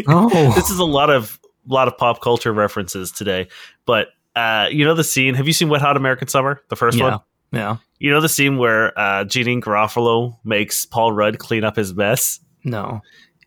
Oh. 0.08 0.52
this 0.54 0.70
is 0.70 0.78
a 0.78 0.84
lot 0.84 1.10
of 1.10 1.38
lot 1.66 1.88
of 1.88 1.96
pop 1.96 2.20
culture 2.20 2.52
references 2.52 3.10
today, 3.10 3.48
but 3.86 4.08
uh, 4.36 4.68
you 4.70 4.84
know 4.84 4.94
the 4.94 5.04
scene. 5.04 5.34
Have 5.34 5.46
you 5.46 5.52
seen 5.52 5.68
Wet 5.68 5.80
Hot 5.80 5.96
American 5.96 6.28
Summer, 6.28 6.60
the 6.68 6.76
first 6.76 6.98
yeah. 6.98 7.04
one? 7.04 7.20
Yeah. 7.52 7.76
You 7.98 8.10
know 8.10 8.20
the 8.20 8.28
scene 8.28 8.56
where 8.56 8.98
uh, 8.98 9.24
Janeane 9.24 9.60
Garofalo 9.60 10.38
makes 10.44 10.86
Paul 10.86 11.12
Rudd 11.12 11.38
clean 11.38 11.64
up 11.64 11.76
his 11.76 11.94
mess. 11.94 12.40
No. 12.64 13.02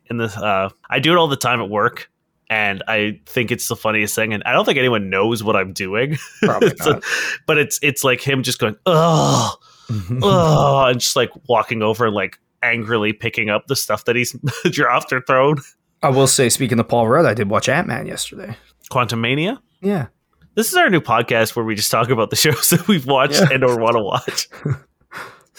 In 0.10 0.18
the, 0.18 0.26
uh, 0.26 0.70
I 0.90 1.00
do 1.00 1.12
it 1.12 1.18
all 1.18 1.28
the 1.28 1.36
time 1.36 1.60
at 1.60 1.70
work, 1.70 2.12
and 2.50 2.84
I 2.88 3.20
think 3.26 3.52
it's 3.52 3.68
the 3.68 3.76
funniest 3.76 4.14
thing. 4.16 4.34
And 4.34 4.44
I 4.46 4.54
don't 4.54 4.64
think 4.64 4.78
anyone 4.78 5.10
knows 5.10 5.44
what 5.44 5.56
I'm 5.56 5.74
doing. 5.74 6.18
Probably 6.42 6.76
So- 6.82 6.94
not. 6.94 7.04
but 7.48 7.58
it's 7.58 7.80
it's 7.82 8.04
like 8.04 8.22
him 8.22 8.44
just 8.44 8.60
going, 8.60 8.76
oh, 8.86 9.56
oh, 10.22 10.86
and 10.86 11.00
just 11.00 11.16
like 11.16 11.32
walking 11.50 11.82
over 11.82 12.06
and 12.06 12.16
like 12.16 12.40
angrily 12.62 13.14
picking 13.14 13.50
up 13.50 13.68
the 13.68 13.76
stuff 13.76 14.06
that 14.06 14.16
he's 14.16 14.36
dropped 14.72 15.12
or 15.12 15.22
thrown. 15.22 15.58
I 16.04 16.10
will 16.10 16.28
say, 16.28 16.50
speaking 16.50 16.80
of 16.80 16.88
Paul 16.88 17.08
Rudd, 17.08 17.26
I 17.26 17.34
did 17.34 17.50
watch 17.50 17.68
Ant 17.68 17.88
Man 17.88 18.06
yesterday. 18.06 18.56
Quantumania. 18.92 19.60
Yeah. 19.82 20.08
This 20.56 20.70
is 20.70 20.76
our 20.76 20.90
new 20.90 21.02
podcast 21.02 21.56
where 21.56 21.66
we 21.66 21.76
just 21.76 21.92
talk 21.92 22.10
about 22.10 22.30
the 22.30 22.36
shows 22.38 22.70
that 22.70 22.88
we've 22.88 23.06
watched 23.06 23.42
Yeah. 23.42 23.48
and 23.54 23.64
or 23.64 23.78
want 23.80 23.96
to 23.96 24.02
watch. 24.04 24.50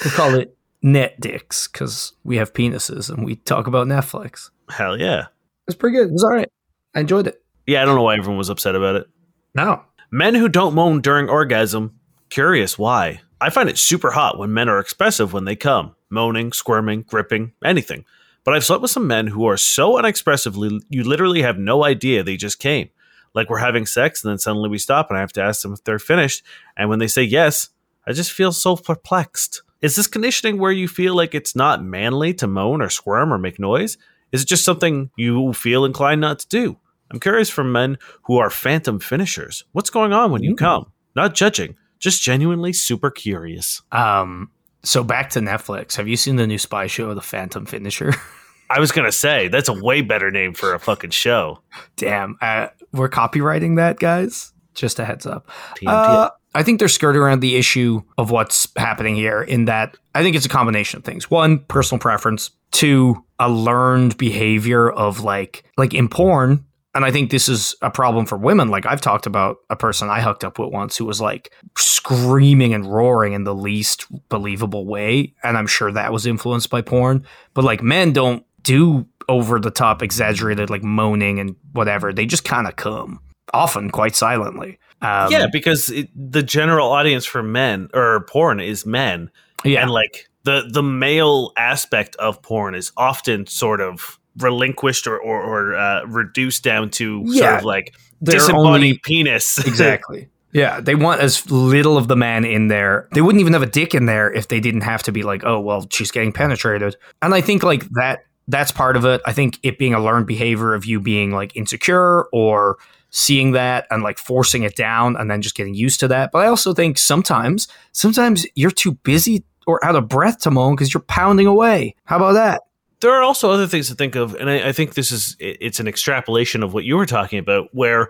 We'll 0.04 0.12
call 0.12 0.35
it 0.35 0.54
Net 0.82 1.18
Dicks 1.18 1.68
because 1.68 2.12
we 2.22 2.37
have 2.37 2.52
penises 2.52 3.09
and 3.09 3.24
we 3.24 3.37
talk 3.37 3.66
about 3.66 3.87
Netflix. 3.87 4.50
Hell 4.68 4.98
yeah. 5.00 5.28
It's 5.66 5.74
pretty 5.74 5.96
good. 5.96 6.09
It 6.09 6.12
was 6.12 6.22
all 6.22 6.32
right. 6.35 6.50
I 6.94 7.00
enjoyed 7.00 7.26
it. 7.26 7.42
Yeah, 7.66 7.80
I 7.80 7.87
don't 7.87 7.94
know 7.94 8.02
why 8.02 8.14
everyone 8.18 8.37
was 8.37 8.50
upset 8.50 8.74
about 8.74 8.96
it. 8.96 9.06
No. 9.54 9.82
Men 10.11 10.35
who 10.35 10.50
don't 10.50 10.74
moan 10.74 11.00
during 11.00 11.30
orgasm, 11.30 11.98
curious 12.28 12.78
why. 12.78 13.22
I 13.40 13.48
find 13.48 13.70
it 13.70 13.78
super 13.78 14.11
hot 14.11 14.38
when 14.38 14.52
men 14.52 14.68
are 14.68 14.78
expressive 14.78 15.32
when 15.32 15.46
they 15.46 15.56
come, 15.56 15.96
moaning, 16.11 16.52
squirming, 16.52 17.00
gripping, 17.02 17.52
anything. 17.64 18.04
But 18.44 18.52
I've 18.54 18.64
slept 18.64 18.82
with 18.82 18.90
some 18.90 19.06
men 19.06 19.28
who 19.28 19.46
are 19.46 19.56
so 19.56 19.96
unexpressively, 19.96 20.78
you 20.90 21.04
literally 21.04 21.40
have 21.40 21.56
no 21.59 21.85
idea 21.85 22.22
they 22.22 22.37
just 22.37 22.59
came. 22.59 22.90
Like 23.37 23.51
we're 23.51 23.59
having 23.59 23.87
sex 23.87 24.25
and 24.25 24.31
then 24.31 24.38
suddenly 24.38 24.68
we 24.68 24.79
stop 24.79 25.11
and 25.11 25.16
I 25.16 25.20
have 25.20 25.33
to 25.35 25.42
ask 25.42 25.62
them 25.62 25.72
if 25.72 25.85
they're 25.85 25.99
finished. 25.99 26.42
And 26.77 26.88
when 26.88 26.99
they 26.99 27.07
say 27.07 27.22
yes, 27.22 27.68
I 28.07 28.12
just 28.12 28.33
feel 28.33 28.51
so 28.51 28.77
perplexed. 28.77 29.62
Is 29.83 29.94
this 29.94 30.07
conditioning 30.07 30.59
where 30.59 30.72
you 30.72 30.88
feel 30.88 31.14
like 31.14 31.35
it's 31.35 31.55
not 31.55 31.85
manly 31.85 32.33
to 32.35 32.46
moan 32.46 32.81
or 32.81 32.88
squirm 32.88 33.33
or 33.33 33.38
make 33.38 33.61
noise? 33.61 33.99
Is 34.33 34.42
it 34.42 34.49
just 34.49 34.64
something 34.64 35.11
you 35.16 35.53
feel 35.53 35.85
inclined 35.85 36.20
not 36.20 36.38
to 36.40 36.49
do? 36.49 36.79
I'm 37.11 37.20
curious 37.20 37.51
for 37.51 37.62
men 37.62 37.99
who 38.22 38.38
are 38.38 38.51
phantom 38.51 38.99
finishers. 38.99 39.64
What's 39.72 39.90
going 39.90 40.12
on 40.12 40.33
when 40.33 40.42
you 40.42 40.53
Ooh. 40.53 40.57
come? 40.57 40.90
Not 41.14 41.35
judging, 41.35 41.77
just 41.99 42.22
genuinely 42.22 42.72
super 42.72 43.11
curious. 43.11 43.83
Um. 43.92 44.51
So 44.83 45.03
back 45.03 45.31
to 45.31 45.40
Netflix. 45.40 45.96
Have 45.96 46.07
you 46.07 46.16
seen 46.16 46.37
the 46.37 46.46
new 46.46 46.59
spy 46.59 46.87
show, 46.87 47.12
The 47.12 47.20
Phantom 47.20 47.66
Finisher? 47.66 48.14
I 48.70 48.81
was 48.81 48.92
gonna 48.92 49.12
say 49.12 49.48
that's 49.48 49.68
a 49.68 49.72
way 49.72 50.02
better 50.02 50.31
name 50.31 50.55
for 50.55 50.74
a 50.74 50.79
fucking 50.79 51.11
show. 51.11 51.61
Damn. 51.96 52.37
Uh, 52.40 52.68
we're 52.92 53.09
copywriting 53.09 53.76
that, 53.76 53.98
guys. 53.98 54.52
Just 54.74 54.98
a 54.98 55.05
heads 55.05 55.26
up. 55.26 55.48
Uh, 55.87 56.31
I 56.55 56.62
think 56.62 56.79
they're 56.79 56.88
skirting 56.88 57.20
around 57.20 57.40
the 57.40 57.57
issue 57.57 58.02
of 58.16 58.31
what's 58.31 58.68
happening 58.76 59.14
here 59.14 59.42
in 59.42 59.66
that 59.66 59.96
I 60.14 60.22
think 60.22 60.37
it's 60.37 60.46
a 60.46 60.50
combination 60.50 60.98
of 60.98 61.05
things. 61.05 61.31
One, 61.31 61.59
personal 61.61 61.98
preference. 62.00 62.50
Two, 62.72 63.22
a 63.38 63.50
learned 63.50 64.16
behavior 64.16 64.90
of 64.90 65.20
like 65.20 65.64
like 65.76 65.92
in 65.92 66.09
porn. 66.09 66.64
And 66.94 67.05
I 67.05 67.11
think 67.11 67.31
this 67.31 67.46
is 67.46 67.76
a 67.83 67.90
problem 67.90 68.24
for 68.24 68.38
women. 68.38 68.70
Like 68.70 68.87
I've 68.87 69.02
talked 69.02 69.26
about 69.26 69.59
a 69.68 69.76
person 69.76 70.09
I 70.09 70.22
hooked 70.22 70.44
up 70.44 70.59
with 70.59 70.72
once 70.72 70.96
who 70.96 71.05
was 71.05 71.20
like 71.20 71.52
screaming 71.76 72.72
and 72.72 72.87
roaring 72.87 73.35
in 73.35 73.44
the 73.44 73.55
least 73.55 74.07
believable 74.31 74.87
way. 74.87 75.35
And 75.42 75.59
I'm 75.59 75.66
sure 75.66 75.92
that 75.92 76.11
was 76.11 76.24
influenced 76.24 76.70
by 76.70 76.81
porn. 76.81 77.26
But 77.52 77.64
like 77.64 77.83
men 77.83 78.14
don't 78.14 78.45
do 78.66 79.07
over 79.29 79.59
the 79.61 79.70
top 79.70 80.02
exaggerated 80.02 80.68
like 80.68 80.83
moaning 80.83 81.38
and 81.38 81.55
whatever. 81.72 82.12
They 82.12 82.26
just 82.26 82.44
kind 82.44 82.66
of 82.66 82.76
come. 82.76 83.20
Often 83.55 83.90
quite 83.90 84.16
silently. 84.16 84.79
Um, 85.00 85.31
yeah, 85.31 85.46
because 85.50 85.88
it, 85.88 86.09
the 86.14 86.42
general 86.42 86.90
audience 86.90 87.24
for 87.24 87.42
men 87.42 87.88
or 87.94 88.26
porn 88.29 88.61
is 88.61 88.85
men, 88.85 89.31
yeah. 89.64 89.83
and 89.83 89.90
like 89.90 90.29
the 90.42 90.68
the 90.68 90.83
male 90.83 91.52
aspect 91.57 92.16
of 92.16 92.42
porn 92.42 92.74
is 92.74 92.90
often 92.96 93.46
sort 93.46 93.81
of 93.81 94.18
relinquished 94.38 95.07
or 95.07 95.18
or, 95.18 95.42
or 95.42 95.76
uh, 95.76 96.05
reduced 96.07 96.64
down 96.64 96.90
to 96.90 97.26
sort 97.33 97.55
of 97.55 97.64
like 97.64 97.94
disembodied 98.22 98.74
only- 98.74 99.00
penis. 99.05 99.59
exactly. 99.66 100.29
Yeah, 100.52 100.81
they 100.81 100.94
want 100.94 101.20
as 101.20 101.50
little 101.50 101.98
of 101.98 102.09
the 102.09 102.16
man 102.16 102.46
in 102.46 102.68
there. 102.68 103.09
They 103.12 103.20
wouldn't 103.20 103.42
even 103.42 103.52
have 103.52 103.62
a 103.62 103.66
dick 103.66 103.94
in 103.94 104.07
there 104.07 104.33
if 104.33 104.48
they 104.48 104.59
didn't 104.59 104.81
have 104.81 105.02
to 105.02 105.12
be 105.12 105.22
like, 105.22 105.44
oh 105.44 105.61
well, 105.61 105.87
she's 105.92 106.11
getting 106.11 106.33
penetrated. 106.33 106.96
And 107.20 107.35
I 107.35 107.42
think 107.42 107.62
like 107.62 107.85
that 107.90 108.20
that's 108.48 108.72
part 108.72 108.96
of 108.96 109.04
it. 109.04 109.20
I 109.26 109.32
think 109.32 109.59
it 109.62 109.78
being 109.78 109.94
a 109.94 110.02
learned 110.02 110.26
behavior 110.26 110.74
of 110.74 110.85
you 110.85 111.00
being 111.00 111.32
like 111.32 111.54
insecure 111.56 112.24
or 112.32 112.78
seeing 113.11 113.52
that 113.52 113.87
and 113.90 114.02
like 114.02 114.18
forcing 114.18 114.62
it 114.62 114.76
down 114.76 115.16
and 115.16 115.30
then 115.30 115.42
just 115.42 115.54
getting 115.54 115.74
used 115.74 116.00
to 116.00 116.09
that. 116.09 116.30
But 116.32 116.40
I 116.40 116.47
also 116.47 116.74
think 116.74 116.99
sometimes 116.99 117.68
sometimes 117.92 118.47
you're 118.55 118.70
too 118.70 118.92
busy 118.92 119.44
or 119.66 119.84
out 119.84 119.97
of 119.97 120.09
breath 120.09 120.40
to 120.40 120.51
moan 120.51 120.76
because 120.76 120.94
you're 120.94 121.03
pounding 121.03 121.47
away. 121.47 121.94
How 122.05 122.16
about 122.16 122.34
that? 122.34 122.62
there 123.01 123.12
are 123.12 123.22
also 123.22 123.51
other 123.51 123.66
things 123.66 123.88
to 123.88 123.94
think 123.94 124.14
of, 124.14 124.34
and 124.34 124.49
I, 124.49 124.68
I 124.68 124.72
think 124.72 124.94
this 124.94 125.12
is 125.12 125.36
it's 125.38 125.80
an 125.80 125.88
extrapolation 125.88 126.62
of 126.62 126.72
what 126.72 126.84
you 126.84 126.97
were 126.97 127.07
talking 127.07 127.38
about, 127.38 127.68
where 127.72 128.09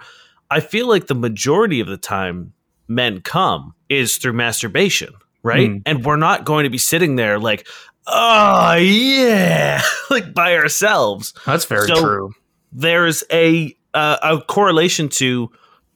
I 0.51 0.61
feel 0.61 0.89
like 0.89 1.07
the 1.07 1.14
majority 1.14 1.80
of 1.80 1.89
the 1.89 1.97
time 1.97 2.53
men 2.89 3.20
come 3.20 3.74
is 3.89 4.16
through 4.16 4.34
masturbation, 4.34 5.12
right? 5.43 5.70
Hmm. 5.70 5.78
And 5.84 6.05
we're 6.05 6.16
not 6.16 6.45
going 6.45 6.64
to 6.64 6.70
be 6.70 6.78
sitting 6.78 7.16
there 7.16 7.39
like, 7.39 7.66
oh 8.07 8.75
yeah, 8.75 9.83
like 10.11 10.33
by 10.35 10.57
ourselves. 10.57 11.35
That's 11.45 11.65
very 11.65 11.87
So- 11.89 12.01
true. 12.01 12.33
There's 12.73 13.25
a 13.33 13.75
uh, 13.95 14.19
a 14.23 14.41
correlation 14.43 15.09
to 15.09 15.51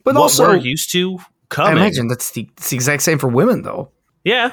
But 0.05 0.15
what 0.15 0.23
also, 0.23 0.49
we're 0.49 0.57
used 0.57 0.91
to 0.93 1.19
I 1.59 1.73
imagine 1.73 2.09
that's 2.09 2.31
the, 2.31 2.49
it's 2.57 2.71
the 2.71 2.77
exact 2.77 3.03
same 3.03 3.19
for 3.19 3.29
women, 3.29 3.63
though. 3.63 3.91
yeah, 4.25 4.53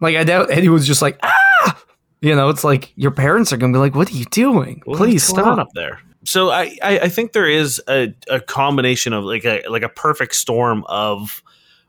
Like 0.00 0.16
I 0.16 0.24
doubt 0.24 0.50
anyone's 0.50 0.86
just 0.86 1.02
like 1.02 1.18
ah, 1.22 1.82
you 2.22 2.34
know. 2.34 2.48
It's 2.48 2.64
like 2.64 2.92
your 2.96 3.10
parents 3.10 3.52
are 3.52 3.56
gonna 3.58 3.72
be 3.74 3.78
like, 3.78 3.94
"What 3.94 4.08
are 4.10 4.14
you 4.16 4.24
doing? 4.26 4.80
What's 4.86 4.98
Please 5.00 5.24
stop." 5.24 5.58
up 5.58 5.68
there. 5.74 6.00
So 6.24 6.50
I, 6.50 6.76
I, 6.82 6.98
I 7.00 7.08
think 7.08 7.32
there 7.32 7.48
is 7.48 7.80
a, 7.88 8.14
a 8.30 8.40
combination 8.40 9.12
of 9.12 9.24
like 9.24 9.44
a 9.44 9.62
like 9.68 9.82
a 9.82 9.88
perfect 9.90 10.34
storm 10.34 10.82
of 10.88 11.42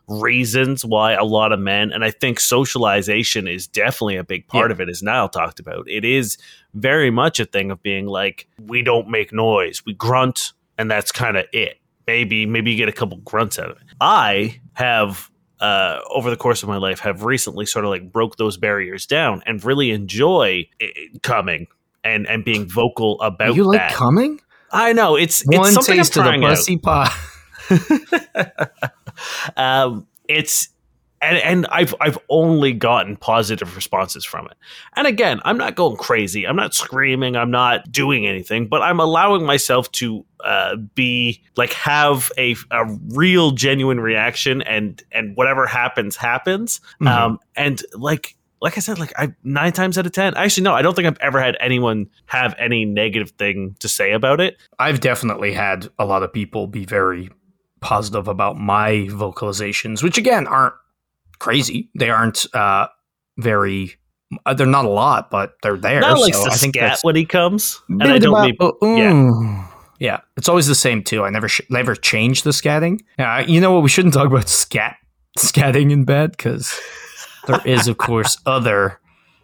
reasons 0.07 0.85
why 0.85 1.13
a 1.13 1.23
lot 1.23 1.51
of 1.51 1.59
men 1.59 1.91
and 1.91 2.03
I 2.05 2.11
think 2.11 2.39
socialization 2.39 3.47
is 3.47 3.67
definitely 3.67 4.15
a 4.17 4.23
big 4.23 4.47
part 4.47 4.69
Yeah. 4.69 4.73
of 4.75 4.81
it 4.81 4.89
as 4.89 5.03
Niall 5.03 5.29
talked 5.29 5.59
about. 5.59 5.87
It 5.89 6.05
is 6.05 6.37
very 6.73 7.11
much 7.11 7.39
a 7.39 7.45
thing 7.45 7.71
of 7.71 7.83
being 7.83 8.05
like 8.05 8.47
we 8.65 8.81
don't 8.83 9.09
make 9.09 9.33
noise. 9.33 9.83
We 9.85 9.93
grunt 9.93 10.53
and 10.77 10.89
that's 10.89 11.11
kind 11.11 11.35
of 11.37 11.45
it. 11.51 11.79
Maybe 12.07 12.45
maybe 12.45 12.71
you 12.71 12.77
get 12.77 12.87
a 12.87 12.93
couple 12.93 13.17
grunts 13.17 13.59
out 13.59 13.69
of 13.71 13.77
it. 13.77 13.83
I 13.99 14.59
have 14.73 15.29
uh, 15.59 15.99
over 16.09 16.29
the 16.29 16.37
course 16.37 16.61
of 16.63 16.69
my 16.69 16.77
life 16.77 16.99
have 16.99 17.23
recently 17.23 17.65
sort 17.65 17.83
of 17.83 17.89
like 17.89 18.11
broke 18.11 18.37
those 18.37 18.57
barriers 18.57 19.05
down 19.07 19.41
and 19.47 19.63
really 19.65 19.89
enjoy 19.89 20.67
i 20.81 20.91
coming 21.23 21.65
and 22.03 22.27
and 22.27 22.45
being 22.45 22.65
vocal 22.69 23.19
about 23.21 23.55
you 23.55 23.63
like 23.65 23.79
that. 23.79 23.91
coming? 23.93 24.39
I 24.71 24.93
know 24.93 25.15
it's 25.15 25.41
it's 25.47 25.57
One 25.57 25.71
something 25.73 25.97
taste 25.97 26.17
I'm 26.17 26.35
of 26.35 26.41
the 26.41 26.47
pussy 26.55 26.77
pie. 26.77 27.11
um, 29.55 30.07
it's 30.27 30.69
and 31.21 31.37
and 31.37 31.67
I've 31.71 31.95
I've 31.99 32.17
only 32.29 32.73
gotten 32.73 33.15
positive 33.15 33.75
responses 33.75 34.23
from 34.23 34.45
it. 34.45 34.53
And 34.95 35.07
again, 35.07 35.39
I'm 35.45 35.57
not 35.57 35.75
going 35.75 35.97
crazy. 35.97 36.45
I'm 36.45 36.55
not 36.55 36.73
screaming. 36.73 37.35
I'm 37.35 37.49
not 37.49 37.91
doing 37.91 38.27
anything. 38.27 38.67
But 38.67 38.83
I'm 38.83 38.99
allowing 38.99 39.43
myself 39.45 39.91
to 39.93 40.23
uh, 40.43 40.75
be 40.75 41.41
like 41.55 41.73
have 41.73 42.31
a 42.37 42.55
a 42.71 42.85
real 43.09 43.51
genuine 43.51 43.99
reaction, 43.99 44.61
and 44.61 45.01
and 45.11 45.35
whatever 45.35 45.65
happens 45.65 46.15
happens. 46.15 46.81
Mhm. 47.01 47.07
Um, 47.07 47.39
and 47.55 47.81
like. 47.93 48.35
Like 48.59 48.75
I 48.75 48.79
said, 48.81 48.97
like 48.97 49.13
I 49.19 49.35
nine 49.43 49.71
times 49.71 49.99
out 49.99 50.07
of 50.07 50.13
ten. 50.13 50.35
Actually, 50.35 50.63
no, 50.63 50.73
I 50.73 50.81
don't 50.81 50.95
think 50.95 51.07
I've 51.07 51.19
ever 51.21 51.39
had 51.39 51.55
anyone 51.59 52.07
have 52.25 52.55
any 52.57 52.85
negative 52.85 53.29
thing 53.37 53.75
to 53.81 53.87
say 53.87 54.13
about 54.13 54.41
it. 54.41 54.57
I've 54.79 54.99
definitely 54.99 55.53
had 55.53 55.89
a 55.99 56.07
lot 56.07 56.23
of 56.23 56.33
people 56.33 56.65
be 56.65 56.83
very 56.83 57.29
positive 57.81 58.27
about 58.27 58.57
my 58.57 59.07
vocalizations, 59.09 60.01
which 60.03 60.17
again 60.17 60.47
aren't 60.47 60.73
crazy. 61.39 61.89
They 61.97 62.09
aren't 62.09 62.45
uh, 62.55 62.87
very. 63.37 63.95
Uh, 64.45 64.53
they're 64.53 64.67
not 64.67 64.83
a 64.85 64.89
lot, 64.89 65.31
but 65.31 65.53
they're 65.63 65.77
there. 65.77 66.01
Not 66.01 66.19
like 66.19 66.33
so 66.33 66.45
to 66.45 66.51
I 66.51 66.55
think 66.55 66.75
scat 66.75 66.99
when 67.03 67.15
he 67.15 67.25
comes, 67.25 67.81
and 67.87 68.03
I 68.03 68.17
don't 68.19 68.41
mean 68.43 68.57
Oh, 68.59 68.73
mm. 68.83 69.67
yeah. 69.99 70.19
it's 70.35 70.49
always 70.49 70.67
the 70.67 70.75
same 70.75 71.01
too. 71.01 71.23
I 71.23 71.29
never 71.29 71.47
sh- 71.47 71.61
never 71.69 71.95
change 71.95 72.43
the 72.43 72.49
scatting. 72.49 72.99
Yeah, 73.17 73.39
you 73.39 73.61
know 73.61 73.71
what? 73.71 73.83
We 73.83 73.89
shouldn't 73.89 74.13
talk 74.13 74.27
about 74.27 74.49
scat 74.49 74.97
scatting 75.39 75.91
in 75.91 76.03
bed 76.03 76.31
because 76.31 76.77
there 77.47 77.61
is, 77.65 77.87
of 77.87 77.97
course, 77.99 78.37
other 78.45 78.99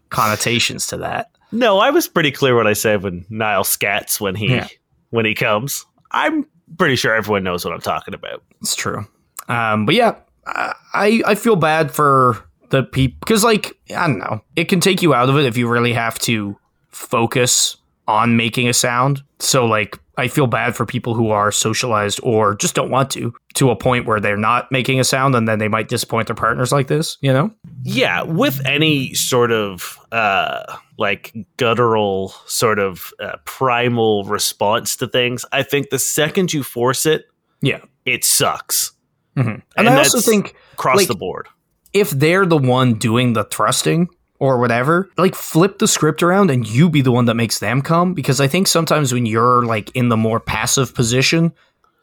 connotations 0.10 0.88
to 0.88 0.98
that. 0.98 1.30
No, 1.54 1.78
I 1.80 1.90
was 1.92 2.08
pretty 2.10 2.32
clear 2.32 2.56
what 2.56 2.68
I 2.68 2.74
said 2.74 3.04
when 3.04 3.26
Niall 3.30 3.64
scats 3.64 4.20
when 4.20 4.36
he 4.36 4.48
Yeah. 4.56 4.68
when 5.12 5.24
he 5.26 5.34
comes. 5.34 5.86
I'm 6.12 6.46
pretty 6.78 6.96
sure 6.96 7.14
everyone 7.14 7.44
knows 7.44 7.66
what 7.66 7.74
I'm 7.74 7.82
talking 7.82 8.14
about. 8.14 8.44
It's 8.62 8.76
true. 8.76 9.06
Um, 9.48 9.86
but 9.86 9.96
yeah, 9.96 10.16
I 10.46 11.22
I 11.26 11.36
feel 11.36 11.56
bad 11.56 11.92
for 11.92 12.44
the 12.70 12.84
people 12.84 13.18
because 13.20 13.44
like 13.44 13.78
I 13.96 14.08
don't 14.08 14.20
know, 14.20 14.42
it 14.56 14.66
can 14.66 14.80
take 14.80 15.02
you 15.02 15.14
out 15.14 15.30
of 15.30 15.38
it 15.38 15.46
if 15.46 15.58
you 15.58 15.68
really 15.70 15.94
have 15.94 16.18
to 16.20 16.58
focus 16.90 17.78
on 18.08 18.38
making 18.38 18.68
a 18.68 18.74
sound. 18.74 19.24
So 19.40 19.66
like 19.66 20.00
I 20.18 20.28
feel 20.28 20.48
bad 20.48 20.76
for 20.76 20.86
people 20.86 21.16
who 21.16 21.32
are 21.32 21.52
socialized 21.52 22.20
or 22.24 22.56
just 22.56 22.76
don't 22.76 22.92
want 22.92 23.10
to 23.12 23.34
to 23.56 23.70
a 23.72 23.76
point 23.76 24.06
where 24.06 24.20
they're 24.20 24.38
not 24.38 24.72
making 24.72 25.00
a 25.00 25.04
sound 25.04 25.36
and 25.36 25.48
then 25.48 25.60
they 25.60 25.68
might 25.68 25.88
disappoint 25.88 26.28
their 26.28 26.36
partners 26.36 26.72
like 26.72 26.88
this, 26.88 27.18
you 27.22 27.34
know? 27.34 27.52
Yeah, 27.84 28.24
with 28.24 28.64
any 28.66 29.14
sort 29.14 29.52
of 29.52 29.98
uh 30.12 30.78
like 30.98 31.34
guttural 31.58 32.30
sort 32.46 32.80
of 32.80 33.12
uh, 33.20 33.38
primal 33.46 34.24
response 34.26 34.96
to 34.98 35.08
things, 35.08 35.46
I 35.52 35.64
think 35.64 35.90
the 35.90 36.00
second 36.00 36.54
you 36.54 36.64
force 36.64 37.06
it, 37.06 37.26
Yeah. 37.62 37.80
it 38.06 38.24
sucks 38.26 38.92
hmm 39.36 39.42
And 39.50 39.62
And, 39.76 39.90
I 39.90 39.98
also 39.98 40.20
think 40.20 40.56
across 40.74 40.98
Like- 40.98 41.08
the 41.08 41.16
board. 41.16 41.48
if 41.94 42.12
they're 42.12 42.46
the 42.46 42.58
one 42.58 42.94
doing 42.94 43.34
the 43.34 43.44
thrusting 43.46 44.08
or 44.40 44.60
whatever, 44.60 45.10
like 45.18 45.34
flip 45.36 45.80
the 45.80 45.88
script 45.88 46.22
around 46.22 46.52
and 46.52 46.68
you 46.68 46.90
be 46.90 47.02
the 47.02 47.12
one 47.12 47.26
that 47.26 47.36
makes 47.36 47.58
them 47.60 47.82
come. 47.82 48.14
Because 48.14 48.40
I 48.40 48.48
think 48.48 48.68
sometimes 48.68 49.12
when 49.14 49.26
you're 49.26 49.64
like 49.66 49.90
in 49.96 50.10
the 50.10 50.18
more 50.18 50.40
passive 50.40 50.94
position, 50.94 51.52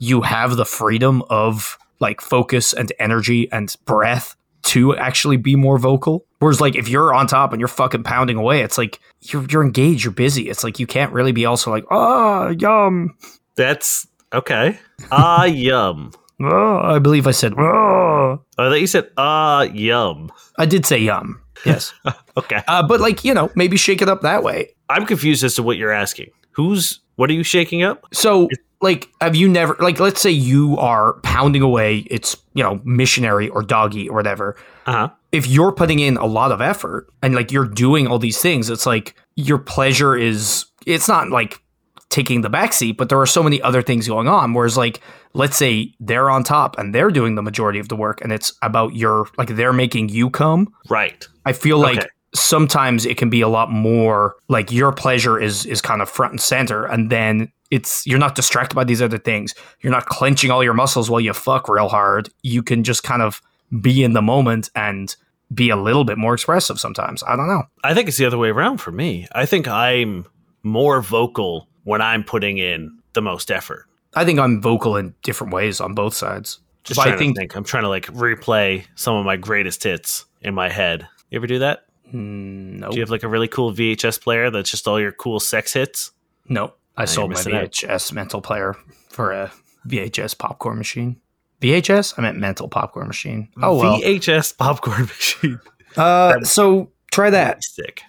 you 0.01 0.23
have 0.23 0.57
the 0.57 0.65
freedom 0.65 1.23
of 1.31 1.79
like 2.01 2.21
focus 2.21 2.73
and 2.73 2.93
energy 2.99 3.51
and 3.53 3.75
breath 3.85 4.35
to 4.63 4.97
actually 4.97 5.37
be 5.37 5.57
more 5.57 5.79
vocal. 5.79 6.27
Whereas 6.39 6.61
like 6.61 6.75
if 6.75 6.89
you're 6.89 7.15
on 7.15 7.27
top 7.27 7.53
and 7.53 7.61
you're 7.61 7.69
fucking 7.69 8.03
pounding 8.03 8.37
away, 8.37 8.63
it's 8.63 8.79
like 8.79 9.01
you're 9.23 9.45
you're 9.51 9.65
engaged, 9.65 10.05
you're 10.05 10.13
busy. 10.13 10.49
It's 10.49 10.65
like 10.65 10.79
you 10.79 10.87
can't 10.87 11.13
really 11.13 11.33
be 11.33 11.45
also 11.45 11.71
like, 11.71 11.85
ah, 11.91 12.49
yum. 12.49 13.17
That's 13.57 14.07
okay. 14.33 14.79
Ah, 15.11 15.45
yum. 15.47 16.13
Oh, 16.41 16.79
I 16.79 16.99
believe 16.99 17.27
I 17.27 17.33
said, 17.33 17.53
oh. 17.59 18.43
I 18.57 18.69
thought 18.69 18.81
you 18.81 18.87
said 18.87 19.11
ah, 19.17 19.63
yum. 19.63 20.33
I 20.57 20.67
did 20.67 20.87
say 20.87 20.99
yum. 20.99 21.41
Yes. 21.65 21.93
Okay, 22.37 22.63
uh, 22.69 22.83
but 22.87 23.01
like, 23.01 23.23
you 23.23 23.35
know, 23.35 23.51
maybe 23.55 23.77
shake 23.77 24.01
it 24.01 24.09
up 24.09 24.23
that 24.23 24.43
way. 24.43 24.75
I'm 24.89 25.05
confused 25.05 25.45
as 25.45 25.57
to 25.57 25.63
what 25.63 25.77
you're 25.77 25.93
asking. 25.93 26.31
Who's 26.53 27.01
what 27.17 27.29
are 27.29 27.35
you 27.35 27.43
shaking 27.43 27.83
up? 27.83 28.07
So, 28.15 28.49
like, 28.81 29.09
have 29.21 29.37
you 29.37 29.49
never, 29.49 29.77
like, 29.79 30.01
let's 30.01 30.21
say 30.21 30.31
you 30.31 30.77
are 30.79 31.15
pounding 31.21 31.63
away, 31.63 31.99
it's, 32.11 32.37
you 32.55 32.63
know, 32.63 32.81
missionary 32.85 33.49
or 33.49 33.63
doggy 33.63 34.09
or 34.09 34.17
whatever. 34.17 34.57
Uh 34.87 34.93
huh. 34.93 35.09
If 35.33 35.47
you're 35.47 35.73
putting 35.73 35.99
in 35.99 36.17
a 36.17 36.27
lot 36.27 36.51
of 36.51 36.61
effort 36.61 37.09
and, 37.23 37.35
like, 37.35 37.53
you're 37.53 37.67
doing 37.67 38.07
all 38.07 38.19
these 38.19 38.41
things, 38.41 38.71
it's 38.71 38.87
like 38.87 39.15
your 39.37 39.59
pleasure 39.59 40.17
is, 40.17 40.65
it's 40.87 41.09
not 41.09 41.29
like 41.29 41.63
taking 42.09 42.41
the 42.41 42.51
backseat, 42.51 42.97
but 42.97 43.09
there 43.09 43.21
are 43.21 43.27
so 43.27 43.43
many 43.43 43.63
other 43.63 43.83
things 43.83 44.09
going 44.09 44.29
on. 44.29 44.55
Whereas, 44.55 44.77
like, 44.77 45.01
let's 45.35 45.57
say 45.57 45.95
they're 46.01 46.31
on 46.31 46.43
top 46.43 46.79
and 46.79 46.95
they're 46.95 47.11
doing 47.11 47.35
the 47.35 47.43
majority 47.43 47.79
of 47.79 47.89
the 47.89 47.97
work 47.97 48.21
and 48.23 48.33
it's 48.33 48.53
about 48.63 48.97
your, 48.97 49.29
like, 49.37 49.49
they're 49.49 49.73
making 49.73 50.09
you 50.09 50.31
come. 50.31 50.73
Right. 50.89 51.29
I 51.45 51.53
feel 51.53 51.79
like 51.79 52.09
sometimes 52.35 53.07
it 53.07 53.17
can 53.17 53.29
be 53.29 53.41
a 53.41 53.49
lot 53.49 53.71
more 53.71 54.37
like 54.49 54.71
your 54.71 54.93
pleasure 54.93 55.39
is 55.39 55.67
is 55.67 55.81
kind 55.81 56.01
of 56.01 56.09
front 56.09 56.33
and 56.33 56.41
center 56.41 56.85
and 56.85 57.11
then 57.11 57.51
it's 57.71 58.07
you're 58.07 58.19
not 58.19 58.35
distracted 58.35 58.75
by 58.75 58.85
these 58.85 59.01
other 59.03 59.19
things. 59.19 59.55
You're 59.81 59.93
not 59.93 60.07
clenching 60.07 60.51
all 60.51 60.63
your 60.65 60.75
muscles 60.75 61.09
while 61.11 61.21
you 61.21 61.33
fuck 61.33 61.69
real 61.69 61.89
hard. 61.89 62.29
You 62.43 62.63
can 62.63 62.83
just 62.85 63.03
kind 63.03 63.23
of 63.23 63.41
be 63.81 64.03
in 64.03 64.13
the 64.13 64.23
moment 64.23 64.71
and 64.75 65.15
be 65.55 65.71
a 65.71 65.77
little 65.77 66.05
bit 66.05 66.19
more 66.19 66.35
expressive 66.35 66.79
sometimes. 66.81 67.23
I 67.27 67.37
don't 67.37 67.49
know. 67.49 67.63
I 67.85 67.95
think 67.95 68.09
it's 68.09 68.17
the 68.17 68.25
other 68.27 68.39
way 68.39 68.49
around 68.51 68.79
for 68.79 68.93
me. 68.93 69.27
I 69.33 69.47
think 69.47 69.67
I'm 69.69 70.27
more 70.63 71.01
vocal 71.01 71.69
when 71.85 72.01
I'm 72.01 72.23
putting 72.25 72.59
in 72.59 72.99
the 73.15 73.23
most 73.23 73.51
effort. 73.51 73.87
I 74.15 74.25
think 74.25 74.39
I'm 74.39 74.61
vocal 74.61 74.97
in 74.97 75.15
different 75.23 75.53
ways 75.53 75.81
on 75.81 75.95
both 75.95 76.15
sides. 76.15 76.59
Just 76.85 76.99
But 76.99 77.05
trying 77.05 77.15
I 77.15 77.19
think 77.19 77.35
to 77.37 77.41
think. 77.41 77.57
I'm 77.57 77.65
trying 77.65 77.83
to 77.85 77.89
like 77.89 78.07
replay 78.07 78.85
some 78.95 79.15
of 79.17 79.25
my 79.25 79.37
greatest 79.37 79.83
hits 79.85 80.25
in 80.41 80.55
my 80.55 80.69
head. 80.69 81.07
You 81.31 81.37
ever 81.39 81.47
do 81.47 81.59
that? 81.61 81.85
mm, 82.09 82.81
no, 82.81 82.91
Do 82.91 82.97
you 82.97 83.03
have 83.03 83.11
like 83.11 83.23
a 83.23 83.29
really 83.29 83.47
cool 83.49 83.73
VHS 83.73 84.21
player 84.21 84.51
that's 84.51 84.71
just 84.71 84.89
all 84.89 85.01
your 85.01 85.13
cool 85.13 85.39
sex 85.41 85.73
hits? 85.73 86.11
no. 86.49 86.75
I 86.97 87.05
sold 87.05 87.31
my 87.33 87.41
out. 87.41 87.45
VHS 87.47 88.13
mental 88.13 88.41
player 88.41 88.77
for 89.09 89.33
a 89.33 89.53
VHS 89.87 90.37
popcorn 90.37 90.79
machine. 90.79 91.21
VHS? 91.61 92.15
I 92.19 92.23
meant 92.23 92.39
mental 92.39 92.69
popcorn 92.69 93.07
machine. 93.07 93.49
Oh 93.63 93.77
well. 93.77 94.01
VHS 94.01 94.57
popcorn 94.57 95.03
machine. 95.07 95.61
Uh, 95.97 96.41
so 96.43 96.91
try 97.11 97.31
that, 97.31 97.63
Sick. 97.65 98.03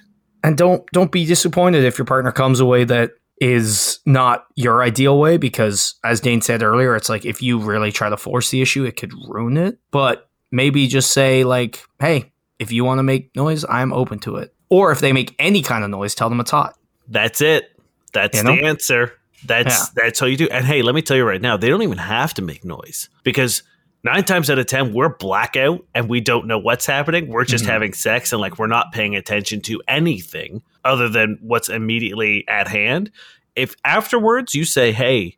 and 0.43 0.57
don't 0.57 0.85
don't 0.91 1.11
be 1.11 1.25
disappointed 1.25 1.83
if 1.83 1.97
your 1.97 2.05
partner 2.05 2.31
comes 2.31 2.59
away 2.59 2.83
that 2.85 3.11
is 3.39 3.99
not 4.05 4.45
your 4.55 4.83
ideal 4.83 5.17
way 5.17 5.35
because, 5.37 5.95
as 6.03 6.21
Dane 6.21 6.41
said 6.41 6.61
earlier, 6.61 6.95
it's 6.95 7.09
like 7.09 7.25
if 7.25 7.41
you 7.41 7.57
really 7.59 7.91
try 7.91 8.07
to 8.09 8.17
force 8.17 8.51
the 8.51 8.61
issue, 8.61 8.85
it 8.85 8.97
could 8.97 9.11
ruin 9.27 9.57
it. 9.57 9.79
But 9.89 10.29
maybe 10.51 10.85
just 10.87 11.11
say 11.11 11.43
like, 11.43 11.83
"Hey, 11.99 12.31
if 12.59 12.71
you 12.71 12.85
want 12.85 12.99
to 12.99 13.03
make 13.03 13.35
noise, 13.35 13.65
I'm 13.67 13.91
open 13.93 14.19
to 14.19 14.37
it." 14.37 14.53
Or 14.69 14.91
if 14.91 14.99
they 14.99 15.11
make 15.11 15.35
any 15.39 15.63
kind 15.63 15.83
of 15.83 15.89
noise, 15.89 16.13
tell 16.15 16.29
them 16.29 16.39
it's 16.39 16.51
hot. 16.51 16.77
That's 17.07 17.41
it. 17.41 17.75
That's 18.13 18.37
You 18.37 18.43
know? 18.43 18.55
the 18.55 18.63
answer. 18.63 19.13
That's 19.45 19.89
that's 19.89 20.19
how 20.19 20.27
you 20.27 20.37
do. 20.37 20.47
And 20.51 20.65
hey, 20.65 20.81
let 20.83 20.93
me 20.93 21.01
tell 21.01 21.17
you 21.17 21.23
right 21.25 21.41
now, 21.41 21.57
they 21.57 21.67
don't 21.69 21.81
even 21.81 21.97
have 21.97 22.33
to 22.35 22.41
make 22.43 22.63
noise 22.63 23.09
because 23.23 23.63
nine 24.03 24.23
times 24.23 24.49
out 24.51 24.59
of 24.59 24.67
ten 24.67 24.93
we're 24.93 25.09
blackout 25.09 25.83
and 25.95 26.07
we 26.07 26.21
don't 26.21 26.45
know 26.45 26.59
what's 26.59 26.85
happening. 26.85 27.27
We're 27.27 27.45
just 27.45 27.65
Mhm. 27.65 27.69
having 27.69 27.93
sex 27.93 28.31
and 28.33 28.39
like 28.41 28.59
we're 28.59 28.67
not 28.67 28.91
paying 28.91 29.15
attention 29.15 29.61
to 29.61 29.81
anything 29.87 30.61
other 30.85 31.09
than 31.09 31.39
what's 31.41 31.69
immediately 31.69 32.45
at 32.47 32.67
hand. 32.67 33.09
If 33.55 33.75
afterwards 33.83 34.53
you 34.53 34.63
say, 34.63 34.91
"Hey, 34.91 35.37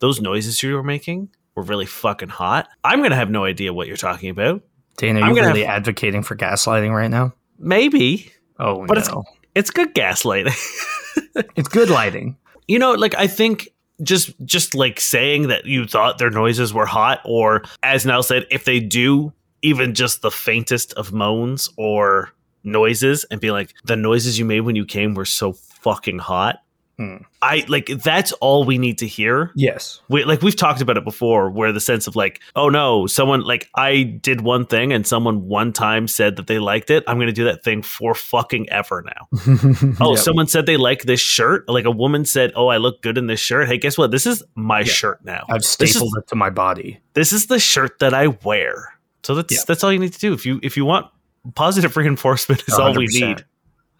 those 0.00 0.20
noises 0.20 0.62
you 0.62 0.74
were 0.74 0.82
making 0.82 1.30
were 1.54 1.62
really 1.62 1.86
fucking 1.86 2.28
hot," 2.28 2.68
I'm 2.84 3.00
gonna 3.02 3.16
have 3.16 3.30
no 3.30 3.44
idea 3.46 3.72
what 3.72 3.86
you're 3.88 3.96
talking 3.96 4.28
about. 4.28 4.62
Dana, 4.98 5.20
are 5.22 5.28
you 5.30 5.34
really 5.36 5.64
have- 5.64 5.76
advocating 5.76 6.22
for 6.22 6.36
gaslighting 6.36 6.94
right 6.94 7.10
now? 7.10 7.32
Maybe 7.58 8.32
Oh 8.58 8.84
But 8.86 8.94
no, 8.94 9.00
it's 9.00 9.08
good 9.70 9.94
gaslighting. 9.94 10.54
it's 11.56 11.68
good 11.68 11.90
lighting. 11.90 12.36
You 12.68 12.78
know, 12.78 12.92
like 12.92 13.14
I 13.14 13.26
think 13.26 13.68
just 14.02 14.32
just 14.44 14.74
like 14.74 15.00
saying 15.00 15.48
that 15.48 15.66
you 15.66 15.86
thought 15.86 16.18
their 16.18 16.30
noises 16.30 16.72
were 16.72 16.86
hot, 16.86 17.20
or 17.24 17.62
as 17.82 18.06
Niall 18.06 18.22
said, 18.22 18.46
if 18.50 18.64
they 18.64 18.80
do 18.80 19.32
even 19.62 19.94
just 19.94 20.22
the 20.22 20.30
faintest 20.30 20.92
of 20.94 21.12
moans 21.12 21.68
or 21.76 22.30
noises, 22.64 23.24
and 23.30 23.40
be 23.40 23.50
like, 23.50 23.74
the 23.84 23.96
noises 23.96 24.38
you 24.38 24.44
made 24.44 24.60
when 24.60 24.76
you 24.76 24.84
came 24.84 25.14
were 25.14 25.24
so 25.24 25.52
fucking 25.52 26.18
hot. 26.18 26.62
Hmm. 27.00 27.16
I 27.40 27.64
like 27.66 27.86
that's 27.86 28.32
all 28.42 28.64
we 28.64 28.76
need 28.76 28.98
to 28.98 29.06
hear 29.06 29.52
Yes. 29.54 30.02
we, 30.10 30.22
like 30.24 30.42
we've 30.42 30.54
talked 30.54 30.82
about 30.82 30.98
it 30.98 31.04
before 31.04 31.48
where 31.48 31.72
the 31.72 31.80
sense 31.80 32.06
of 32.06 32.14
like 32.14 32.42
oh 32.56 32.68
no 32.68 33.06
someone 33.06 33.40
like 33.40 33.70
i 33.74 34.02
did 34.02 34.42
one 34.42 34.66
thing 34.66 34.92
and 34.92 35.06
someone 35.06 35.46
one 35.48 35.72
time 35.72 36.06
said 36.06 36.36
that 36.36 36.46
they 36.46 36.58
liked 36.58 36.90
it 36.90 37.02
i'm 37.06 37.18
gonna 37.18 37.32
do 37.32 37.44
that 37.44 37.64
thing 37.64 37.80
for 37.80 38.14
fucking 38.14 38.68
ever 38.68 39.02
now 39.02 39.28
oh 40.02 40.10
Yep. 40.14 40.18
someone 40.18 40.46
said 40.46 40.66
they 40.66 40.76
like 40.76 41.04
this 41.04 41.20
shirt 41.22 41.66
like 41.70 41.86
a 41.86 41.90
woman 41.90 42.26
said 42.26 42.52
oh 42.54 42.66
i 42.68 42.76
look 42.76 43.00
good 43.00 43.16
in 43.16 43.28
this 43.28 43.40
shirt 43.40 43.66
hey 43.66 43.78
guess 43.78 43.96
what 43.96 44.10
this 44.10 44.26
is 44.26 44.42
my 44.54 44.82
shirt 44.82 45.24
now 45.24 45.46
I've 45.48 45.64
stapled 45.64 46.12
is, 46.18 46.22
it 46.24 46.28
to 46.28 46.36
my 46.36 46.50
body. 46.50 47.00
this 47.14 47.32
is 47.32 47.46
the 47.46 47.58
shirt 47.58 47.98
that 48.00 48.12
i 48.12 48.26
wear 48.26 48.92
so 49.22 49.34
that's 49.34 49.54
Yeah. 49.54 49.60
that's 49.66 49.82
all 49.82 49.90
you 49.90 49.98
need 49.98 50.12
to 50.12 50.18
do 50.20 50.34
if 50.34 50.44
you 50.44 50.60
if 50.62 50.76
you 50.76 50.84
want 50.84 51.06
positive 51.54 51.96
reinforcement 51.96 52.62
is 52.68 52.74
all 52.74 52.92
we 52.94 53.06
need 53.06 53.46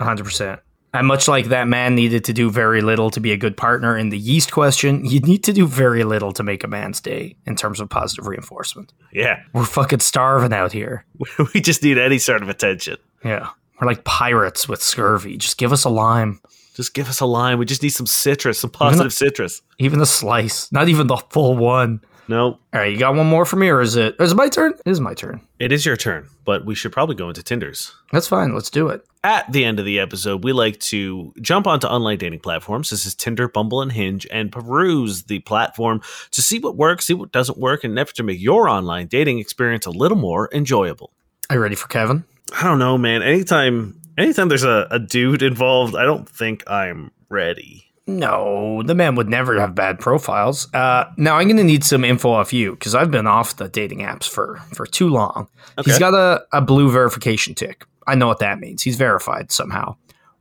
100%. 0.00 0.60
And 0.92 1.06
much 1.06 1.28
like 1.28 1.46
that 1.46 1.68
man 1.68 1.94
needed 1.94 2.24
to 2.24 2.32
do 2.32 2.50
very 2.50 2.80
little 2.80 3.10
to 3.10 3.20
be 3.20 3.30
a 3.32 3.36
good 3.36 3.56
partner 3.56 3.96
in 3.96 4.08
the 4.08 4.18
yeast 4.18 4.50
question, 4.50 5.04
you 5.04 5.20
need 5.20 5.44
to 5.44 5.52
do 5.52 5.66
very 5.66 6.02
little 6.02 6.32
to 6.32 6.42
make 6.42 6.64
a 6.64 6.68
man's 6.68 7.00
day 7.00 7.36
in 7.46 7.54
terms 7.54 7.78
of 7.80 7.88
positive 7.88 8.26
reinforcement. 8.26 8.92
yeah 9.12 9.42
We're 9.52 9.64
fucking 9.64 10.00
starving 10.00 10.52
out 10.52 10.72
here. 10.72 11.04
we 11.54 11.60
just 11.60 11.82
need 11.82 11.96
any 11.98 12.18
sort 12.18 12.42
of 12.42 12.48
attention 12.48 12.96
Yeah. 13.24 13.50
We're 13.80 13.86
like 13.86 14.04
pirates 14.04 14.68
with 14.68 14.82
scurvy. 14.82 15.36
Just 15.38 15.56
give 15.56 15.72
us 15.72 15.84
a 15.84 15.88
lime, 15.90 16.40
just 16.74 16.92
give 16.92 17.08
us 17.08 17.20
a 17.20 17.26
lime. 17.26 17.58
we 17.58 17.64
just 17.66 17.82
need 17.82 17.90
some 17.90 18.06
citrus 18.06 18.58
some 18.60 18.70
positive 18.70 19.12
citrus 19.12 19.62
even 19.78 20.00
a 20.00 20.06
slice, 20.06 20.70
not 20.72 20.88
even 20.88 21.06
the 21.06 21.16
full 21.16 21.56
one. 21.56 22.00
No 22.30 22.44
All 22.46 22.60
right, 22.72 22.90
you 22.90 22.98
got 22.98 23.14
one 23.14 23.26
more 23.26 23.44
for 23.44 23.56
me, 23.56 23.68
or 23.68 23.82
is 23.82 23.96
it? 23.96 24.16
Is 24.18 24.32
it 24.32 24.36
my 24.36 24.48
turn? 24.48 24.72
It 24.86 24.90
is 24.90 25.00
my 25.00 25.12
turn. 25.12 25.42
It 25.58 25.72
is 25.72 25.84
your 25.84 25.96
turn, 25.96 26.28
but 26.46 26.64
we 26.64 26.74
should 26.74 26.92
probably 26.92 27.16
go 27.16 27.28
into 27.28 27.42
Tinders. 27.42 27.94
That's 28.12 28.28
fine. 28.28 28.54
Let's 28.54 28.70
do 28.70 28.88
it. 28.88 29.04
At 29.22 29.52
the 29.52 29.66
end 29.66 29.78
of 29.78 29.84
the 29.84 30.00
episode, 30.00 30.44
we 30.44 30.52
like 30.52 30.80
to 30.80 31.34
jump 31.42 31.66
onto 31.66 31.86
online 31.86 32.16
dating 32.16 32.40
platforms. 32.40 32.88
This 32.88 33.04
is 33.04 33.14
Tinder, 33.14 33.48
Bumble, 33.48 33.82
and 33.82 33.92
Hinge, 33.92 34.26
and 34.30 34.50
peruse 34.50 35.24
the 35.24 35.40
platform 35.40 36.00
to 36.30 36.40
see 36.40 36.58
what 36.58 36.76
works, 36.76 37.04
see 37.04 37.14
what 37.14 37.32
doesn't 37.32 37.58
work, 37.58 37.84
and 37.84 37.94
never 37.94 38.12
to 38.12 38.22
make 38.22 38.40
your 38.40 38.68
online 38.68 39.08
dating 39.08 39.38
experience 39.38 39.84
a 39.84 39.90
little 39.90 40.16
more 40.16 40.48
enjoyable. 40.52 41.12
Are 41.50 41.56
you 41.56 41.62
ready 41.62 41.74
for 41.74 41.88
Kevin? 41.88 42.24
I 42.54 42.64
don't 42.64 42.78
know, 42.78 42.96
man. 42.96 43.22
Anytime, 43.22 44.00
anytime 44.16 44.48
there's 44.48 44.64
a, 44.64 44.86
a 44.90 44.98
dude 44.98 45.42
involved, 45.42 45.94
I 45.94 46.04
don't 46.04 46.28
think 46.28 46.62
I'm 46.70 47.10
ready. 47.28 47.89
No, 48.18 48.82
the 48.84 48.94
man 48.94 49.14
would 49.14 49.28
never 49.28 49.58
have 49.60 49.74
bad 49.74 49.98
profiles. 49.98 50.72
Uh, 50.74 51.04
now 51.16 51.36
I'm 51.36 51.46
going 51.46 51.56
to 51.56 51.64
need 51.64 51.84
some 51.84 52.04
info 52.04 52.30
off 52.30 52.52
you 52.52 52.72
because 52.72 52.94
I've 52.94 53.10
been 53.10 53.26
off 53.26 53.56
the 53.56 53.68
dating 53.68 54.00
apps 54.00 54.28
for 54.28 54.60
for 54.74 54.86
too 54.86 55.08
long. 55.08 55.48
He's 55.84 55.98
got 55.98 56.14
a, 56.14 56.44
a 56.52 56.60
blue 56.60 56.90
verification 56.90 57.54
tick. 57.54 57.84
I 58.06 58.14
know 58.14 58.26
what 58.26 58.40
that 58.40 58.58
means. 58.58 58.82
He's 58.82 58.96
verified 58.96 59.52
somehow. 59.52 59.96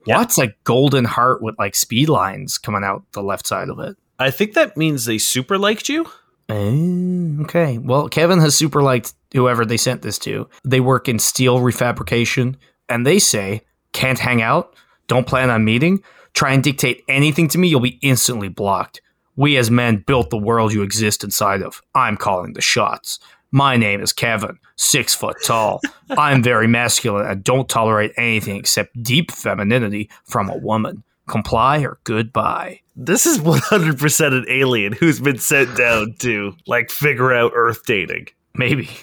What's 0.05 0.39
a 0.39 0.53
golden 0.63 1.05
heart 1.05 1.41
with 1.41 1.55
like 1.59 1.75
speed 1.75 2.09
lines 2.09 2.57
coming 2.57 2.83
out 2.83 3.03
the 3.11 3.21
left 3.21 3.45
side 3.45 3.69
of 3.69 3.79
it? 3.79 3.95
I 4.17 4.31
think 4.31 4.53
that 4.53 4.75
means 4.75 5.05
they 5.05 5.17
super 5.17 5.57
liked 5.57 5.87
you. 5.87 6.05
Eh, 6.49 7.41
okay. 7.43 7.77
Well, 7.77 8.09
Kevin 8.09 8.39
has 8.39 8.55
super 8.55 8.81
liked 8.81 9.13
whoever 9.33 9.65
they 9.65 9.77
sent 9.77 10.01
this 10.01 10.17
to. 10.19 10.49
They 10.63 10.79
work 10.79 11.07
in 11.07 11.19
steel 11.19 11.59
refabrication, 11.59 12.55
and 12.89 13.05
they 13.05 13.19
say, 13.19 13.61
can't 13.93 14.17
hang 14.19 14.41
out, 14.41 14.73
don't 15.07 15.27
plan 15.27 15.49
on 15.49 15.63
meeting, 15.63 16.03
try 16.33 16.53
and 16.53 16.63
dictate 16.63 17.03
anything 17.07 17.47
to 17.49 17.57
me, 17.57 17.67
you'll 17.67 17.79
be 17.79 17.99
instantly 18.01 18.49
blocked. 18.49 19.01
We 19.35 19.57
as 19.57 19.71
men 19.71 20.03
built 20.05 20.29
the 20.29 20.37
world 20.37 20.73
you 20.73 20.81
exist 20.81 21.23
inside 21.23 21.61
of. 21.61 21.81
I'm 21.95 22.17
calling 22.17 22.53
the 22.53 22.61
shots. 22.61 23.19
My 23.51 23.77
name 23.77 24.01
is 24.01 24.13
Kevin, 24.13 24.59
six 24.75 25.15
foot 25.15 25.37
tall. 25.43 25.81
I'm 26.09 26.43
very 26.43 26.67
masculine 26.67 27.25
and 27.25 27.43
don't 27.43 27.67
tolerate 27.67 28.11
anything 28.17 28.57
except 28.57 29.01
deep 29.01 29.31
femininity 29.31 30.09
from 30.25 30.49
a 30.49 30.57
woman. 30.57 31.03
Comply 31.27 31.79
or 31.79 31.99
goodbye. 32.03 32.81
This 32.95 33.25
is 33.25 33.39
100% 33.39 34.37
an 34.37 34.45
alien 34.49 34.93
who's 34.93 35.19
been 35.19 35.37
sent 35.37 35.77
down 35.77 36.15
to 36.19 36.55
like 36.67 36.91
figure 36.91 37.33
out 37.33 37.53
Earth 37.55 37.85
dating. 37.85 38.27
Maybe. 38.55 38.89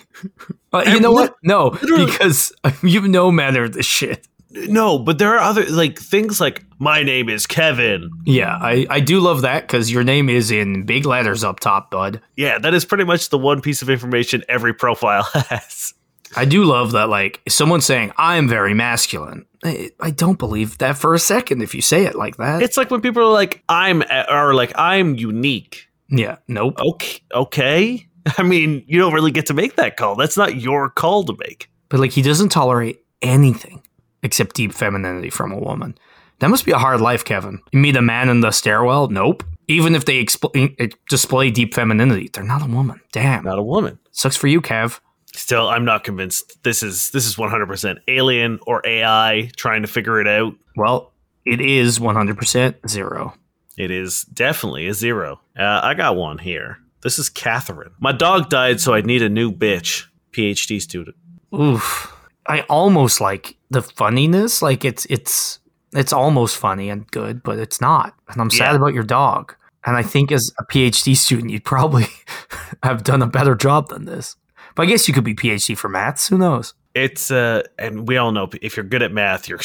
Uh, 0.72 0.83
you 0.87 1.01
know 1.01 1.12
what? 1.12 1.35
No, 1.43 1.70
because 1.70 2.53
you 2.83 3.01
know 3.09 3.31
manner 3.31 3.64
of 3.64 3.72
this 3.72 3.87
shit. 3.87 4.27
No, 4.68 4.98
but 4.98 5.18
there 5.18 5.34
are 5.34 5.38
other 5.38 5.64
like 5.66 5.98
things 5.98 6.40
like 6.40 6.64
my 6.78 7.02
name 7.02 7.28
is 7.28 7.46
Kevin. 7.46 8.11
Yeah, 8.24 8.57
I, 8.61 8.86
I 8.88 9.00
do 9.00 9.20
love 9.20 9.42
that 9.42 9.66
because 9.66 9.90
your 9.90 10.04
name 10.04 10.28
is 10.28 10.50
in 10.50 10.84
big 10.84 11.04
letters 11.07 11.44
up 11.44 11.61
top, 11.61 11.90
bud. 11.90 12.20
Yeah, 12.36 12.59
that 12.59 12.74
is 12.74 12.84
pretty 12.84 13.04
much 13.04 13.28
the 13.28 13.38
one 13.38 13.61
piece 13.61 13.82
of 13.82 13.90
information 13.90 14.42
every 14.48 14.72
profile 14.74 15.22
has. 15.32 15.94
I 16.34 16.44
do 16.44 16.64
love 16.64 16.92
that, 16.92 17.09
like, 17.09 17.40
someone 17.48 17.80
saying, 17.80 18.12
I'm 18.16 18.48
very 18.48 18.74
masculine. 18.74 19.46
I, 19.64 19.90
I 20.00 20.11
don't 20.11 20.38
believe 20.38 20.78
that 20.78 20.98
for 20.98 21.14
a 21.14 21.18
second 21.18 21.62
if 21.62 21.74
you 21.74 21.80
say 21.80 22.04
it 22.04 22.14
like 22.14 22.36
that. 22.36 22.62
It's 22.62 22.76
like 22.76 22.90
when 22.90 23.00
people 23.00 23.22
are 23.22 23.32
like 23.32 23.62
I'm 23.68 24.02
or 24.30 24.54
like 24.54 24.72
I'm 24.76 25.14
unique. 25.14 25.88
yeah, 26.09 26.36
nope. 26.48 26.78
Okay, 26.78 27.20
okay. 27.32 28.07
I 28.38 28.42
mean, 28.42 28.84
you 28.86 28.98
don't 28.98 29.14
really 29.14 29.30
get 29.30 29.46
to 29.46 29.54
make 29.54 29.76
that 29.76 29.96
call. 29.96 30.16
That's 30.16 30.36
not 30.36 30.57
your 30.57 30.90
call 30.90 31.24
to 31.24 31.36
make. 31.38 31.70
But, 31.88 32.00
like, 32.00 32.11
he 32.11 32.22
doesn't 32.22 32.48
tolerate 32.48 33.00
anything 33.22 33.82
except 34.27 34.57
deep 34.57 34.72
femininity 34.72 35.31
from 35.31 35.53
a 35.53 35.59
woman. 35.59 35.97
That 36.41 36.51
must 36.51 36.66
be 36.66 36.72
a 36.72 36.79
hard 36.79 37.01
life, 37.01 37.24
Kevin. 37.24 37.62
You 37.72 37.79
meet 37.79 37.97
a 37.97 38.03
man 38.03 38.29
in 38.29 38.41
the 38.41 38.51
stairwell? 38.51 39.09
Nope. 39.09 39.43
Even 39.68 39.95
if 39.95 40.05
they 40.05 40.22
expl- 40.22 40.95
display 41.09 41.51
deep 41.51 41.74
femininity, 41.74 42.31
they're 42.33 42.45
not 42.45 42.62
a 42.62 42.66
woman. 42.66 43.01
Damn. 43.12 43.45
Not 43.45 43.59
a 43.59 43.62
woman. 43.62 43.99
Sucks 44.12 44.37
for 44.37 44.47
you, 44.47 44.61
Kev. 44.61 45.01
Still, 45.35 45.68
I'm 45.68 45.85
not 45.85 46.05
convinced. 46.05 46.62
This 46.62 46.83
is 46.83 47.11
this 47.11 47.27
is 47.27 47.37
100% 47.37 47.99
alien 48.09 48.59
or 48.66 48.83
AI 48.87 49.51
trying 49.57 49.83
to 49.83 49.89
figure 49.89 50.20
it 50.20 50.27
out. 50.27 50.55
Well, 50.77 51.12
it 51.45 51.61
is 51.61 51.99
100% 51.99 52.89
zero. 52.89 53.35
It 53.77 53.91
is 53.91 54.22
definitely 54.22 54.87
a 54.89 54.95
zero. 54.95 55.41
Uh, 55.59 55.81
I 55.83 55.95
got 55.95 56.16
one 56.16 56.39
here. 56.39 56.79
This 57.03 57.18
is 57.18 57.29
Catherine. 57.29 57.93
My 58.01 58.12
dog 58.12 58.49
died, 58.49 58.81
so 58.81 58.95
I 58.95 59.03
need 59.03 59.22
a 59.22 59.29
new 59.29 59.53
bitch. 59.53 60.07
PhD 60.33 60.81
student. 60.81 61.16
Oof. 61.55 62.16
I 62.49 62.61
almost 62.62 63.20
like 63.20 63.57
the 63.70 63.82
funniness. 63.82 64.62
Like 64.62 64.84
it's 64.84 65.07
it's 65.07 65.59
it's 65.92 66.12
almost 66.12 66.57
funny 66.57 66.90
and 66.90 67.11
good, 67.11 67.42
but 67.42 67.59
it's 67.59 67.80
not. 67.80 68.14
And 68.28 68.40
I'm 68.40 68.51
sad 68.51 68.70
Yeah. 68.72 68.76
about 68.76 68.94
your 68.94 69.03
dog. 69.05 69.55
And 69.84 69.97
I 69.97 70.03
think 70.03 70.32
as 70.32 70.51
a 70.59 70.64
PhD 70.64 71.16
student, 71.16 71.51
you'd 71.51 71.64
probably 71.64 72.07
have 72.82 73.05
done 73.05 73.22
a 73.22 73.26
better 73.26 73.55
job 73.55 73.88
than 73.88 74.05
this. 74.05 74.36
But 74.74 74.82
I 74.82 74.86
guess 74.86 75.07
you 75.09 75.14
could 75.14 75.24
be 75.24 75.34
PhD 75.34 75.76
for 75.78 75.88
maths. 75.88 76.28
Who 76.28 76.36
knows? 76.38 76.74
It's 76.94 77.30
uh, 77.30 77.62
and 77.78 78.09
we 78.09 78.16
all 78.16 78.32
know 78.32 78.49
if 78.62 78.76
you're 78.76 78.84
good 78.84 79.03
at 79.03 79.12
math, 79.12 79.49
you're 79.49 79.61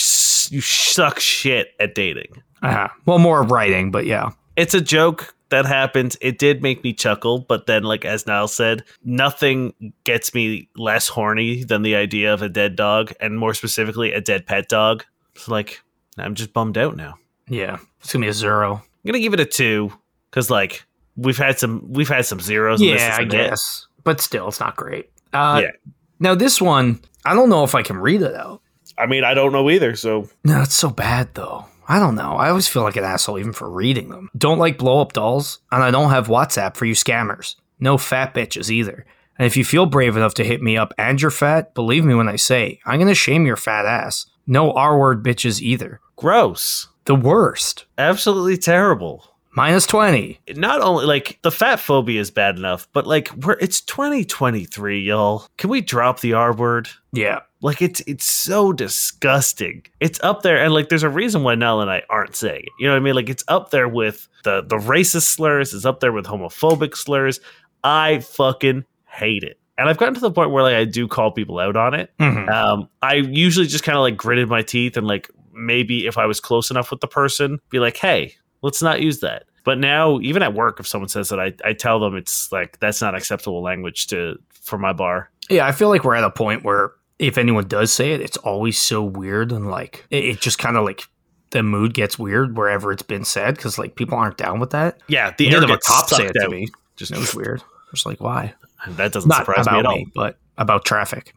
you 0.49 0.61
suck 0.61 1.19
shit 1.19 1.69
at 1.79 1.95
dating. 1.95 2.43
Uh, 2.61 2.87
well, 3.05 3.17
more 3.19 3.41
writing, 3.43 3.89
but 3.91 4.05
yeah. 4.05 4.29
It's 4.55 4.73
a 4.73 4.81
joke 4.81 5.33
that 5.51 5.65
happened. 5.65 6.17
It 6.21 6.37
did 6.39 6.61
make 6.63 6.83
me 6.83 6.91
chuckle, 6.93 7.39
but 7.39 7.67
then, 7.67 7.83
like 7.83 8.03
as 8.03 8.25
Niall 8.27 8.47
said, 8.47 8.83
nothing 9.03 9.93
gets 10.03 10.33
me 10.33 10.67
less 10.75 11.07
horny 11.07 11.63
than 11.63 11.83
the 11.83 11.95
idea 11.95 12.33
of 12.33 12.41
a 12.41 12.49
dead 12.49 12.75
dog, 12.75 13.13
and 13.21 13.37
more 13.37 13.53
specifically, 13.53 14.11
a 14.11 14.19
dead 14.21 14.45
pet 14.47 14.67
dog. 14.67 15.05
It's 15.35 15.47
like 15.47 15.81
I'm 16.17 16.35
just 16.35 16.51
bummed 16.53 16.77
out 16.77 16.95
now. 16.97 17.15
Yeah. 17.47 17.77
It's 18.01 18.11
gonna 18.11 18.25
be 18.25 18.29
a 18.29 18.33
zero. 18.33 18.75
I'm 18.75 19.07
gonna 19.07 19.19
give 19.19 19.33
it 19.33 19.39
a 19.39 19.45
two 19.45 19.91
because 20.29 20.49
like 20.49 20.83
we've 21.15 21.37
had 21.37 21.59
some 21.59 21.85
we've 21.91 22.09
had 22.09 22.25
some 22.25 22.39
zeros. 22.39 22.81
Yeah, 22.81 22.95
I 22.95 23.21
isn't 23.21 23.25
it. 23.33 23.49
guess. 23.49 23.87
But 24.03 24.19
still, 24.21 24.47
it's 24.47 24.59
not 24.59 24.75
great. 24.75 25.09
Uh, 25.33 25.61
Yeah. 25.63 25.71
Now 26.19 26.35
this 26.35 26.61
one, 26.61 26.99
I 27.25 27.33
don't 27.33 27.49
know 27.49 27.63
if 27.63 27.75
I 27.75 27.81
can 27.83 27.97
read 27.97 28.21
it 28.21 28.35
out. 28.35 28.61
I 28.97 29.05
mean, 29.05 29.23
I 29.23 29.33
don't 29.33 29.51
know 29.53 29.69
either. 29.69 29.95
So 29.95 30.27
No, 30.43 30.61
it's 30.61 30.75
so 30.75 30.89
bad 30.89 31.33
though. 31.33 31.65
I 31.91 31.99
don't 31.99 32.15
know. 32.15 32.33
I 32.37 32.49
always 32.49 32.67
feel 32.69 32.83
like 32.83 32.95
an 32.95 33.03
asshole 33.03 33.37
even 33.39 33.53
for 33.53 33.69
reading 33.69 34.09
them. 34.09 34.29
Don't 34.37 34.59
like 34.59 34.77
blow 34.77 35.01
up 35.01 35.11
dolls, 35.13 35.59
and 35.71 35.83
I 35.83 35.91
don't 35.91 36.09
have 36.11 36.27
WhatsApp 36.27 36.75
for 36.77 36.85
you 36.85 36.93
scammers. 36.95 37.55
No 37.79 37.97
fat 37.97 38.33
bitches 38.33 38.69
either. 38.69 39.05
And 39.37 39.45
if 39.45 39.57
you 39.57 39.65
feel 39.65 39.85
brave 39.87 40.15
enough 40.15 40.35
to 40.35 40.43
hit 40.43 40.61
me 40.61 40.77
up 40.77 40.93
and 40.97 41.19
you're 41.21 41.31
fat, 41.31 41.73
believe 41.73 42.05
me 42.05 42.13
when 42.15 42.29
I 42.29 42.35
say, 42.37 42.79
I'm 42.85 42.99
gonna 42.99 43.13
shame 43.15 43.45
your 43.45 43.55
fat 43.57 43.85
ass. 43.85 44.25
No 44.47 44.71
R 44.73 44.97
word 44.99 45.23
bitches 45.23 45.59
either. 45.61 45.99
gross, 46.15 46.87
The 47.05 47.15
worst. 47.15 47.85
absolutely 47.97 48.57
terrible. 48.57 49.25
Minus 49.53 49.85
20. 49.85 50.39
not 50.55 50.79
only 50.81 51.05
like 51.05 51.39
the 51.41 51.51
fat 51.51 51.79
phobia 51.81 52.21
is 52.21 52.31
bad 52.31 52.55
enough, 52.57 52.87
but 52.93 53.05
like 53.05 53.29
we're 53.35 53.57
it's 53.59 53.81
2023, 53.81 55.01
y'all. 55.01 55.45
Can 55.57 55.69
we 55.69 55.81
drop 55.81 56.21
the 56.21 56.33
R 56.33 56.53
word? 56.53 56.87
Yeah. 57.11 57.39
Like 57.61 57.81
it's 57.81 58.01
it's 58.07 58.25
so 58.25 58.73
disgusting. 58.73 59.83
It's 59.99 60.19
up 60.23 60.41
there, 60.41 60.57
and 60.63 60.73
like 60.73 60.89
there's 60.89 61.03
a 61.03 61.09
reason 61.09 61.43
why 61.43 61.55
Niall 61.55 61.81
and 61.81 61.91
I 61.91 62.03
aren't 62.09 62.35
saying 62.35 62.63
it. 62.63 62.69
You 62.79 62.87
know 62.87 62.93
what 62.93 62.97
I 62.97 63.03
mean? 63.03 63.15
Like 63.15 63.29
it's 63.29 63.43
up 63.47 63.69
there 63.71 63.87
with 63.87 64.27
the 64.43 64.61
the 64.63 64.77
racist 64.77 65.23
slurs. 65.23 65.73
It's 65.73 65.85
up 65.85 65.99
there 65.99 66.11
with 66.11 66.25
homophobic 66.25 66.95
slurs. 66.95 67.39
I 67.83 68.19
fucking 68.19 68.85
hate 69.05 69.43
it, 69.43 69.59
and 69.77 69.89
I've 69.89 69.97
gotten 69.97 70.15
to 70.15 70.19
the 70.19 70.31
point 70.31 70.51
where 70.51 70.63
like 70.63 70.75
I 70.75 70.85
do 70.85 71.07
call 71.07 71.31
people 71.31 71.59
out 71.59 71.75
on 71.75 71.93
it. 71.93 72.11
Mhm. 72.19 72.49
Um, 72.49 72.89
I 73.01 73.15
usually 73.15 73.67
just 73.67 73.83
kind 73.83 73.97
of 73.97 74.01
like 74.01 74.17
gritted 74.17 74.49
my 74.49 74.63
teeth 74.63 74.97
and 74.97 75.05
like 75.07 75.29
maybe 75.53 76.07
if 76.07 76.17
I 76.17 76.25
was 76.25 76.39
close 76.39 76.71
enough 76.71 76.89
with 76.91 77.01
the 77.01 77.07
person, 77.07 77.59
be 77.69 77.79
like, 77.79 77.97
hey, 77.97 78.35
let's 78.61 78.81
not 78.81 79.01
use 79.01 79.19
that. 79.19 79.43
But 79.63 79.77
now, 79.77 80.19
even 80.21 80.41
at 80.41 80.55
work, 80.55 80.79
if 80.79 80.87
someone 80.87 81.09
says 81.09 81.29
that, 81.29 81.39
I, 81.39 81.53
I 81.63 81.73
tell 81.73 81.99
them 81.99 82.15
it's 82.15 82.51
like 82.51 82.79
that's 82.79 83.01
not 83.01 83.13
acceptable 83.13 83.61
language 83.61 84.07
to 84.07 84.37
for 84.49 84.79
my 84.79 84.93
bar. 84.93 85.29
Yeah, 85.49 85.67
I 85.67 85.71
feel 85.73 85.89
like 85.89 86.03
we're 86.03 86.15
at 86.15 86.23
a 86.23 86.31
point 86.31 86.63
where 86.63 86.93
if 87.21 87.37
anyone 87.37 87.67
does 87.67 87.93
say 87.93 88.11
it, 88.13 88.21
it's 88.21 88.37
always 88.37 88.77
so 88.77 89.03
weird 89.03 89.51
and 89.51 89.69
like 89.69 90.05
it, 90.09 90.25
it 90.25 90.41
just 90.41 90.57
kind 90.57 90.75
of 90.75 90.83
like 90.83 91.03
the 91.51 91.61
mood 91.63 91.93
gets 91.93 92.17
weird 92.17 92.57
wherever 92.57 92.91
it's 92.91 93.03
been 93.03 93.23
said 93.25 93.55
because 93.55 93.77
like 93.77 93.95
people 93.95 94.17
aren't 94.17 94.37
down 94.37 94.59
with 94.59 94.71
that. 94.71 94.99
Yeah, 95.07 95.33
the 95.37 95.53
end 95.53 95.63
of 95.63 95.69
a 95.69 95.77
cop 95.77 96.09
say 96.09 96.25
it 96.25 96.33
to 96.33 96.49
me. 96.49 96.67
Just 96.95 97.11
It 97.11 97.17
was 97.19 97.35
weird. 97.35 97.61
I 97.61 97.89
was 97.91 98.05
like, 98.05 98.19
why? 98.21 98.53
that 98.87 99.11
doesn't 99.11 99.29
Not 99.29 99.45
surprise 99.45 99.67
me 99.69 99.77
at 99.79 99.85
all. 99.85 99.95
me, 99.95 100.07
but 100.15 100.37
about 100.57 100.83
traffic. 100.85 101.33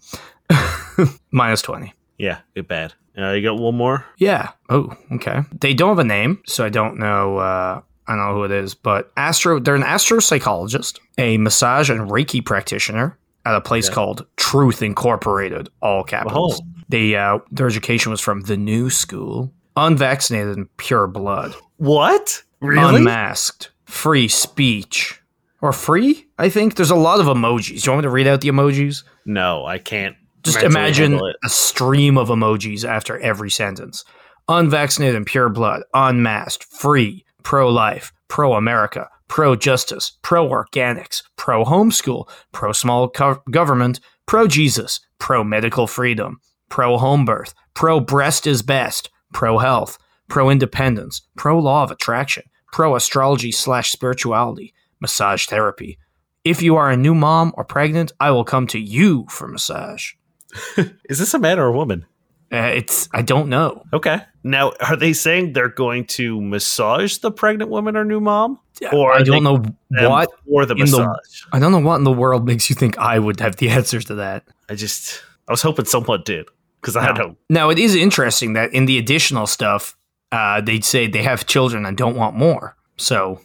Minus 1.30 1.62
20. 1.62 1.92
Yeah, 2.18 2.38
it 2.54 2.68
bad. 2.68 2.94
Uh, 3.18 3.30
you 3.32 3.42
got 3.42 3.58
one 3.58 3.74
more? 3.76 4.06
Yeah. 4.18 4.50
Oh, 4.68 4.96
okay. 5.12 5.40
They 5.60 5.74
don't 5.74 5.90
have 5.90 5.98
a 5.98 6.04
name, 6.04 6.42
so 6.46 6.64
I 6.64 6.68
don't 6.68 6.98
know. 6.98 7.38
Uh, 7.38 7.80
I 8.06 8.16
don't 8.16 8.18
know 8.24 8.34
who 8.34 8.44
it 8.44 8.50
is, 8.50 8.74
but 8.74 9.12
astro. 9.16 9.58
They're 9.60 9.74
an 9.74 9.82
astropsychologist, 9.82 10.98
a 11.18 11.38
massage 11.38 11.90
and 11.90 12.10
Reiki 12.10 12.44
practitioner 12.44 13.18
at 13.46 13.54
a 13.54 13.60
place 13.60 13.88
Yeah. 13.88 13.94
called 13.94 14.26
Truth 14.36 14.82
Incorporated, 14.82 15.68
all 15.82 16.04
capitals. 16.04 16.60
Oh. 16.62 16.66
They 16.88 17.14
uh, 17.16 17.38
their 17.50 17.66
education 17.66 18.10
was 18.10 18.20
from 18.20 18.42
the 18.42 18.56
New 18.56 18.90
School, 18.90 19.52
unvaccinated 19.76 20.56
and 20.56 20.76
pure 20.76 21.06
blood, 21.06 21.54
What? 21.78 22.42
Really? 22.60 22.98
unmasked, 22.98 23.70
free 23.84 24.28
speech, 24.28 25.20
or 25.60 25.72
free. 25.72 26.26
I 26.38 26.48
think 26.48 26.76
there's 26.76 26.90
a 26.90 26.94
lot 26.96 27.20
of 27.20 27.26
emojis. 27.26 27.82
Do 27.82 27.86
you 27.86 27.92
want 27.92 27.98
me 27.98 28.02
to 28.02 28.10
read 28.10 28.26
out 28.26 28.40
the 28.42 28.48
emojis? 28.48 29.02
no, 29.24 29.64
I 29.66 29.78
can't. 29.78 30.16
Just 30.42 30.62
imagine 30.62 31.18
a 31.42 31.48
stream 31.48 32.18
of 32.18 32.28
emojis 32.28 32.86
after 32.86 33.18
every 33.20 33.50
sentence. 33.50 34.04
Unvaccinated 34.46 35.16
and 35.16 35.24
pure 35.24 35.48
blood, 35.48 35.82
unmasked, 35.94 36.64
free, 36.64 37.24
pro 37.42 37.70
life, 37.70 38.12
pro 38.28 38.52
America, 38.52 39.08
pro 39.28 39.56
justice, 39.56 40.12
pro 40.22 40.48
organics, 40.48 41.22
pro 41.36 41.64
homeschool, 41.64 42.28
pro 42.52 42.72
small 42.72 43.08
co- 43.08 43.42
government, 43.50 44.00
pro 44.26 44.46
Jesus, 44.46 45.00
pro 45.18 45.44
medical 45.44 45.86
freedom, 45.86 46.38
pro 46.68 46.98
home 46.98 47.24
birth, 47.24 47.54
pro 47.74 48.00
breast 48.00 48.46
is 48.46 48.62
best, 48.62 49.10
pro 49.32 49.58
health, 49.58 49.98
pro 50.28 50.50
independence, 50.50 51.22
pro 51.36 51.58
law 51.58 51.82
of 51.82 51.90
attraction, 51.90 52.44
pro 52.72 52.94
astrology 52.94 53.52
slash 53.52 53.90
spirituality, 53.90 54.74
massage 55.00 55.46
therapy. 55.46 55.98
If 56.44 56.62
you 56.62 56.76
are 56.76 56.90
a 56.90 56.96
new 56.96 57.14
mom 57.14 57.52
or 57.56 57.64
pregnant, 57.64 58.12
I 58.20 58.30
will 58.30 58.44
come 58.44 58.66
to 58.68 58.78
you 58.78 59.26
for 59.30 59.48
massage. 59.48 60.12
Is 61.08 61.18
this 61.18 61.34
a 61.34 61.38
man 61.38 61.58
or 61.58 61.66
a 61.66 61.72
woman? 61.72 62.06
Uh, 62.54 62.66
it's 62.68 63.08
I 63.12 63.22
don't 63.22 63.48
know. 63.48 63.82
Okay. 63.92 64.18
Now, 64.44 64.72
are 64.80 64.94
they 64.96 65.12
saying 65.12 65.54
they're 65.54 65.68
going 65.70 66.04
to 66.18 66.40
massage 66.40 67.18
the 67.18 67.30
pregnant 67.32 67.70
woman 67.70 67.96
or 67.96 68.04
new 68.04 68.20
mom? 68.20 68.60
Or 68.92 69.12
I 69.12 69.22
don't 69.22 69.42
know 69.42 69.62
what 69.90 70.28
for 70.46 70.66
the 70.66 70.74
in 70.74 70.80
the- 70.90 70.98
massage? 70.98 71.42
I 71.52 71.58
don't 71.58 71.72
know 71.72 71.80
what 71.80 71.96
in 71.96 72.04
the 72.04 72.12
world 72.12 72.46
makes 72.46 72.68
you 72.70 72.76
think 72.76 72.96
I 72.98 73.18
would 73.18 73.40
have 73.40 73.56
the 73.56 73.68
answers 73.78 74.04
to 74.06 74.14
that. 74.16 74.44
I 74.68 74.74
just, 74.74 75.22
I 75.48 75.52
was 75.52 75.62
hoping 75.62 75.86
someone 75.86 76.22
did 76.24 76.46
because 76.80 76.94
I 76.96 77.06
No. 77.08 77.14
don't. 77.14 77.38
Now 77.50 77.70
it 77.70 77.78
is 77.78 77.94
interesting 77.96 78.52
that 78.52 78.72
in 78.72 78.84
the 78.86 78.98
additional 78.98 79.46
stuff, 79.46 79.96
uh, 80.30 80.60
they'd 80.60 80.84
say 80.84 81.06
they 81.06 81.22
have 81.22 81.46
children 81.46 81.86
and 81.86 81.96
don't 81.96 82.16
want 82.16 82.36
more. 82.36 82.76
So 82.98 83.40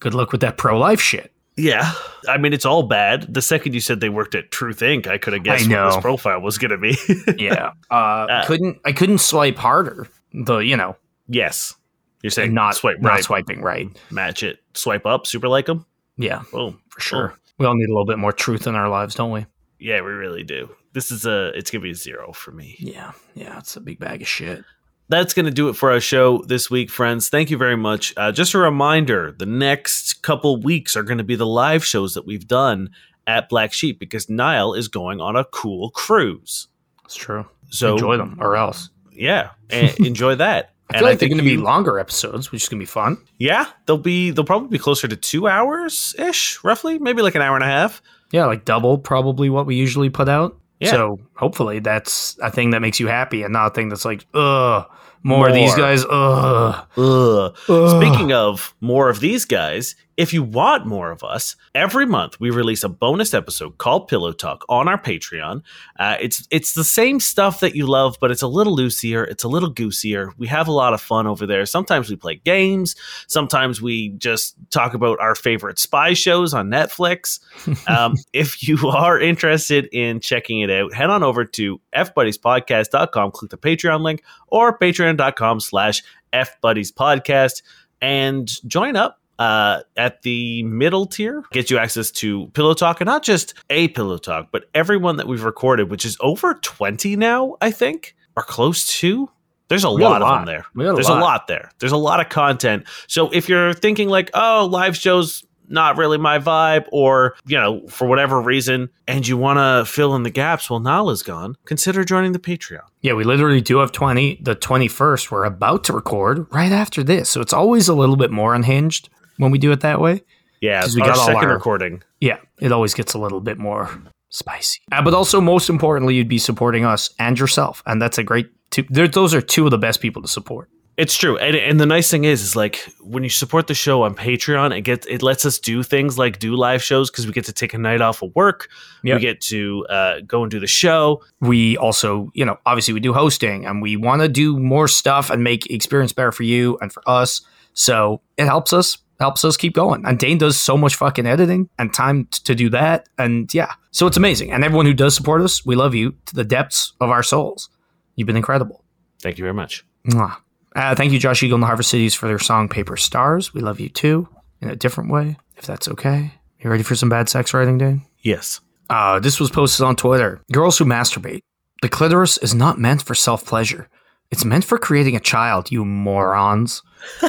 good 0.00 0.14
luck 0.14 0.32
with 0.32 0.40
that 0.42 0.56
pro 0.58 0.78
life 0.78 1.00
shit. 1.00 1.29
Yeah, 1.56 1.92
I 2.28 2.38
mean 2.38 2.52
it's 2.52 2.64
all 2.64 2.84
bad. 2.84 3.32
The 3.32 3.42
second 3.42 3.74
you 3.74 3.80
said 3.80 4.00
they 4.00 4.08
worked 4.08 4.34
at 4.34 4.50
Truth 4.50 4.80
Inc., 4.80 5.06
I 5.06 5.18
could 5.18 5.32
have 5.32 5.42
guessed 5.42 5.68
what 5.68 5.94
this 5.94 6.00
profile 6.00 6.40
was 6.40 6.58
going 6.58 6.70
to 6.70 6.78
be. 6.78 6.96
Yeah, 7.38 7.72
uh, 7.90 8.44
couldn't 8.46 8.78
I 8.84 8.92
couldn't 8.92 9.18
swipe 9.18 9.56
harder. 9.56 10.08
The 10.32 10.58
you 10.58 10.76
know 10.76 10.96
yes, 11.28 11.74
you're 12.22 12.30
saying 12.30 12.54
not 12.54 12.76
swipe 12.76 13.00
not 13.00 13.10
right, 13.10 13.24
swiping 13.24 13.60
right. 13.62 13.88
match 14.10 14.42
it, 14.42 14.58
swipe 14.74 15.06
up, 15.06 15.26
super 15.26 15.48
like 15.48 15.66
them. 15.66 15.86
Yeah, 16.16 16.42
Boom, 16.52 16.80
for 16.88 17.00
sure. 17.00 17.34
We 17.58 17.66
all 17.66 17.74
need 17.74 17.88
a 17.88 17.92
little 17.92 18.06
bit 18.06 18.18
more 18.18 18.32
truth 18.32 18.66
in 18.66 18.74
our 18.74 18.88
lives, 18.88 19.14
don't 19.14 19.30
we? 19.30 19.46
Yeah, 19.78 20.00
we 20.02 20.10
really 20.10 20.44
do. 20.44 20.70
This 20.92 21.10
is 21.10 21.26
a, 21.26 21.48
it's 21.56 21.70
gonna 21.70 21.82
be 21.82 21.90
a 21.90 21.94
zero 21.94 22.32
for 22.32 22.52
me. 22.52 22.76
Yeah, 22.78 23.12
yeah. 23.34 23.58
It's 23.58 23.76
a 23.76 23.80
big 23.80 23.98
bag 23.98 24.22
of 24.22 24.28
shit. 24.28 24.64
That's 25.10 25.34
going 25.34 25.46
to 25.46 25.52
do 25.52 25.68
it 25.68 25.74
for 25.74 25.90
our 25.90 26.00
show 26.00 26.38
this 26.42 26.70
week, 26.70 26.88
friends. 26.90 27.28
Thank 27.28 27.50
you 27.50 27.56
very 27.58 27.76
much. 27.76 28.14
Uh, 28.16 28.32
just 28.32 28.54
a 28.54 28.58
reminder 28.58 29.32
the 29.32 29.46
next 29.46 30.22
couple 30.22 30.56
weeks 30.60 30.96
are 30.96 31.02
going 31.02 31.18
to 31.18 31.24
be 31.24 31.36
the 31.36 31.46
live 31.46 31.84
shows 31.84 32.14
that 32.14 32.24
we've 32.26 32.46
done 32.46 32.90
at 33.26 33.48
Black 33.48 33.72
Sheep 33.72 33.98
because 33.98 34.30
Niall 34.30 34.74
is 34.74 34.88
going 34.88 35.20
on 35.20 35.36
a 35.36 35.44
cool 35.44 35.90
cruise. 35.90 36.68
It's 37.04 37.16
true. 37.16 37.44
So, 37.70 37.94
Enjoy 37.94 38.16
them, 38.16 38.38
or 38.40 38.56
else. 38.56 38.88
yeah, 39.12 39.50
and 39.68 39.90
enjoy 40.06 40.36
that. 40.36 40.74
I 40.88 40.98
feel 40.98 41.08
like 41.08 41.18
they're 41.20 41.28
going 41.28 41.38
to 41.38 41.44
be 41.44 41.56
longer 41.56 42.00
episodes, 42.00 42.50
which 42.50 42.64
is 42.64 42.68
going 42.68 42.78
to 42.80 42.82
be 42.82 42.86
fun. 42.86 43.16
Yeah, 43.38 43.66
they'll 43.86 43.98
be, 43.98 44.30
they'll 44.30 44.44
probably 44.44 44.68
be 44.68 44.78
closer 44.78 45.06
to 45.06 45.16
two 45.16 45.46
hours 45.46 46.16
ish, 46.18 46.58
roughly, 46.64 46.98
maybe 46.98 47.22
like 47.22 47.36
an 47.36 47.42
hour 47.42 47.54
and 47.54 47.62
a 47.62 47.68
half. 47.68 48.02
Yeah, 48.32 48.46
like 48.46 48.64
double 48.64 48.98
probably 48.98 49.50
what 49.50 49.66
we 49.66 49.76
usually 49.76 50.10
put 50.10 50.28
out. 50.28 50.56
Yeah. 50.80 50.90
So 50.90 51.18
hopefully 51.34 51.78
that's 51.78 52.38
a 52.42 52.50
thing 52.50 52.70
that 52.70 52.80
makes 52.80 52.98
you 52.98 53.06
happy 53.06 53.42
and 53.42 53.52
not 53.52 53.66
a 53.66 53.74
thing 53.74 53.88
that's 53.88 54.04
like, 54.04 54.26
ugh, 54.34 54.90
more, 55.22 55.48
of 55.48 55.54
these 55.54 55.74
guys, 55.74 56.04
ugh. 56.08 56.86
Ugh. 56.96 57.56
ugh. 57.68 58.02
Speaking 58.02 58.32
of 58.32 58.74
more 58.80 59.08
of 59.08 59.20
these 59.20 59.44
guys, 59.44 59.94
if 60.20 60.34
you 60.34 60.42
want 60.42 60.84
more 60.84 61.10
of 61.10 61.24
us, 61.24 61.56
every 61.74 62.04
month 62.04 62.38
we 62.38 62.50
release 62.50 62.84
a 62.84 62.90
bonus 62.90 63.32
episode 63.32 63.78
called 63.78 64.06
Pillow 64.06 64.32
Talk 64.32 64.66
on 64.68 64.86
our 64.86 65.00
Patreon. 65.00 65.62
Uh, 65.98 66.18
it's 66.20 66.46
it's 66.50 66.74
the 66.74 66.84
same 66.84 67.20
stuff 67.20 67.60
that 67.60 67.74
you 67.74 67.86
love, 67.86 68.18
but 68.20 68.30
it's 68.30 68.42
a 68.42 68.46
little 68.46 68.74
loosier, 68.74 69.24
it's 69.24 69.44
a 69.44 69.48
little 69.48 69.70
goosier. 69.70 70.30
We 70.36 70.46
have 70.48 70.68
a 70.68 70.72
lot 70.72 70.92
of 70.92 71.00
fun 71.00 71.26
over 71.26 71.46
there. 71.46 71.64
Sometimes 71.64 72.10
we 72.10 72.16
play 72.16 72.34
games. 72.34 72.96
Sometimes 73.28 73.80
we 73.80 74.10
just 74.10 74.56
talk 74.68 74.92
about 74.92 75.18
our 75.20 75.34
favorite 75.34 75.78
spy 75.78 76.12
shows 76.12 76.52
on 76.52 76.68
Netflix. 76.68 77.40
um, 77.88 78.14
if 78.34 78.68
you 78.68 78.76
are 78.88 79.18
interested 79.18 79.88
in 79.90 80.20
checking 80.20 80.60
it 80.60 80.70
out, 80.70 80.92
head 80.92 81.08
on 81.08 81.22
over 81.22 81.46
to 81.46 81.80
fbuddiespodcast.com, 81.96 83.30
click 83.30 83.50
the 83.50 83.56
Patreon 83.56 84.02
link, 84.02 84.22
or 84.48 84.78
patreon.com 84.78 85.60
slash 85.60 86.02
fbuddiespodcast, 86.34 87.62
and 88.02 88.50
join 88.68 88.96
up 88.96 89.19
uh, 89.40 89.80
at 89.96 90.20
the 90.22 90.62
middle 90.64 91.06
tier. 91.06 91.42
Gets 91.50 91.70
you 91.70 91.78
access 91.78 92.10
to 92.12 92.48
Pillow 92.48 92.74
Talk, 92.74 93.00
and 93.00 93.06
not 93.06 93.24
just 93.24 93.54
a 93.70 93.88
Pillow 93.88 94.18
Talk, 94.18 94.48
but 94.52 94.66
everyone 94.74 95.16
that 95.16 95.26
we've 95.26 95.42
recorded, 95.42 95.90
which 95.90 96.04
is 96.04 96.16
over 96.20 96.54
20 96.54 97.16
now, 97.16 97.56
I 97.60 97.72
think, 97.72 98.14
or 98.36 98.42
close 98.44 98.86
to. 98.98 99.30
There's 99.68 99.84
a 99.84 99.86
got 99.86 99.92
a 99.92 99.98
lot, 99.98 100.22
of 100.22 100.46
them 100.46 100.46
there. 100.46 100.94
There's 100.94 101.08
lot. 101.08 101.18
a 101.18 101.20
lot 101.20 101.46
there. 101.46 101.70
There's 101.78 101.92
a 101.92 101.96
lot 101.96 102.20
of 102.20 102.28
content. 102.28 102.84
So 103.06 103.30
if 103.30 103.48
you're 103.48 103.72
thinking 103.72 104.08
like, 104.08 104.30
oh, 104.34 104.68
live 104.70 104.96
shows 104.96 105.44
not 105.68 105.96
really 105.96 106.18
my 106.18 106.40
vibe, 106.40 106.86
or 106.90 107.36
you 107.46 107.56
know, 107.56 107.86
for 107.86 108.08
whatever 108.08 108.42
reason, 108.42 108.90
and 109.06 109.26
you 109.26 109.36
want 109.36 109.58
to 109.58 109.90
fill 109.90 110.16
in 110.16 110.24
the 110.24 110.30
gaps 110.30 110.68
while 110.68 110.80
Nala's 110.80 111.22
gone, 111.22 111.56
consider 111.64 112.04
joining 112.04 112.32
the 112.32 112.40
Patreon. 112.40 112.82
Yeah, 113.00 113.14
we 113.14 113.24
literally 113.24 113.60
do 113.60 113.78
have 113.78 113.92
20. 113.92 114.40
The 114.42 114.56
21st, 114.56 115.30
we're 115.30 115.44
about 115.44 115.84
to 115.84 115.92
record 115.92 116.52
right 116.52 116.72
after 116.72 117.02
this. 117.04 117.30
So 117.30 117.40
it's 117.40 117.52
always 117.52 117.88
a 117.88 117.94
little 117.94 118.16
bit 118.16 118.32
more 118.32 118.54
unhinged 118.54 119.08
when 119.40 119.50
we 119.50 119.58
do 119.58 119.72
it 119.72 119.80
that 119.80 120.00
way. 120.00 120.22
Yeah, 120.60 120.82
'Cause 120.82 120.94
we 120.94 121.02
our 121.02 121.08
got 121.08 121.16
second 121.26 121.44
our- 121.48 121.54
recording. 121.54 122.02
Yeah, 122.20 122.36
it 122.60 122.70
always 122.72 122.94
gets 122.94 123.14
a 123.14 123.18
little 123.18 123.40
bit 123.40 123.58
more 123.58 123.88
spicy. 124.28 124.80
Uh, 124.92 125.02
but 125.02 125.14
also, 125.14 125.40
most 125.40 125.68
importantly, 125.70 126.14
you'd 126.14 126.28
be 126.28 126.38
supporting 126.38 126.84
us 126.84 127.10
and 127.18 127.38
yourself. 127.38 127.82
And 127.86 128.00
that's 128.00 128.18
a 128.18 128.22
great 128.22 128.48
two. 128.70 128.84
Those 128.90 129.34
are 129.34 129.40
two 129.40 129.64
of 129.64 129.70
the 129.70 129.78
best 129.78 130.00
people 130.00 130.22
to 130.22 130.28
support. 130.28 130.68
It's 130.96 131.16
true, 131.16 131.38
and, 131.38 131.56
and 131.56 131.80
the 131.80 131.86
nice 131.86 132.10
thing 132.10 132.24
is, 132.24 132.42
is 132.42 132.54
like 132.56 132.86
when 133.00 133.22
you 133.22 133.30
support 133.30 133.68
the 133.68 133.74
show 133.74 134.02
on 134.02 134.14
Patreon, 134.14 134.76
it 134.76 134.82
gets 134.82 135.06
it 135.06 135.22
lets 135.22 135.46
us 135.46 135.58
do 135.58 135.82
things 135.82 136.18
like 136.18 136.38
do 136.38 136.54
live 136.54 136.82
shows 136.82 137.10
because 137.10 137.26
we 137.26 137.32
get 137.32 137.46
to 137.46 137.54
take 137.54 137.72
a 137.72 137.78
night 137.78 138.02
off 138.02 138.22
of 138.22 138.30
work. 138.34 138.68
Yep. 139.02 139.14
We 139.16 139.20
get 139.22 139.40
to 139.42 139.86
uh, 139.88 140.20
go 140.26 140.42
and 140.42 140.50
do 140.50 140.60
the 140.60 140.66
show. 140.66 141.22
we 141.40 141.78
also, 141.78 142.30
you 142.34 142.44
know, 142.44 142.58
obviously 142.66 142.92
we 142.92 143.00
do 143.00 143.14
hosting 143.14 143.64
and 143.64 143.80
we 143.80 143.96
want 143.96 144.20
to 144.20 144.28
do 144.28 144.58
more 144.58 144.86
stuff 144.88 145.30
and 145.30 145.42
make 145.42 145.64
experience 145.70 146.12
better 146.12 146.32
for 146.32 146.42
you 146.42 146.76
and 146.82 146.92
for 146.92 147.02
us. 147.08 147.40
So 147.72 148.20
it 148.36 148.44
helps 148.44 148.74
us, 148.74 148.98
helps 149.20 149.44
us 149.44 149.56
keep 149.56 149.74
going. 149.74 150.04
And 150.04 150.18
Dane 150.18 150.38
does 150.38 150.60
so 150.60 150.76
much 150.76 150.96
fucking 150.96 151.26
editing 151.26 151.68
and 151.78 151.92
time 151.92 152.24
t- 152.24 152.40
to 152.44 152.54
do 152.54 152.70
that. 152.70 153.08
And 153.18 153.52
yeah, 153.54 153.74
so 153.92 154.06
it's 154.06 154.16
amazing. 154.16 154.50
And 154.50 154.64
everyone 154.64 154.86
who 154.86 154.94
does 154.94 155.14
support 155.14 155.42
us, 155.42 155.64
we 155.64 155.76
love 155.76 155.94
you 155.94 156.14
to 156.26 156.34
the 156.34 156.44
depths 156.44 156.94
of 157.00 157.10
our 157.10 157.22
souls. 157.22 157.68
You've 158.16 158.26
been 158.26 158.36
incredible. 158.36 158.84
Thank 159.20 159.38
you 159.38 159.44
very 159.44 159.54
much. 159.54 159.84
Mwah. 160.06 160.36
Uh, 160.74 160.94
thank 160.94 161.12
you, 161.12 161.18
Josh 161.18 161.42
Eagle 161.42 161.56
and 161.56 161.62
the 161.62 161.66
Harvest 161.66 161.90
Cities, 161.90 162.14
for 162.14 162.28
their 162.28 162.38
song 162.38 162.68
Paper 162.68 162.96
Stars. 162.96 163.52
We 163.52 163.60
love 163.60 163.80
you 163.80 163.88
too, 163.88 164.28
in 164.60 164.70
a 164.70 164.76
different 164.76 165.10
way, 165.10 165.36
if 165.56 165.66
that's 165.66 165.88
okay. 165.88 166.32
You 166.60 166.70
ready 166.70 166.82
for 166.84 166.94
some 166.94 167.08
bad 167.08 167.28
sex 167.28 167.52
writing, 167.52 167.78
Dane? 167.78 168.02
Yes. 168.20 168.60
Uh, 168.88 169.18
this 169.18 169.40
was 169.40 169.50
posted 169.50 169.84
on 169.84 169.96
Twitter. 169.96 170.40
Girls 170.52 170.78
who 170.78 170.84
masturbate. 170.84 171.40
The 171.82 171.88
clitoris 171.88 172.38
is 172.38 172.54
not 172.54 172.78
meant 172.78 173.02
for 173.02 173.14
self 173.14 173.44
pleasure. 173.44 173.88
It's 174.30 174.44
meant 174.44 174.64
for 174.64 174.78
creating 174.78 175.16
a 175.16 175.20
child, 175.20 175.72
you 175.72 175.84
morons. 175.84 176.82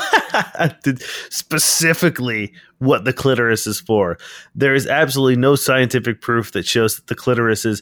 Specifically 1.30 2.54
what 2.80 3.06
the 3.06 3.14
clitoris 3.14 3.66
is 3.68 3.80
for. 3.80 4.18
There 4.56 4.76
is 4.76 4.86
absolutely 4.88 5.36
no 5.38 5.56
scientific 5.56 6.22
proof 6.22 6.52
that 6.52 6.66
shows 6.66 6.96
that 6.98 7.08
the 7.08 7.16
clitoris 7.16 7.66
is 7.66 7.82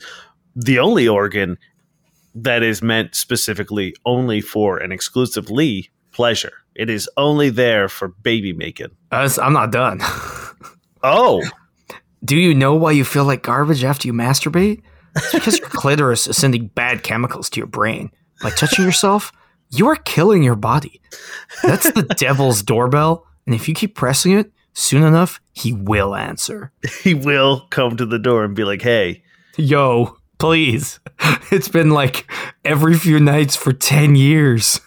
the 0.55 0.79
only 0.79 1.07
organ 1.07 1.57
that 2.35 2.63
is 2.63 2.81
meant 2.81 3.15
specifically 3.15 3.95
only 4.05 4.39
for 4.41 4.77
and 4.77 4.93
exclusively 4.93 5.89
pleasure. 6.11 6.53
It 6.75 6.89
is 6.89 7.09
only 7.17 7.49
there 7.49 7.89
for 7.89 8.07
baby 8.09 8.53
making. 8.53 8.91
Uh, 9.11 9.15
Us- 9.17 9.37
I'm 9.39 9.53
not 9.53 9.71
done. 9.71 10.01
Oh, 11.01 11.41
Do 12.25 12.35
you 12.35 12.53
know 12.53 12.75
why 12.75 12.91
you 12.91 13.05
feel 13.05 13.23
like 13.23 13.41
garbage 13.41 13.85
after 13.85 14.05
you 14.05 14.13
masturbate? 14.13 14.81
It's 15.15 15.31
because 15.31 15.57
your 15.57 15.69
clitoris 15.69 16.27
is 16.27 16.35
sending 16.35 16.67
bad 16.67 17.03
chemicals 17.03 17.49
to 17.51 17.61
your 17.61 17.67
brain. 17.67 18.11
By 18.41 18.49
touching 18.51 18.85
yourself, 18.85 19.31
you 19.69 19.87
are 19.87 19.95
killing 19.95 20.43
your 20.43 20.55
body. 20.55 21.01
That's 21.63 21.91
the 21.91 22.03
devil's 22.17 22.63
doorbell, 22.63 23.25
and 23.45 23.53
if 23.55 23.67
you 23.67 23.73
keep 23.75 23.95
pressing 23.95 24.31
it, 24.33 24.51
soon 24.73 25.03
enough, 25.03 25.41
he 25.51 25.73
will 25.73 26.15
answer. 26.15 26.71
he 27.03 27.13
will 27.13 27.67
come 27.69 27.97
to 27.97 28.05
the 28.05 28.19
door 28.19 28.43
and 28.43 28.55
be 28.55 28.63
like, 28.63 28.81
"Hey, 28.81 29.23
Yo, 29.57 30.17
please. 30.37 30.99
It's 31.51 31.67
been 31.67 31.89
like 31.89 32.31
every 32.63 32.95
few 32.95 33.19
nights 33.19 33.55
for 33.55 33.73
10 33.73 34.15
years. 34.15 34.79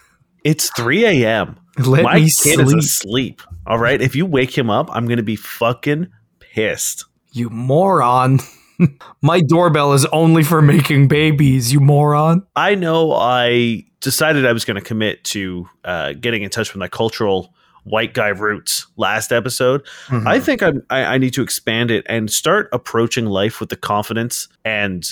it's 0.45 0.71
3 0.77 1.05
a.m. 1.05 1.57
Let 1.77 2.05
My 2.05 2.15
me 2.17 2.21
kid 2.23 2.31
sleep. 2.31 2.61
is 2.67 2.73
asleep. 2.75 3.43
All 3.67 3.79
right, 3.79 4.01
if 4.01 4.15
you 4.15 4.25
wake 4.27 4.57
him 4.57 4.71
up, 4.71 4.89
I'm 4.93 5.07
gonna 5.07 5.23
be 5.23 5.37
fucking 5.37 6.07
pissed." 6.41 7.05
You 7.33 7.51
moron. 7.51 8.39
My 9.23 9.41
doorbell 9.41 9.93
is 9.93 10.05
only 10.07 10.43
for 10.43 10.63
making 10.63 11.09
babies, 11.09 11.73
you 11.73 11.81
moron. 11.81 12.47
I 12.57 12.75
know 12.75 13.13
I 13.13 13.85
decided 14.01 14.47
I 14.47 14.53
was 14.53 14.65
going 14.65 14.77
to 14.77 14.81
commit 14.85 15.23
to 15.25 15.69
uh, 15.85 16.13
getting 16.15 16.43
in 16.43 16.51
touch 16.51 16.73
with 16.73 16.79
my 16.79 16.89
cultural 16.89 17.55
white 17.85 18.15
guy 18.15 18.29
roots 18.29 18.87
last 18.97 19.33
episode. 19.33 19.85
Mm-hmm. 20.07 20.27
I 20.29 20.41
think 20.41 20.63
I'm, 20.63 20.83
I, 20.91 21.05
I 21.05 21.19
need 21.19 21.35
to 21.35 21.43
expand 21.43 21.91
it 21.91 22.05
and 22.09 22.31
start 22.31 22.69
approaching 22.73 23.27
life 23.27 23.61
with 23.61 23.69
the 23.69 23.77
confidence 23.77 24.49
and 24.65 25.05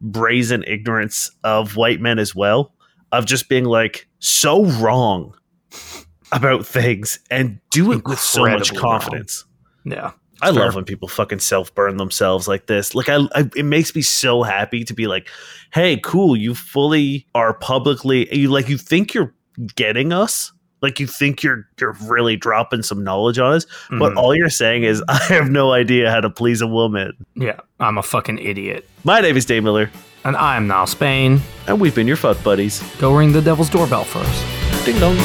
brazen 0.00 0.64
ignorance 0.66 1.30
of 1.44 1.76
white 1.76 2.00
men 2.00 2.18
as 2.18 2.34
well. 2.34 2.72
Of 3.12 3.26
just 3.26 3.48
being 3.48 3.64
like 3.64 4.08
so 4.18 4.64
wrong 4.64 5.34
about 6.32 6.66
things 6.66 7.20
and 7.30 7.60
do 7.70 7.92
it 7.92 8.04
with 8.06 8.18
so 8.18 8.40
much 8.40 8.72
Incredibly 8.72 8.78
wrong. 8.78 9.00
confidence. 9.00 9.44
yeah. 9.84 10.10
I 10.42 10.52
Fair. 10.52 10.64
love 10.64 10.74
when 10.74 10.84
people 10.84 11.08
fucking 11.08 11.38
self 11.40 11.74
burn 11.74 11.96
themselves 11.96 12.46
like 12.48 12.66
this. 12.66 12.94
Like, 12.94 13.08
I, 13.08 13.20
I, 13.34 13.48
it 13.56 13.64
makes 13.64 13.94
me 13.94 14.02
so 14.02 14.42
happy 14.42 14.84
to 14.84 14.92
be 14.94 15.06
like, 15.06 15.28
"Hey, 15.72 15.98
cool! 16.02 16.36
You 16.36 16.54
fully 16.54 17.26
are 17.34 17.54
publicly. 17.54 18.34
You 18.36 18.48
like, 18.50 18.68
you 18.68 18.76
think 18.78 19.14
you're 19.14 19.32
getting 19.76 20.12
us. 20.12 20.52
Like, 20.82 21.00
you 21.00 21.06
think 21.06 21.42
you're 21.42 21.66
you're 21.80 21.96
really 22.06 22.36
dropping 22.36 22.82
some 22.82 23.02
knowledge 23.04 23.38
on 23.38 23.54
us, 23.54 23.64
but 23.90 24.12
Mhm. 24.12 24.16
all 24.16 24.34
you're 24.34 24.50
saying 24.50 24.82
is, 24.82 25.02
I 25.08 25.18
have 25.28 25.50
no 25.50 25.72
idea 25.72 26.10
how 26.10 26.20
to 26.20 26.28
please 26.30 26.60
a 26.60 26.66
woman." 26.66 27.12
Yeah, 27.36 27.60
I'm 27.80 27.96
a 27.96 28.02
fucking 28.02 28.38
idiot. 28.38 28.86
My 29.04 29.20
name 29.20 29.36
is 29.36 29.46
Dane 29.46 29.64
Miller, 29.64 29.90
And 30.24 30.36
I'm 30.36 30.66
Niall 30.66 30.86
Spain. 30.88 31.40
and 31.66 31.80
we've 31.80 31.94
been 31.94 32.06
your 32.08 32.16
fuck 32.16 32.42
buddies. 32.42 32.82
Go 32.98 33.14
ring 33.16 33.32
the 33.32 33.40
devil's 33.42 33.70
doorbell 33.70 34.04
first. 34.04 34.84
Ding 34.84 34.98
dong. 34.98 35.16